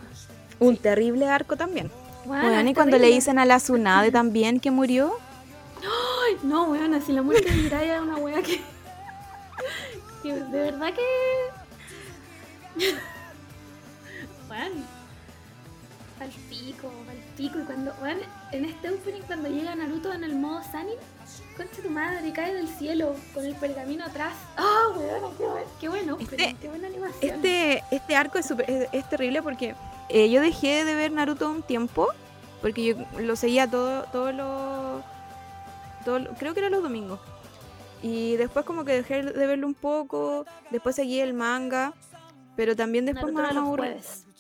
[0.60, 1.90] Un terrible arco también.
[2.26, 5.14] Bueno, Bueno, y cuando le dicen a la Tsunade también que murió.
[5.82, 8.62] Ay, no, weón, si la muerte de Jiraiya es una wea que...
[10.22, 11.02] que de verdad que...
[14.50, 14.86] Weón.
[16.20, 17.60] Al pico, al pico.
[17.60, 18.20] Y cuando, weón,
[18.52, 20.96] en este opening cuando llega Naruto en el modo Sanin,
[21.58, 24.34] concha tu madre, cae del cielo con el pergamino atrás.
[24.56, 25.36] ¡Ah, weón!
[25.38, 27.36] Qué, buen- qué bueno, Este- qué buena animación.
[27.36, 29.76] Este, este arco es, súper- es, es terrible porque
[30.10, 32.08] eh, yo dejé de ver Naruto un tiempo.
[32.62, 35.04] Porque yo lo seguía todo, todos los.
[36.06, 37.20] todo lo- creo que era los domingos.
[38.02, 40.46] Y después como que dejé de verlo un poco.
[40.70, 41.94] Después seguí el manga.
[42.56, 43.96] Pero también después Naruto me, aburrió.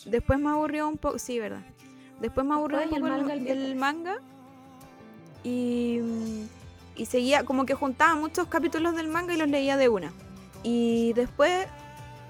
[0.06, 1.18] Después me aburrió un poco.
[1.20, 1.62] Sí, verdad.
[2.20, 4.18] Después me aburrió un Después poco el, manga el manga.
[5.44, 6.00] Y,
[6.96, 10.14] y seguía, como que juntaba muchos capítulos del manga y los leía de una.
[10.62, 11.68] Y después,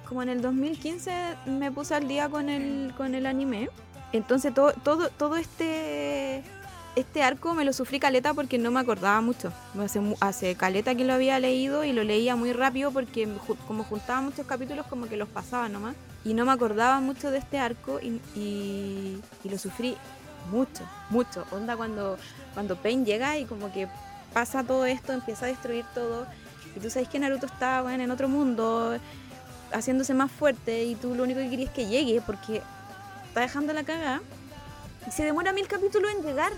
[0.08, 1.12] como en el 2015,
[1.46, 3.70] me puse al día con el, con el anime.
[4.14, 6.44] Entonces todo, todo, todo este,
[6.96, 9.52] este arco me lo sufrí caleta porque no me acordaba mucho.
[9.80, 13.28] Hace, hace caleta que lo había leído y lo leía muy rápido porque
[13.68, 15.96] como juntaba muchos capítulos como que los pasaba nomás.
[16.24, 19.98] Y no me acordaba mucho de este arco y, y, y lo sufrí
[20.52, 21.46] mucho, mucho.
[21.52, 22.18] Onda cuando,
[22.54, 23.88] cuando Pain llega y como que
[24.34, 26.28] pasa todo esto, empieza a destruir todo.
[26.76, 28.98] Y tú sabes que Naruto está bueno, en otro mundo,
[29.72, 32.62] haciéndose más fuerte y tú lo único que querías es que llegue porque
[33.28, 34.22] está dejando la cagada.
[35.08, 36.54] Y se demora mil capítulos en llegar.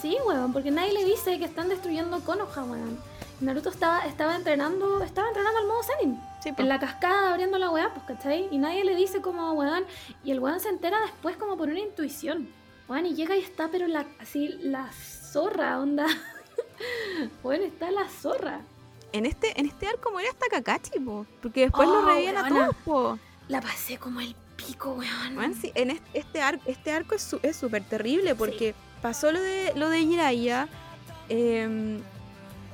[0.00, 2.98] Sí, weón, porque nadie le dice que están destruyendo Konoha, weón.
[3.40, 5.80] Naruto estaba, estaba entrenando, estaba entrenando al modo.
[6.42, 8.48] Sí, En la cascada abriendo la weá, pues, ¿cachai?
[8.50, 9.84] Y nadie le dice como, weón.
[10.24, 12.48] Y el weón se entera después como por una intuición.
[12.88, 16.06] Weón, y llega y está, pero la, así, la zorra, onda.
[17.42, 18.60] weón, está la zorra.
[19.12, 22.42] En este, en este arco muere hasta Kakashi, po, porque después Oh, lo reviven a
[22.42, 22.64] weona.
[22.66, 23.18] todos, po.
[23.48, 25.36] La pasé como el pico, weón.
[25.36, 29.32] Weón, sí, en este, este arco, este arco es su- es súper terrible porque pasó
[29.32, 30.68] lo de lo de Jiraiya.
[31.28, 32.00] em,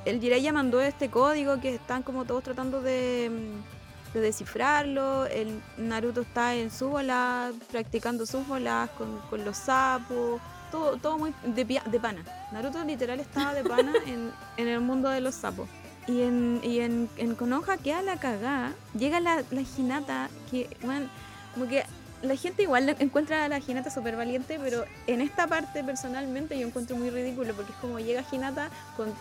[0.05, 5.27] el Jiraiya mandó este código que están como todos tratando de, mm, de descifrarlo.
[5.27, 10.40] El Naruto está en su bola, practicando sus bolas con, con los sapos.
[10.70, 12.24] Todo, todo muy de, de pana.
[12.51, 15.69] Naruto literal estaba de pana en, en el mundo de los sapos.
[16.09, 18.73] Y en, y en, en Konoha queda la cagada.
[18.99, 21.09] Llega la, la Hinata que, man,
[21.55, 21.85] como que
[22.23, 26.66] la gente igual encuentra a la Hinata súper valiente, pero en esta parte personalmente yo
[26.66, 29.12] encuentro muy ridículo porque es como llega Hinata con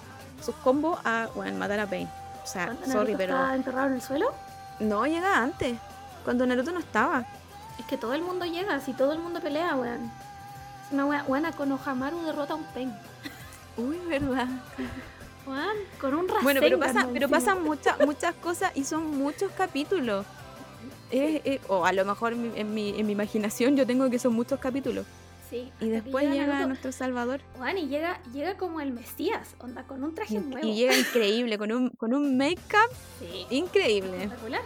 [0.43, 2.07] sus combos a bueno, matar a Pain.
[2.43, 4.33] O sea, sorry, pero estaba enterrado en el suelo.
[4.79, 5.77] no llega antes,
[6.23, 7.25] cuando Naruto no estaba.
[7.79, 10.11] Es que todo el mundo llega, si todo el mundo pelea, weón.
[10.85, 12.93] Es una wea, weón, con Ohamaru derrota a un pen.
[13.77, 14.47] Uy, verdad.
[15.45, 16.43] Weón, con un Rasengan.
[16.43, 20.25] Bueno, pero pasa, pero pasan muchas muchas cosas y son muchos capítulos.
[21.11, 24.09] Es- es- o a lo mejor en mi, en, mi, en mi imaginación yo tengo
[24.09, 25.05] que son muchos capítulos.
[25.49, 26.67] Sí, Y después llega Naruto.
[26.69, 27.41] nuestro Salvador.
[27.59, 30.65] Weón, y llega, llega como el Mesías, onda, con un traje Y, nuevo.
[30.65, 32.89] y llega increíble, con un, con un make-up
[33.19, 34.15] Sí, increíble.
[34.15, 34.61] espectacular.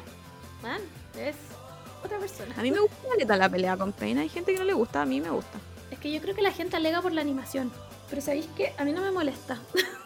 [0.62, 0.82] Man,
[1.20, 1.36] es
[2.04, 2.54] otra persona.
[2.56, 4.20] A mí me gusta la pelea con Pain.
[4.20, 5.58] Hay gente que no le gusta, a mí me gusta.
[5.90, 7.72] Es que yo creo que la gente alega por la animación.
[8.08, 9.60] Pero sabéis que a mí no me molesta.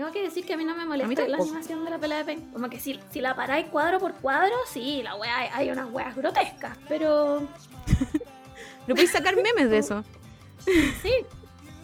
[0.00, 2.24] Tengo que decir que a mí no me molesta la animación de la pelea de
[2.24, 2.50] Pain.
[2.52, 6.16] Como que si, si la paráis cuadro por cuadro, sí, la wea, hay, unas weas
[6.16, 6.78] grotescas.
[6.88, 7.40] Pero
[8.86, 10.02] No podéis sacar memes de eso.
[11.02, 11.12] sí,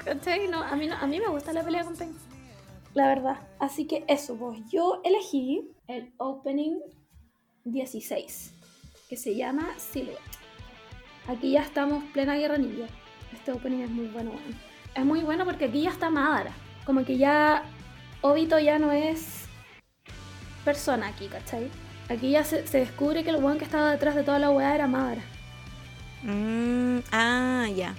[0.02, 0.48] ¿cachai?
[0.48, 2.16] No, a, mí no, a mí me gusta la pelea con Pain.
[2.94, 3.36] La verdad.
[3.58, 6.78] Así que eso, pues yo elegí el opening
[7.64, 8.54] 16,
[9.10, 10.20] que se llama Silhouette.
[11.28, 12.86] Aquí ya estamos plena guerra ninja.
[13.34, 14.58] Este opening es muy bueno, weón.
[14.94, 16.54] Es muy bueno porque aquí ya está Madara.
[16.86, 17.62] Como que ya
[18.30, 19.44] Obito ya no es
[20.64, 21.70] persona aquí, ¿cachai?
[22.08, 24.74] Aquí ya se, se descubre que el weón que estaba detrás de toda la weá
[24.74, 25.22] era Madara.
[26.22, 27.94] Mm, ah, ya.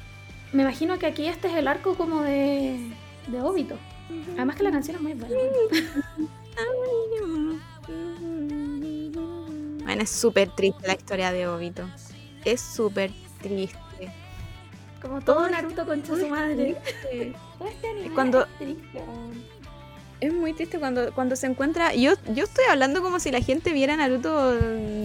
[0.54, 2.80] Me imagino que aquí este es el arco como de,
[3.28, 3.78] de Obito.
[4.36, 5.36] Además que la canción es muy buena.
[9.84, 11.84] Bueno, es súper triste la historia de Obito.
[12.44, 13.78] Es súper triste.
[15.02, 16.76] Como todo Naruto contra su madre.
[17.58, 19.57] Todo este anime Cuando- es triste, weón.
[20.20, 21.94] Es muy triste cuando, cuando se encuentra.
[21.94, 24.58] Yo, yo estoy hablando como si la gente viera Naruto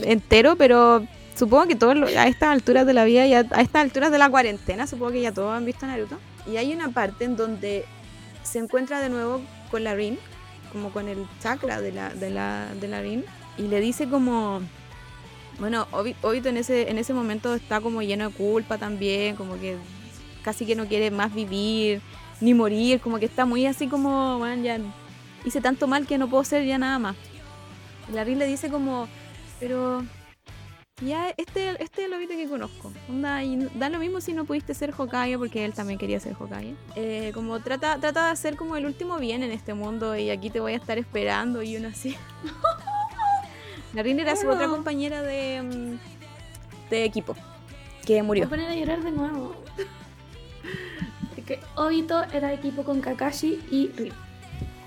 [0.04, 1.06] entero, pero
[1.36, 4.30] supongo que todos a estas alturas de la vida, ya, a estas alturas de la
[4.30, 6.18] cuarentena, supongo que ya todos han visto Naruto.
[6.50, 7.84] Y hay una parte en donde
[8.42, 10.18] se encuentra de nuevo con la Rin,
[10.72, 13.24] como con el chakra de la, de la, de la Rin,
[13.58, 14.60] y le dice como.
[15.58, 19.60] Bueno, Obi- Obito en ese, en ese momento está como lleno de culpa también, como
[19.60, 19.76] que
[20.42, 22.00] casi que no quiere más vivir,
[22.40, 24.78] ni morir, como que está muy así como, bueno, ya
[25.44, 27.16] hice tanto mal que no puedo ser ya nada más.
[28.08, 29.08] Y la Rin le dice como,
[29.60, 30.04] pero
[31.00, 32.92] ya este, este es el Obito que conozco.
[33.08, 36.36] Onda, y da lo mismo si no pudiste ser Hokage, porque él también quería ser
[36.38, 36.74] Hokage.
[36.96, 40.50] Eh, como trata, trata de hacer como el último bien en este mundo y aquí
[40.50, 42.16] te voy a estar esperando y uno así.
[43.94, 45.98] la Rin era su otra compañera de,
[46.90, 47.34] de equipo,
[48.04, 48.48] que murió.
[48.48, 49.56] voy a poner a llorar de nuevo.
[51.34, 54.12] Porque Obito era equipo con Kakashi y Rin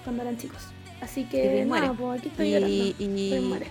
[0.06, 0.62] cuando eran chicos.
[1.02, 1.88] Así Y que muere.
[1.88, 2.74] nada, pues aquí estoy llorando.
[2.74, 3.68] Y, y, muere.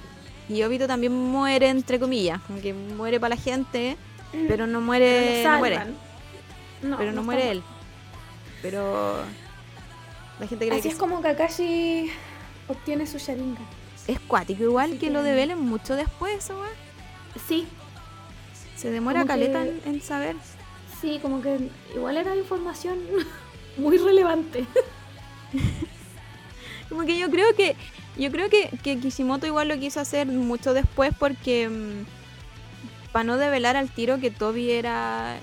[0.50, 3.96] y Obito también muere, entre comillas, como que muere para la gente,
[4.46, 5.94] pero no Pero muere, no muere, salvan.
[6.82, 7.62] No, pero no, muere él.
[8.60, 9.16] Pero
[10.38, 12.10] la gente cree Así que es como Kakashi
[12.68, 13.64] obtiene su Sharingan.
[14.06, 16.70] es cuático, igual que, que- lo develen mucho después, eso, weá.
[17.48, 17.66] Sí,
[18.76, 20.36] Se demora Como caleta que- en saber.
[21.00, 22.98] sí, como que igual era información
[23.78, 24.66] muy relevante.
[26.88, 27.76] Como que yo creo que
[28.16, 31.68] yo creo que, que Kishimoto igual lo quiso hacer mucho después porque
[33.12, 35.38] para no develar al tiro que Toby era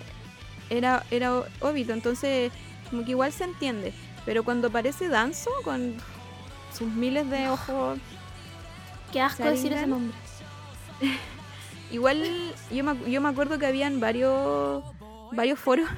[0.69, 2.51] era era Obito, entonces
[2.89, 3.93] como que igual se entiende,
[4.26, 5.95] pero cuando aparece Danzo con
[6.77, 7.97] sus miles de ojos,
[9.11, 9.89] Qué asco decir ese Sharingan.
[9.89, 10.18] nombre.
[11.91, 14.84] igual yo me, yo me acuerdo que habían varios
[15.34, 15.89] varios foros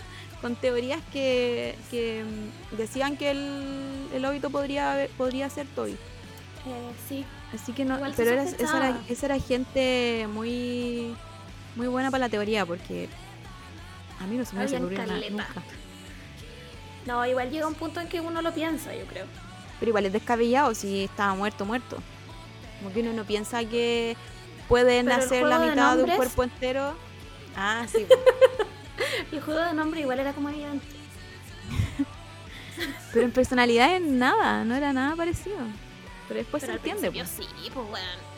[0.44, 5.94] con teorías que, que mm, decían que el, el Obito podría haber- podría ser Toby.
[5.94, 9.02] Eh, sí, Así que no, Igual pero era, esa, era, sospechaba.
[9.10, 11.16] esa era gente muy
[11.76, 13.08] muy buena para la teoría porque
[14.20, 15.48] a mí no se me ocurrido nada nunca.
[17.06, 19.26] no, igual llega un punto en que uno lo piensa, yo creo.
[19.80, 21.98] Pero igual es descabellado si estaba muerto, muerto.
[22.80, 24.16] Como que uno no piensa que
[24.68, 26.94] puede Pero el nacer la juego de mitad de un cuerpo entero.
[27.56, 28.06] Ah, sí.
[29.32, 30.86] El juego de nombre igual era como evidente.
[33.14, 35.58] pero en personalidad en nada, no era nada parecido.
[36.28, 37.12] Pero después Pero se entiende.
[37.12, 38.34] principio sí, pues weón.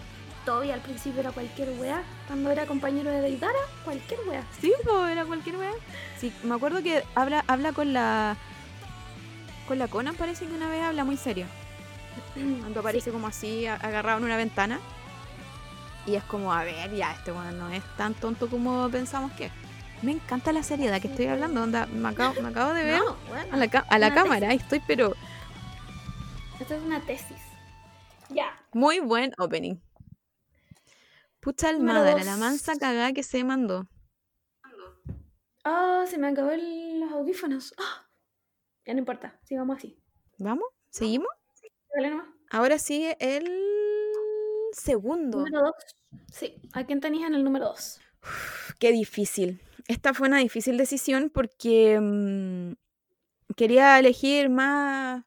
[0.46, 2.04] Toby al principio era cualquier weá.
[2.28, 4.44] Cuando era compañero de Deidara, cualquier weá.
[4.62, 5.72] Sí, po, era cualquier wea.
[6.20, 8.38] Sí, me acuerdo que habla, habla con la.
[9.68, 11.48] Con la Conan parece que una vez habla muy serio.
[12.34, 14.80] Cuando aparece como así, agarrado en una ventana.
[16.06, 19.46] Y es como, a ver, ya, este weón no es tan tonto como pensamos que
[19.46, 19.52] es.
[20.02, 23.16] Me encanta la seriedad que estoy hablando, onda, me acabo, me acabo de ver No,
[23.28, 23.58] bueno, a
[24.00, 25.14] la, a cámara estoy, pero
[26.60, 27.38] Esto es una tesis.
[28.30, 28.60] Ya.
[28.74, 29.76] muy buen opening.
[31.40, 32.26] Pucha almada, dos.
[32.26, 33.88] la mansa cagada que se mandó.
[35.64, 37.74] Ah, se me acabó el- los audífonos.
[37.78, 38.08] Ah,
[38.86, 39.98] Ya no importa, sigamos así.
[40.38, 40.68] ¿Vamos?
[40.90, 41.30] ¿Seguimos?
[41.96, 42.28] Dale nomás.
[42.52, 43.50] Ahora sigue el
[44.74, 45.40] segundo.
[45.40, 45.74] Número 2.
[46.32, 47.70] Sí, ¿a quién tenías en el número
[48.26, 48.76] 2?
[48.80, 49.62] Qué difícil.
[49.88, 52.74] Esta fue una difícil decisión porque mm,
[53.56, 55.24] quería elegir más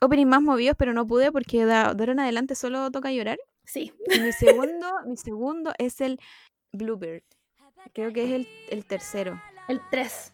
[0.00, 3.38] opening más movidos, pero no pude porque de, ahora en adelante solo toca llorar.
[3.64, 3.92] Sí.
[4.14, 6.20] Y mi segundo, mi segundo es el
[6.72, 7.22] Bluebird.
[7.92, 9.40] Creo que es el, el tercero.
[9.68, 10.32] El 3.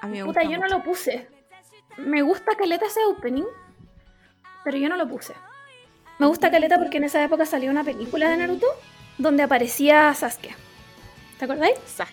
[0.00, 1.28] A mí me Puta, gusta yo no lo puse.
[1.98, 3.44] Me gusta Caleta ese opening,
[4.64, 5.34] pero yo no lo puse.
[6.18, 8.66] Me gusta Caleta porque en esa época salió una película de Naruto
[9.20, 10.54] donde aparecía Sasuke.
[11.38, 11.78] ¿Te acordáis?
[11.86, 12.06] Sa-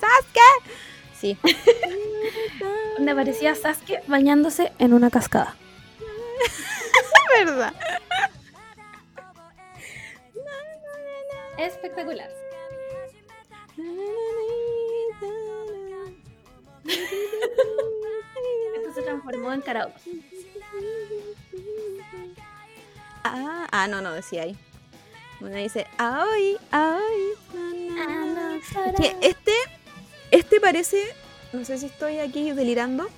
[0.00, 0.70] ¡Sasuke!
[1.18, 1.38] Sí.
[2.96, 5.54] Donde aparecía Sasuke bañándose en una cascada.
[7.44, 7.72] verdad.
[11.58, 12.28] Espectacular.
[18.76, 20.00] Esto se transformó en karaoke.
[23.24, 24.56] Ah, ah, no, no, decía ahí.
[25.42, 26.24] Una dice, na,
[26.76, 28.56] na, na".
[28.56, 29.52] Es que este,
[30.30, 31.02] este parece,
[31.52, 33.08] no sé si estoy aquí delirando,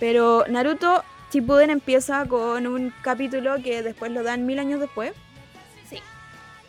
[0.00, 5.12] pero Naruto Shippuden empieza con un capítulo que después lo dan mil años después.
[5.88, 6.00] Sí.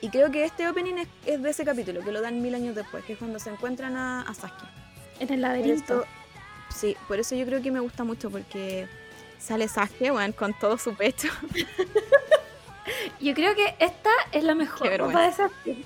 [0.01, 2.75] Y creo que este opening es, es de ese capítulo, que lo dan mil años
[2.75, 4.67] después, que es cuando se encuentran a, a Sasuke.
[5.19, 6.05] En el laberinto.
[6.69, 8.87] sí, por eso yo creo que me gusta mucho, porque
[9.39, 11.29] sale Sasuke, bueno, con todo su pecho.
[13.19, 15.85] Yo creo que esta es la mejor Qué ropa de Sasuke.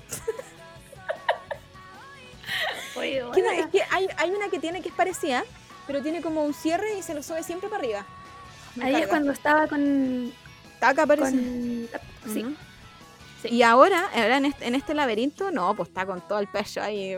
[2.96, 3.52] Oye, Que no, buena.
[3.52, 5.44] es que hay, hay una que tiene que es parecida,
[5.86, 8.06] pero tiene como un cierre y se lo sube siempre para arriba.
[8.74, 10.32] Me Ahí es cuando estaba con.
[10.80, 11.30] Acá aparece.
[11.30, 11.88] con...
[12.32, 12.44] Sí.
[13.44, 16.82] Y ahora, ahora en este, en este laberinto, no, pues está con todo el pecho
[16.82, 17.16] ahí.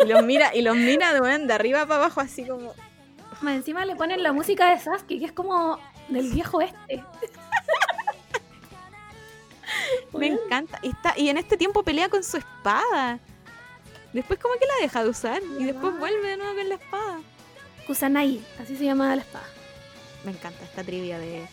[0.00, 2.74] Y los mira, y los mira de, arriba para abajo, así como.
[3.46, 7.04] Encima le ponen la música de Sasuke, que es como del viejo este.
[10.12, 10.78] Me encanta.
[10.82, 13.18] Y, está, y en este tiempo pelea con su espada.
[14.12, 15.42] Después como que la deja de usar.
[15.58, 17.20] Y después vuelve de nuevo con la espada.
[17.86, 19.46] Kusanagi, así se llamaba la espada.
[20.24, 21.46] Me encanta esta trivia de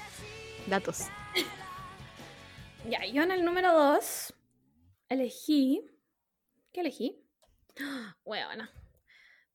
[0.67, 1.05] datos.
[2.87, 4.33] Ya, yo en el número 2
[5.09, 5.81] elegí.
[6.71, 7.19] ¿Qué elegí?
[8.23, 8.67] Bueno,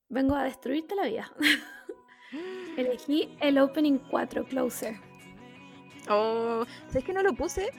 [0.09, 1.33] vengo a destruirte la vida.
[2.77, 4.97] elegí el Opening 4, Closer.
[6.09, 7.71] Oh, ¿sabes que no lo puse?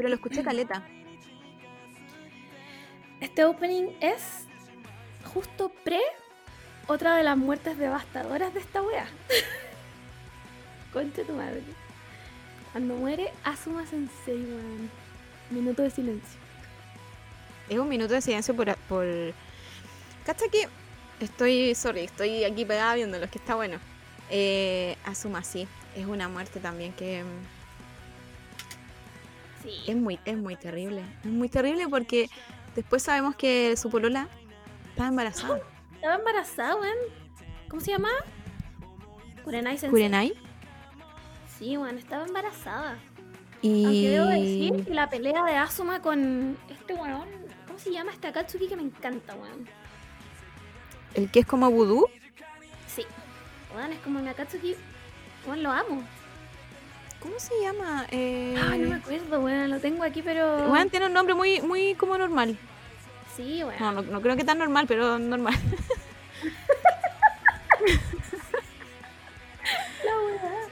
[0.00, 0.82] Pero lo escuché caleta.
[3.20, 4.46] Este opening es
[5.34, 6.00] justo pre
[6.86, 9.06] otra de las muertes devastadoras de esta wea.
[10.94, 11.62] Concha tu madre.
[12.72, 14.90] Cuando muere Asuma Sensei, weón.
[15.50, 16.40] Minuto de silencio.
[17.68, 18.74] Es un minuto de silencio por...
[18.88, 19.04] por...
[20.24, 20.66] ¿Cacha que?
[21.22, 23.76] Estoy, sorry, estoy aquí pegada viéndolo, que está bueno.
[24.30, 27.22] Eh, Asuma, sí, es una muerte también que...
[29.62, 29.82] Sí.
[29.86, 31.02] Es muy, es muy terrible.
[31.22, 32.28] Es muy terrible porque
[32.74, 34.28] después sabemos que su polola
[34.90, 35.60] está embarazada.
[35.94, 36.96] Estaba embarazada, weón.
[37.68, 38.08] ¿Cómo se llama?
[39.44, 39.90] Kurenai Sensei.
[39.90, 40.32] Kurenai.
[41.58, 42.98] Sí, weón, estaba embarazada.
[43.60, 43.84] Y...
[43.84, 47.28] Aunque debo decir que la pelea de Asuma con este weón.
[47.66, 49.68] ¿Cómo se llama este Akatsuki que me encanta, weón?
[51.14, 52.06] El que es como vudú.
[52.86, 53.04] Sí.
[53.74, 54.74] Weón, es como un Akatsuki.
[55.46, 56.02] Weón, lo amo.
[57.20, 58.06] ¿Cómo se llama?
[58.10, 58.56] Eh...
[58.70, 59.70] Ay, no me acuerdo, weón.
[59.70, 60.68] Lo tengo aquí, pero.
[60.68, 62.56] Bueno, tiene un nombre muy, muy como normal.
[63.36, 63.78] Sí, weón.
[63.78, 65.54] No, no, no creo que tan normal, pero normal.
[70.04, 70.68] La weá.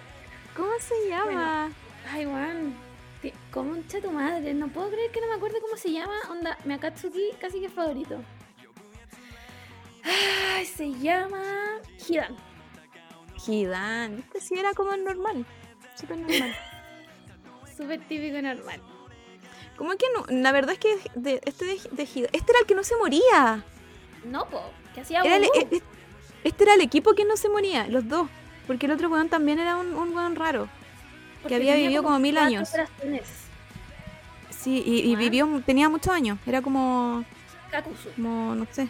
[0.56, 1.70] ¿Cómo se llama?
[2.10, 2.74] Ay, weón.
[3.22, 4.54] Ti- Concha tu madre.
[4.54, 6.14] No puedo creer que no me acuerdo cómo se llama.
[6.30, 8.20] Onda, mi Akatsuki casi que favorito.
[10.04, 11.42] Ay, se llama.
[12.08, 12.36] Hidan.
[13.46, 14.18] Hidan.
[14.18, 15.44] Este sí era como normal.
[15.98, 16.54] Súper normal.
[17.76, 18.80] Súper típico normal.
[19.76, 20.24] ¿Cómo que no?
[20.40, 23.64] La verdad es que de- este de, de Este era el que no se moría.
[24.24, 24.60] No, po.
[24.94, 25.82] Que hacía Era el- e- e-
[26.44, 28.28] este era el equipo que no se moría, los dos.
[28.66, 30.68] Porque el otro weón también era un, un weón raro.
[31.42, 32.70] Porque había vivido como mil años.
[32.70, 33.22] corazones.
[34.50, 36.38] Sí, y, vivió, tenía muchos años.
[36.44, 37.24] Era como,
[37.70, 38.10] Kakuzu.
[38.16, 38.88] como, no sé.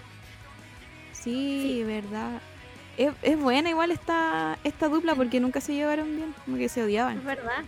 [1.13, 1.83] Sí, Sí.
[1.85, 2.41] verdad.
[2.99, 6.81] Es, es buena igual esta, esta dupla porque nunca se llevaron bien, como que se
[6.81, 7.25] Es odiaban.
[7.25, 7.65] verdad.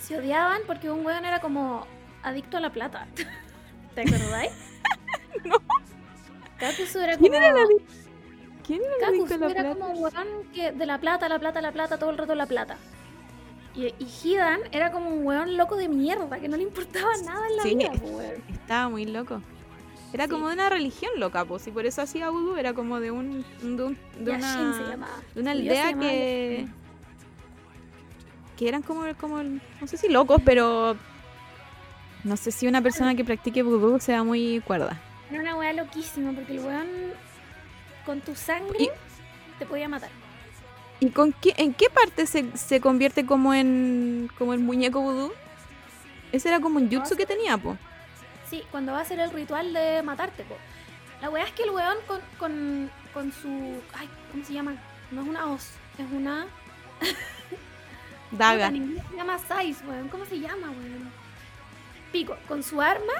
[0.00, 1.86] Se odiaban porque un weón era como
[2.22, 3.06] adicto a la plata.
[3.94, 4.52] ¿Te acordáis?
[5.44, 5.56] No.
[6.58, 7.44] Kakuzu era ¿Quién como.
[7.44, 7.92] era el adicto?
[8.66, 9.78] ¿Quién era el adicto a la era plata?
[9.78, 12.46] como un weón que de la plata, la plata, la plata, todo el rato la
[12.46, 12.76] plata.
[13.74, 17.46] Y, y Hidan era como un weón loco de mierda, que no le importaba nada
[17.48, 18.42] en la Sí, vida, es- po, weón.
[18.52, 19.40] Estaba muy loco.
[20.12, 20.30] Era Sí.
[20.30, 23.44] como de una religión loca, pues, y por eso hacía vudú, era como de un,
[23.62, 26.66] de, un- de Yashin una, se de una aldea que
[28.56, 30.96] que eran como, como, no sé si locos, pero
[32.24, 35.00] no sé si una persona que practique vudú sea muy cuerda.
[35.30, 36.86] Era una weá loquísima porque el weón
[38.04, 38.88] con tu sangre Y-
[39.58, 40.10] te podía matar.
[41.00, 45.32] ¿Y con qué, en qué parte se, se convierte como en como el muñeco vudú?
[46.30, 47.76] Ese era como un jutsu que tenía, po.
[48.52, 50.54] Sí, cuando va a hacer el ritual de matarte, po.
[51.22, 53.48] La weá es que el weón con, con, con su.
[53.94, 54.76] Ay, ¿cómo se llama?
[55.10, 56.46] No es una hoz, es una.
[58.30, 58.66] Daga.
[58.66, 60.10] En inglés se llama size, weón.
[60.10, 61.10] ¿Cómo se llama, weón?
[62.12, 63.14] Pico, con su arma,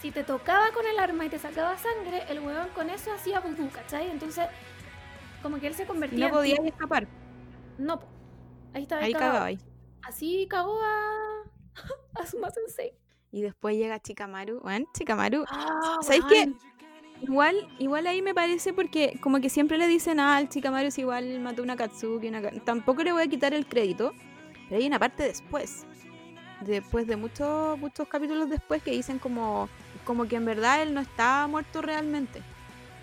[0.00, 3.40] si te tocaba con el arma y te sacaba sangre, el weón con eso hacía
[3.40, 4.12] vudú, ¿cachai?
[4.12, 4.46] Entonces,
[5.42, 7.08] como que él se convertía no en podía tipo- escapar.
[7.78, 8.06] No, po.
[8.74, 9.58] Ahí estaba Ahí cagaba ahí.
[10.04, 11.42] Así cagó a.
[12.22, 13.01] a Suma Sensei.
[13.32, 14.60] Y después llega Chikamaru.
[14.60, 15.44] Bueno, Chikamaru.
[15.48, 16.52] Ah, ¿Sabéis qué?
[17.22, 20.98] Igual, igual ahí me parece porque como que siempre le dicen, ah, el Chikamaru es
[20.98, 22.42] igual, mató una Katsuki, una...
[22.42, 22.50] Ka-".
[22.64, 24.12] Tampoco le voy a quitar el crédito,
[24.68, 25.86] pero hay una parte después.
[26.60, 29.68] Después de muchos muchos capítulos después que dicen como,
[30.04, 32.42] como que en verdad él no estaba muerto realmente.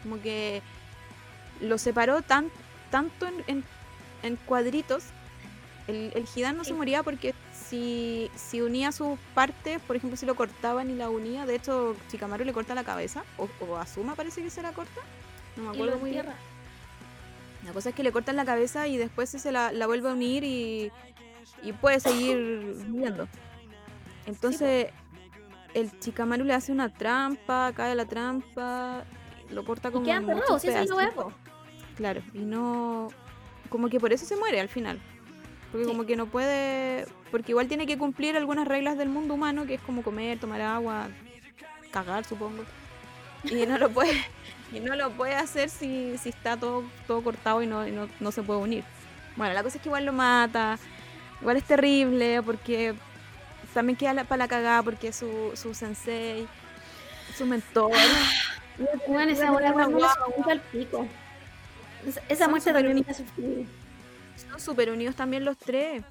[0.04, 0.62] Como que
[1.62, 2.50] lo separó tan,
[2.92, 3.64] tanto en, en-
[4.24, 5.06] en cuadritos.
[5.88, 7.34] El, el Hidan no se moría porque
[7.70, 11.96] si, si unía sus partes, por ejemplo, si lo cortaban y la unía, de hecho,
[12.10, 15.02] Chikamaru le corta la cabeza, o, o Asuma parece que se la corta.
[15.56, 16.26] No me Y acuerdo muy bien.
[17.66, 20.14] La cosa es que le cortan la cabeza y después se la, la vuelve a
[20.14, 20.92] unir y,
[21.62, 23.28] y puede seguir viviendo.
[24.26, 24.88] Entonces,
[25.74, 29.04] el Chikamaru le hace una trampa, cae la trampa,
[29.50, 31.32] lo corta Y como queda enterrado, muchos si esa es po.
[31.96, 33.10] Claro, y no.
[33.70, 35.00] Como que por eso se muere al final.
[35.72, 35.92] Porque Sí.
[35.92, 37.06] como que no puede.
[37.32, 40.62] Porque igual tiene que cumplir algunas reglas del mundo humano, que es como comer, tomar
[40.62, 41.08] agua,
[41.92, 42.64] cagar, supongo.
[43.44, 44.14] Y no lo puede.
[44.72, 48.08] Y no lo puede hacer si, si está todo, todo cortado y, no, y no,
[48.20, 48.84] no se puede unir.
[49.36, 50.78] Bueno, la cosa es que igual lo mata.
[51.42, 52.94] Igual es terrible porque
[53.74, 56.48] también queda para la cagada porque su, su sensei,
[57.36, 57.92] su mentor.
[59.28, 61.08] Esa weá cuando la sufrí al pico.
[62.08, 63.14] Esa- Esa muerte también me.
[64.52, 66.04] Son súper unidos también los tres.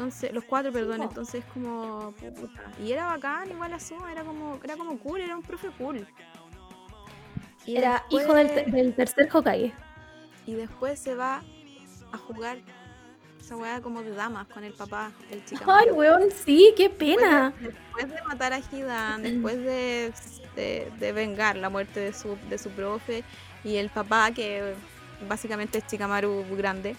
[0.00, 2.62] Entonces, los cuatro, perdón, entonces como puta.
[2.82, 6.06] Y era bacán, igual Asuma, era como, era como cool, era un profe cool.
[7.66, 9.74] Y Era después- hijo del, te- del tercer Hokage.
[10.46, 11.42] Y después se va
[12.12, 12.56] a jugar
[13.38, 15.70] esa weá como de damas con el papá, el chico.
[15.70, 17.52] Ay, weón, sí, qué pena.
[17.60, 20.14] Después de matar a Hidan, después de,
[20.56, 23.22] de, de vengar la muerte de su, de su profe
[23.64, 24.74] y el papá, que
[25.28, 26.96] básicamente es Chikamaru grande,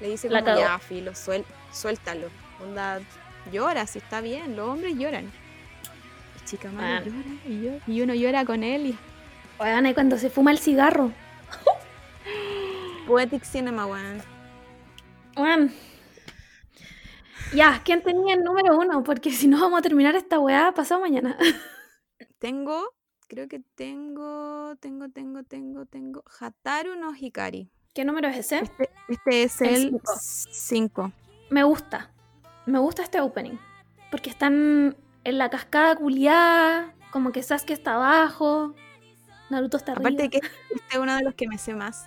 [0.00, 2.28] le dice La como ya, filo, suel- suéltalo.
[2.62, 3.00] Onda,
[3.52, 5.30] llora, si está bien, los hombres lloran.
[6.36, 7.24] Y Chikamaru Man.
[7.24, 8.98] llora y, llora, y uno llora con él y
[9.60, 11.12] y cuando se fuma el cigarro.
[13.06, 14.22] Poetic Cinema, weón.
[15.36, 15.72] Weón.
[17.54, 19.02] Ya, ¿quién tenía el número uno?
[19.02, 21.36] Porque si no vamos a terminar esta weá pasado mañana.
[22.38, 22.94] Tengo,
[23.26, 27.68] creo que tengo, tengo, tengo, tengo, tengo, Hataru no Hikari.
[27.92, 28.58] ¿Qué número es ese?
[28.58, 30.12] Este, este es El el cinco.
[30.20, 31.12] 5.
[31.50, 32.10] Me gusta.
[32.66, 33.58] Me gusta este opening.
[34.10, 36.92] Porque están en la cascada culiada.
[37.10, 38.74] Como que Sasuke está abajo.
[39.50, 40.08] Naruto está arriba.
[40.08, 42.06] Aparte de que este es uno de los que me sé más.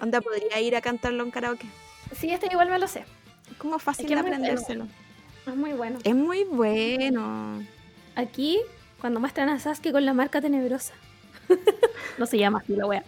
[0.00, 1.66] Onda, podría ir a cantarlo en karaoke.
[2.12, 3.04] Sí, este igual me lo sé.
[3.50, 4.44] Es como fácil Es que de es muy bueno.
[4.44, 4.86] aprendérselo.
[5.46, 5.98] Es muy bueno.
[6.02, 7.64] Es muy bueno.
[8.16, 8.60] Aquí,
[9.00, 10.94] cuando muestran a Sasuke con la marca tenebrosa.
[12.18, 13.04] no se llama así la wea.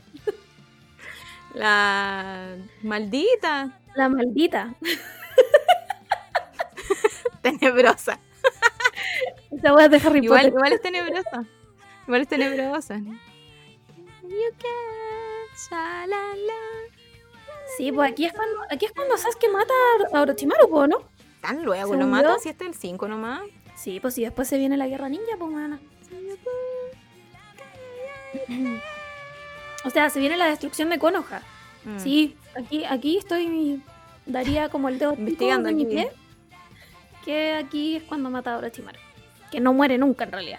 [1.55, 4.75] La maldita La maldita.
[7.43, 8.21] tenebrosa.
[9.51, 11.45] Esa wea es de Harry Igual, igual es tenebrosa.
[12.07, 12.99] Igual es tenebrosa.
[12.99, 16.61] You can, shalala.
[17.77, 19.75] Sí, pues aquí es cuando, aquí es cuando Sasuke mata
[20.13, 20.99] a Orochimaru, po, ¿no?
[21.41, 23.41] Tan luego lo matan si está el 5 nomás.
[23.77, 25.81] Sí, pues si después se viene la guerra ninja, pues mana.
[29.85, 31.43] O sea, se viene la destrucción de Konoha.
[31.87, 31.99] Mm.
[31.99, 33.83] Sí, aquí, aquí estoy.
[34.27, 36.11] Daría como el dedo Investigando de mi pie.
[37.25, 38.99] Que aquí es cuando mata a Orochimaru.
[39.51, 40.59] Que no muere nunca en realidad.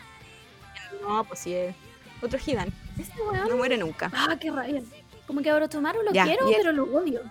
[1.01, 1.53] No, pues sí.
[1.53, 1.75] es
[2.21, 2.69] Otro Hidan.
[2.97, 3.47] Este weón.
[3.47, 4.09] No muere nunca.
[4.13, 4.81] Ah, qué rabia.
[5.27, 7.21] Como que a Orochimaru lo Ya, quiero, pero lo odio.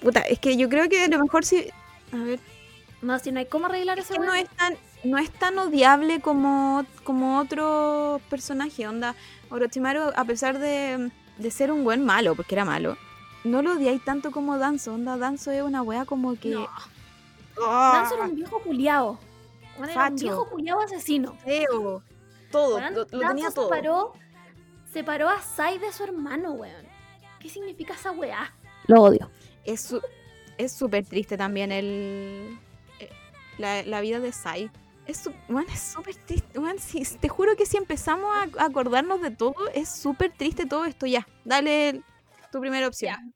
[0.00, 1.66] Puta, es que yo creo que a lo mejor sí.
[2.12, 2.38] A ver,
[3.02, 5.58] No, si no hay cómo arreglar es ese que no es tan, no es tan
[5.58, 8.86] odiable como, como otro personaje.
[8.86, 9.16] Onda,
[9.50, 12.96] Orochimaru, a pesar de, de ser un buen malo, porque era malo,
[13.44, 14.94] no lo odiáis tanto como Danzo.
[14.94, 16.50] Onda, Danzo es una wea como que.
[16.50, 16.68] No.
[17.62, 17.92] ¡Ah!
[17.94, 19.18] Danzo era un viejo culiao.
[19.76, 21.34] Era un viejo culiao asesino.
[21.44, 22.02] feo.
[22.50, 23.68] Todo, lo, lo Danzo tenía todo.
[23.68, 24.12] Separó,
[24.92, 26.86] separó a Sai de su hermano, weón.
[27.40, 28.54] ¿Qué significa esa weá?
[28.86, 29.30] Lo odio.
[29.64, 30.00] Es su-
[30.56, 32.56] es súper triste también el
[33.00, 33.10] eh,
[33.58, 34.70] la, la vida de Sai.
[35.06, 35.34] Es su-
[35.72, 36.58] es súper triste.
[36.58, 40.64] weón, si- te juro que si empezamos a a acordarnos de todo, es súper triste
[40.64, 41.06] todo esto.
[41.06, 42.02] Ya, dale
[42.52, 43.33] tu primera opción.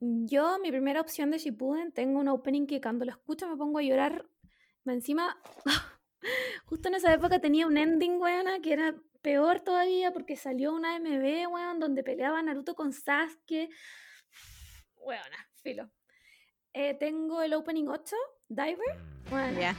[0.00, 3.78] Yo, mi primera opción de Shippuden, tengo un opening que cuando lo escucho me pongo
[3.78, 4.26] a llorar.
[4.86, 5.38] Encima,
[6.64, 10.98] justo en esa época tenía un ending, weona, que era peor todavía porque salió una
[10.98, 13.68] MV, weón, donde peleaba Naruto con Sasuke.
[14.96, 15.90] Weona, filo.
[16.72, 18.16] Eh, tengo el opening 8,
[18.48, 18.78] Diver.
[19.30, 19.74] Weona, Ya.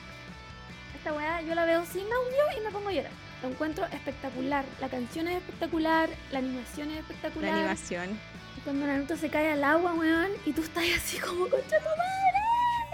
[0.95, 3.11] esta weá yo la veo sin audio y me pongo a llorar.
[3.41, 4.63] Lo encuentro espectacular.
[4.79, 7.53] La canción es espectacular, la animación es La espectacular.
[7.53, 8.19] animación.
[8.63, 12.37] Cuando Naruto se cae al agua, weón, y tú estás así como concha tu madre.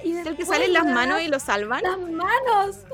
[0.03, 1.83] Y Es el que después, salen las manos y lo salvan.
[1.83, 2.77] ¡Las manos!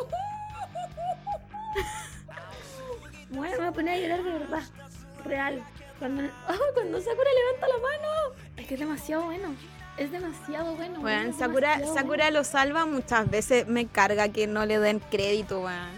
[3.30, 4.64] bueno, me voy a poner a llorar de verdad.
[5.24, 5.64] Real.
[6.00, 8.08] Cuando, ah, cuando Sakura levanta la mano.
[8.58, 9.54] Es que es demasiado bueno.
[9.98, 11.00] Es demasiado bueno.
[11.02, 13.68] Weón, weón, es Sakura, demasiado Sakura lo salva muchas veces.
[13.68, 15.91] Me carga que no le den crédito, weón.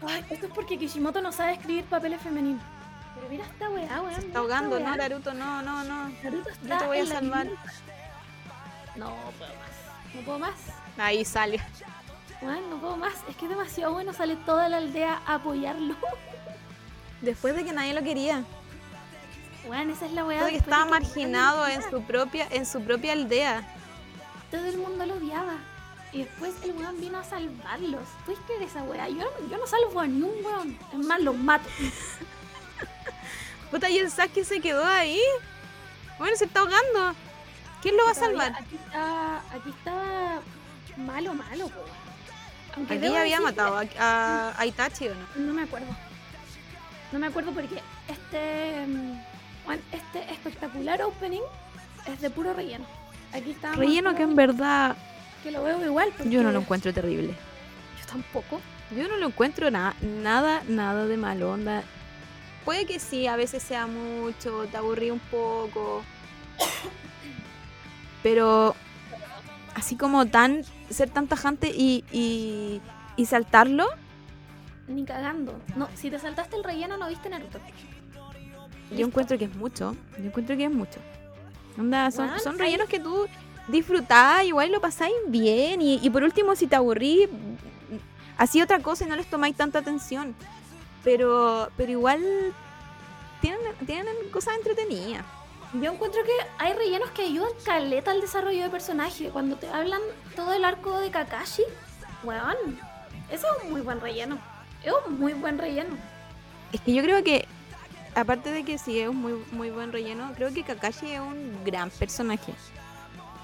[0.00, 0.16] bueno.
[0.16, 2.62] Ay, esto es porque Kishimoto no sabe escribir papeles femeninos.
[3.20, 4.14] Pero mira esta weá, weón.
[4.14, 4.96] Se está ahogando, ¿no.
[4.96, 5.34] Naruto?
[5.34, 6.08] No, no, no.
[6.22, 7.46] Naruto está Yo te voy a salvar.
[8.96, 10.14] No puedo más.
[10.14, 10.54] No puedo más.
[10.96, 11.60] Ahí sale.
[12.40, 13.12] Weón, no puedo más.
[13.28, 14.14] Es que es demasiado bueno.
[14.14, 15.96] Sale toda la aldea a apoyarlo.
[17.20, 18.42] Después de que nadie lo quería.
[19.66, 20.40] Weón, esa es la weá.
[20.40, 23.62] Porque de estaba que marginado en su propia, en su propia aldea.
[24.50, 25.56] Todo el mundo lo odiaba.
[26.12, 28.08] Y después el weón vino a salvarlos.
[28.24, 29.10] ¿Puedes creer esa weá?
[29.10, 30.78] Yo, yo no salvo a ni un weón.
[30.90, 31.68] Es más, los mato.
[33.70, 35.20] Puta, y el Sasuke se quedó ahí.
[36.18, 37.14] Bueno, se está ahogando.
[37.82, 38.52] ¿Quién lo va a salvar?
[38.58, 40.40] Aquí, está, aquí estaba
[40.96, 41.84] malo, malo, po.
[42.76, 45.26] Aunque Aquí ya había matado a, a- a Itachi, ¿o no?
[45.46, 45.86] No me acuerdo.
[47.12, 49.12] No me acuerdo porque este, mm,
[49.92, 51.40] este espectacular opening
[52.06, 52.84] es de puro relleno.
[53.32, 53.72] Aquí está.
[53.72, 54.96] Relleno que en verdad
[55.42, 56.12] Que lo veo igual.
[56.16, 57.34] Porque yo no lo encuentro terrible.
[58.00, 58.60] Yo tampoco.
[58.96, 61.82] Yo no lo encuentro na- nada, nada de malo, onda.
[62.64, 66.02] Puede que sí, a veces sea mucho, te aburrí un poco.
[68.22, 68.74] Pero
[69.74, 72.80] así como tan, ser tan tajante y, y,
[73.16, 73.86] y saltarlo,
[74.88, 75.58] Ni cagando.
[75.76, 77.58] No, si te saltaste el relleno no viste Naruto.
[78.90, 79.96] yo encuentro que es mucho.
[80.18, 81.00] Yo encuentro que es mucho.
[81.78, 83.26] Onda, son, Weón, son hay- rellenos que tú
[83.68, 85.80] disfrutás, igual lo pasáis bien.
[85.80, 87.26] Y, y por último, si te aburrí,
[88.36, 90.34] así otra cosa y no les tomáis tanta atención.
[91.04, 92.22] Pero, pero igual
[93.40, 95.24] tienen, tienen cosas entretenidas.
[95.72, 99.30] Yo encuentro que hay rellenos que ayudan caleta al desarrollo de personaje.
[99.30, 100.00] Cuando te hablan
[100.34, 101.62] todo el arco de Kakashi,
[102.24, 102.56] weón,
[103.30, 104.38] ese es un muy buen relleno.
[104.84, 105.96] Es un muy buen relleno.
[106.72, 107.46] Es que yo creo que,
[108.14, 111.64] aparte de que sí es un muy, muy buen relleno, creo que Kakashi es un
[111.64, 112.52] gran personaje.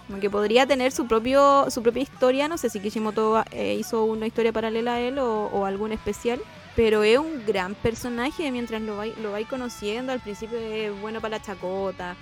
[0.08, 4.04] Como que podría tener su propio su propia historia, no sé si Kishimoto eh, hizo
[4.04, 6.40] una historia paralela a él o, o algún especial,
[6.76, 11.20] pero es un gran personaje mientras lo vais lo vais conociendo, al principio es bueno
[11.20, 12.14] para la chacota,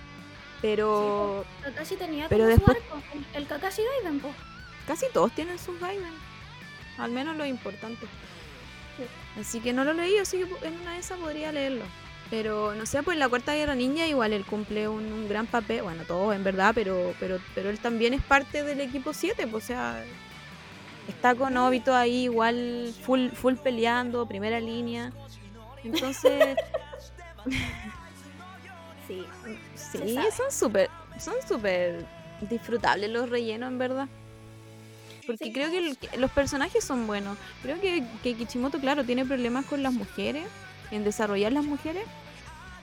[0.62, 3.02] pero Kakashi tenía Pero después- su arco,
[3.34, 4.30] el, el Kakashi Gaiden, po.
[4.86, 6.12] casi todos tienen sus Gaiden,
[6.98, 8.06] al menos lo importante.
[9.40, 11.84] Así que no lo leí, así que en una de esas podría leerlo.
[12.30, 15.82] Pero no sé, pues la Cuarta Guerra Ninja igual él cumple un, un gran papel,
[15.82, 19.64] bueno, todos en verdad, pero, pero, pero él también es parte del equipo 7, pues,
[19.64, 20.04] o sea,
[21.08, 25.12] está con Obito ahí igual full, full peleando, primera línea.
[25.82, 26.56] Entonces,
[29.06, 29.24] Sí.
[29.74, 32.06] sí, son súper, son súper
[32.40, 34.08] disfrutables los rellenos en verdad.
[35.26, 35.52] Porque Sí.
[35.52, 37.36] creo que el- que los personajes son buenos.
[37.62, 40.46] Creo que, que Kichimoto, claro, tiene problemas con las mujeres,
[40.90, 42.04] en desarrollar las mujeres.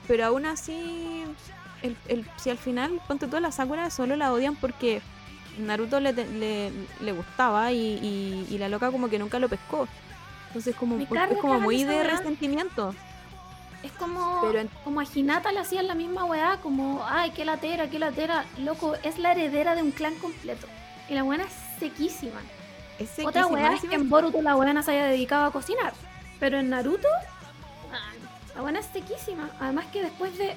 [0.07, 1.23] Pero aún así,
[1.81, 5.01] el, el- si al final, ponte toda la Sakura, solo la odian porque
[5.57, 6.71] Naruto le, te- le,
[7.01, 9.87] le gustaba y, y- y la loca como que nunca lo pescó.
[10.47, 11.07] Entonces como, es
[11.39, 12.03] como muy de weá.
[12.03, 12.93] resentimiento.
[13.83, 17.45] Es como, Pero en- como a Hinata le hacían la misma weá, como, ay, qué
[17.45, 18.45] latera, qué latera.
[18.59, 20.67] Loco, es la heredera de un clan completo.
[21.09, 22.39] Y la buena es sequísima.
[22.99, 25.93] Es Otra sequísima, weá es que en Boruto la buena se haya dedicado a cocinar.
[26.39, 27.07] Pero en Naruto,
[27.91, 28.11] ah,
[28.55, 29.49] la buena es sequísima.
[29.59, 30.55] Además que después de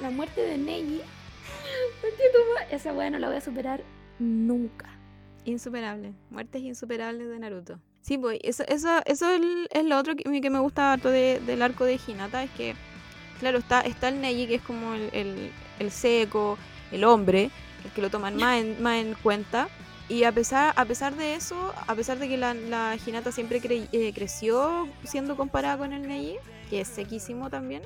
[0.00, 1.02] la muerte de Neji.
[2.70, 3.82] Esa weá no la voy a superar
[4.18, 4.88] nunca.
[5.44, 6.12] Insuperable.
[6.30, 7.78] Muertes insuperables de Naruto.
[8.00, 9.30] Sí, pues, eso, eso, eso
[9.70, 12.74] es, lo otro que, que me gusta harto de- del arco de Hinata, es que,
[13.40, 16.58] claro, está, está el Neji, que es como el, el- el seco,
[16.92, 17.50] el hombre,
[17.84, 19.68] el que lo toman más en, más en cuenta.
[20.08, 23.60] Y a pesar, a pesar de eso, a pesar de que la, la Hinata siempre
[23.62, 26.36] cre- eh, creció siendo comparada con el Neji,
[26.68, 27.82] que es sequísimo también,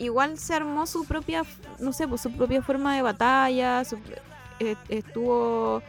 [0.00, 1.44] igual se armó su propia,
[1.78, 3.98] no sé, pues su propia forma de batalla, su-
[4.58, 5.82] eh, estuvo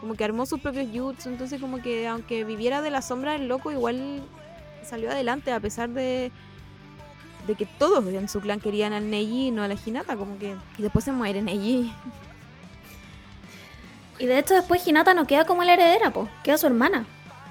[0.00, 3.48] como que armó sus propios jutsu, entonces como que aunque viviera de la sombra del
[3.48, 4.22] loco, igual
[4.84, 6.30] salió adelante a pesar de
[7.46, 10.38] de que todos en su clan querían al Neji y no a la Hinata, como
[10.38, 11.90] que y después se muere Neji.
[14.18, 16.28] Y de hecho después Hinata no queda como la heredera, po.
[16.42, 17.06] Queda su hermana,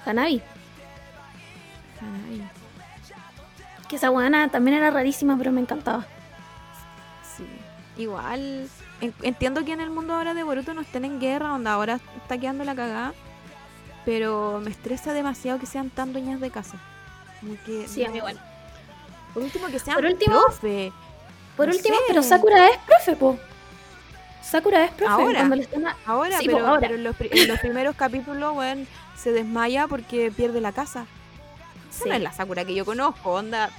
[0.06, 0.42] Hanabi.
[2.02, 2.48] Ay,
[3.90, 6.06] Que esa buena también era rarísima, pero me encantaba.
[7.38, 7.46] sí.
[8.02, 8.68] Igual
[9.02, 12.00] en- entiendo que en el mundo ahora de Boruto no estén en guerra, donde ahora
[12.22, 13.14] está quedando la cagada,
[14.06, 16.78] pero me estresa demasiado que sean tan dueñas de casa.
[17.40, 18.40] Como que Sí, a no- mí igual.
[19.34, 20.92] Por último que sean Por último- profe.
[21.56, 22.02] Por No último, sé.
[22.08, 23.38] pero Sakura es profe, po.
[24.44, 25.12] Sakura es profe.
[25.12, 25.40] Ahora.
[25.40, 26.80] Cuando le están a- Ahora, Sí, pero, ahora.
[26.82, 31.06] pero en, los, en los primeros capítulos, weón, se desmaya porque pierde la casa.
[31.98, 32.10] Esa Sí.
[32.10, 33.70] no es la Sakura que yo conozco, onda.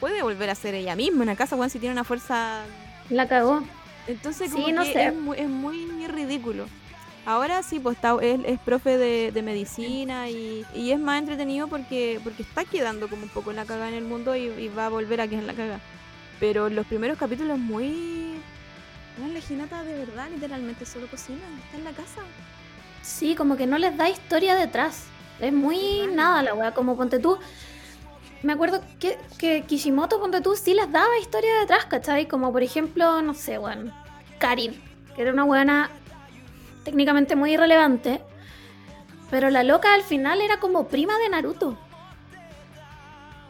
[0.00, 2.62] Puede volver a ser ella misma en la casa, weón, si tiene una fuerza.
[3.08, 3.62] La cagó.
[4.06, 5.06] Entonces, Sí, como no que sé.
[5.06, 6.66] Es, muy, es muy ridículo.
[7.24, 11.68] Ahora sí, pues está, es, es profe de, de medicina y, y es más entretenido
[11.68, 14.68] porque, porque está quedando como un poco en la caga en el mundo y, y
[14.68, 15.80] va a volver a quedar en la caga.
[16.40, 18.34] Pero los primeros capítulos muy...
[19.18, 22.22] No, la de verdad, literalmente solo cocina, está en la casa.
[23.02, 25.04] Sí, como que no les da historia detrás.
[25.42, 26.72] Es muy nada la weá.
[26.72, 27.36] Como ponte tú.
[28.42, 32.26] Me acuerdo que, que Kishimoto, ponte tú, sí les daba historia detrás, ¿cachai?
[32.26, 33.92] Como por ejemplo, no sé, weón.
[34.38, 34.80] Karin,
[35.14, 35.90] que era una buena
[36.84, 38.20] técnicamente muy irrelevante.
[39.30, 41.78] Pero la loca al final era como prima de Naruto.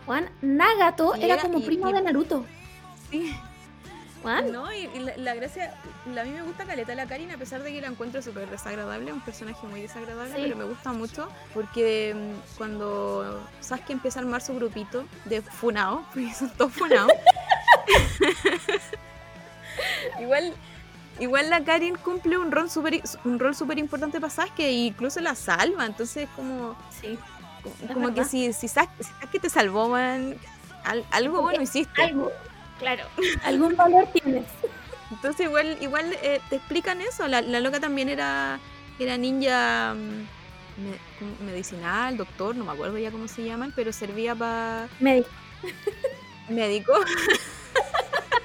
[0.06, 2.44] Juan, Nagato Y era era- como y- prima y- de Naruto.
[3.10, 3.34] Sí.
[4.22, 5.74] Juan, No, y, y la, la gracia,
[6.06, 9.12] a mí me gusta Caleta la Karin, a pesar de que la encuentro súper desagradable,
[9.12, 10.40] un personaje muy desagradable, Sí.
[10.44, 16.04] pero me gusta mucho porque mm, cuando Sasuke empieza a armar su grupito de Funao,
[16.14, 17.08] porque son todos Funao,
[20.20, 20.52] igual,
[21.20, 25.20] igual la Karin cumple un rol súper un rol súper importante para Sasuke e incluso
[25.20, 27.18] la salva, entonces como, sí.
[27.88, 28.68] como, como que si, si,
[29.40, 30.36] te salvó, man,
[30.84, 32.02] al- algo bueno hiciste.
[32.02, 32.30] Algo,
[32.82, 33.04] claro.
[33.44, 34.44] Algún valor tienes.
[35.10, 37.26] Entonces igual, igual eh, te explican eso.
[37.28, 38.58] La, la loca también era,
[38.98, 40.26] era ninja mm,
[40.82, 45.28] me- medicinal, doctor, no me acuerdo ya cómo se llaman, pero servía para Me dijo.
[46.48, 46.92] médico.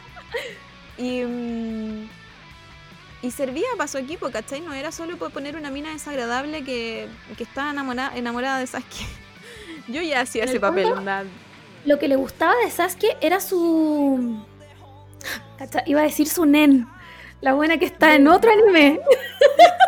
[0.97, 2.07] y, mm,
[3.22, 4.61] y servía para su equipo, ¿cachai?
[4.61, 7.07] No era solo poner una mina desagradable que,
[7.38, 9.05] que estaba enamorada, enamorada de Sasuke.
[9.88, 11.23] Yo ya hacía ese el papel, onda.
[11.88, 14.43] Lo que le gustaba de Sasuke era su.
[15.57, 16.85] Cacha, Iba a decir su nen.
[17.39, 18.99] La buena que está en otro anime.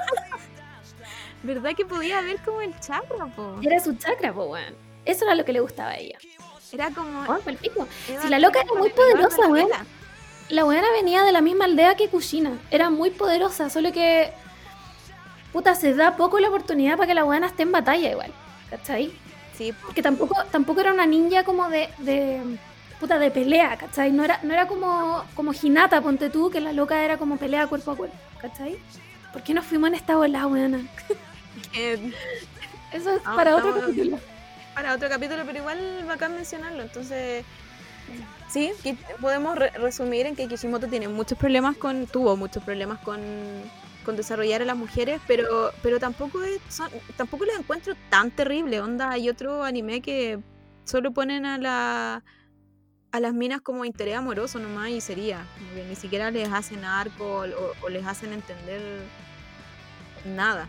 [1.43, 3.57] ¿Verdad que podía ver como el chakra, po?
[3.61, 4.75] Era su chakra, po, weón.
[5.03, 6.17] Eso era lo que le gustaba a ella.
[6.71, 7.23] Era como...
[7.27, 7.37] Oh.
[7.49, 9.67] Iba Si la loca era muy poderosa, weón.
[10.47, 12.59] La buena venía de la misma aldea que Kushina.
[12.71, 14.31] Era muy poderosa, solo que.
[15.51, 18.31] Puta, se da poco la oportunidad para que la buena esté en batalla igual.
[18.69, 19.11] ¿Cachai?
[19.59, 22.41] Sí, que tampoco, tampoco era una ninja como de, de
[22.97, 24.09] puta de pelea, ¿cachai?
[24.11, 27.67] No era, no era como, como Hinata, ponte tú, que la loca era como pelea
[27.67, 28.77] cuerpo a cuerpo, ¿cachai?
[29.33, 30.79] ¿Por qué nos fuimos en esta bola, weona?
[32.93, 34.17] Eso es Ah, para otro capítulo.
[34.73, 36.81] para otro capítulo, pero igual bacán mencionarlo.
[36.83, 37.43] Entonces,
[38.49, 38.71] sí,
[39.21, 43.19] podemos re- resumir en que Kishimoto tiene muchos problemas con, tuvo muchos problemas con,
[44.09, 48.81] con desarrollar a las mujeres, pero, pero tampoco es, son- tampoco las encuentro tan terrible.
[48.81, 50.39] Onda, hay otro anime que
[50.83, 52.23] solo ponen a la
[53.11, 55.45] a las minas como interés amoroso nomás y sería.
[55.75, 58.81] Que ni siquiera les hacen arco o, o les hacen entender
[60.25, 60.67] nada.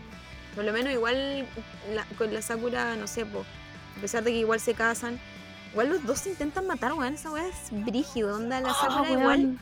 [0.55, 1.47] Por lo menos igual
[1.95, 3.43] la- con la Sakura, no sé, po,
[3.97, 5.19] a pesar de que igual se casan,
[5.71, 7.15] igual los dos se intentan matar, weón.
[7.15, 8.61] Esa weá es brígido, onda.
[8.61, 9.57] La Sakura Oh, igual.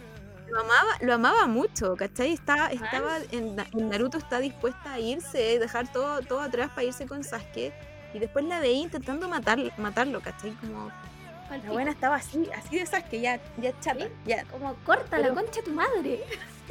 [0.51, 2.33] Lo amaba, lo amaba mucho, ¿cachai?
[2.33, 6.83] Está, estaba en, Na- en Naruto está dispuesta a irse, dejar todo, todo atrás para
[6.85, 7.73] irse con Sasuke.
[8.13, 10.51] Y después la veía intentando matar, matarlo, ¿cachai?
[10.61, 10.91] Como
[11.63, 14.11] la buena estaba así, así de Sasuke, ya, ya chata, Sí.
[14.25, 14.43] ya.
[14.45, 16.23] Como corta Pero- la concha de tu madre.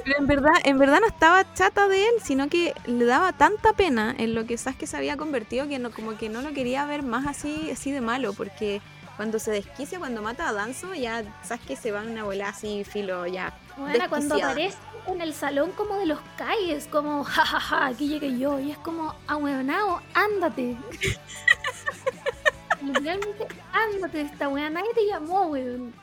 [0.05, 3.73] Pero en verdad, en verdad no estaba chata de él, sino que le daba tanta
[3.73, 6.87] pena en lo que Sasuke se había convertido que no, como que no lo quería
[6.87, 8.81] ver más así, así de malo, porque
[9.19, 12.49] cuando se desquicia, cuando mata a Danzo, ya sabes que se va en una bola
[12.51, 13.53] así, filo, ya.
[13.77, 14.79] Bueno, cuando aparece
[15.09, 19.15] en el salón como de los calles, como, jajaja, aquí llegué yo, y es como,
[19.27, 20.77] ahueonao, ándate.
[22.83, 25.93] Literalmente, ándate de esta wea, nadie te llamó, weón.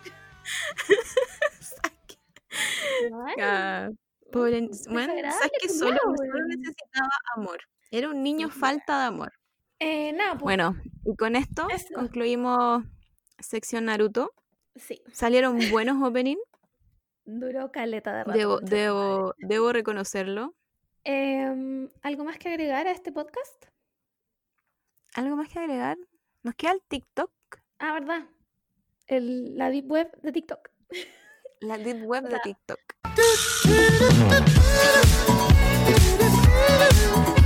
[3.10, 3.96] Bueno,
[4.32, 6.00] pobre- bueno, sabes que solo,
[6.48, 7.60] necesitaba amor.
[7.92, 9.32] Era un niño falta de amor.
[9.80, 10.76] Eh, nada, pues, Bueno,
[11.06, 11.94] y con esto Eso.
[11.94, 12.84] concluimos
[13.40, 14.34] sección Naruto.
[14.76, 16.38] sí, Salieron buenos opening,
[17.26, 18.60] duró caleta de rato.
[19.40, 20.54] debo, reconocerlo.
[21.04, 23.66] Em, ¿Algo más que agregar a este podcast?
[25.14, 25.98] ¿Algo más que agregar?
[26.44, 27.32] Nos queda el TikTok,
[27.80, 28.26] Ah, ¿verdad?
[29.08, 30.70] El, la deep web de TikTok.
[31.62, 32.80] la deep web de TikTok.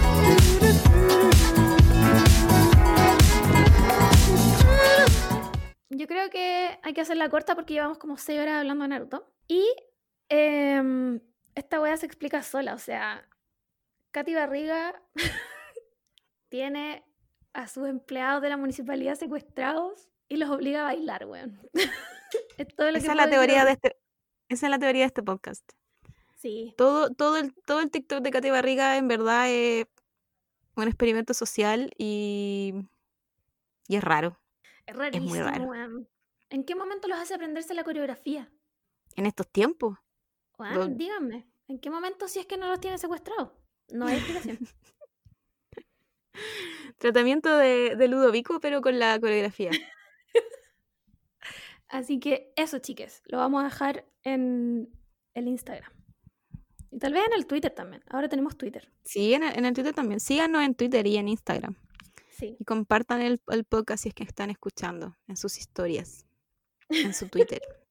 [5.89, 9.25] Yo creo que hay que hacerla corta porque llevamos como 6 horas hablando de Naruto.
[9.47, 9.65] Y
[10.29, 11.19] em,
[11.55, 12.75] esta wea se explica sola.
[12.75, 13.27] O sea,
[14.11, 15.01] Katy Barriga
[16.49, 17.03] tiene
[17.53, 21.59] a sus empleados de la municipalidad secuestrados y los obliga a bailar, weón.
[22.57, 23.97] es todo lo que Esa es la teoría de este,
[24.47, 25.63] esa es la teoría de este podcast.
[26.35, 29.87] Sí, Todo, todo, el, todo el TikTok de Katy Barriga en verdad es
[30.75, 32.73] un experimento social y,
[33.87, 34.39] y es raro
[34.89, 35.63] es rarísimo, raro.
[35.65, 36.07] weón.
[36.49, 38.51] ¿En qué momento los hace aprenderse la coreografía?
[39.15, 39.97] en estos tiempos.
[40.59, 43.51] Lo- díganme, ¿en qué momento si es que no los tiene secuestrados?
[43.91, 44.59] No hay explicación.
[46.97, 49.71] Tratamiento de, de Ludovico, pero con la coreografía.
[51.89, 54.89] Así que eso, chiques, lo vamos a dejar en
[55.33, 55.91] el Instagram.
[56.91, 58.03] Y tal vez en el Twitter también.
[58.09, 58.91] Ahora tenemos Twitter.
[59.03, 60.19] Sí, en el, en el Twitter también.
[60.19, 61.75] Síganos en Twitter y en Instagram.
[62.39, 62.55] Sí.
[62.59, 66.25] Y compartan el, el podcast si es que están escuchando en sus historias,
[66.89, 67.61] en su Twitter.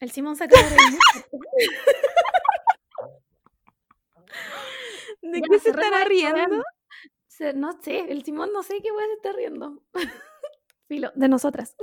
[0.00, 0.76] El Simón se acaba de.
[5.22, 6.64] ¿De Ya, qué se cerremos estará riendo?
[7.28, 9.80] Se- no sé, el Simón no sé qué weá se está riendo.
[10.88, 11.76] Filo, de nosotras.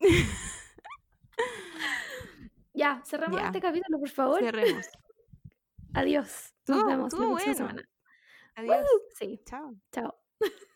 [2.74, 3.46] ya, cerramos Ya.
[3.46, 4.40] este capítulo, por favor.
[4.40, 4.86] Cerremos.
[5.94, 6.54] Adiós.
[6.68, 7.54] Nos vemos la estuvo próxima bueno.
[7.54, 7.88] semana.
[8.54, 8.86] Adiós.
[9.18, 9.74] Sí, Chao.
[9.92, 10.14] chao.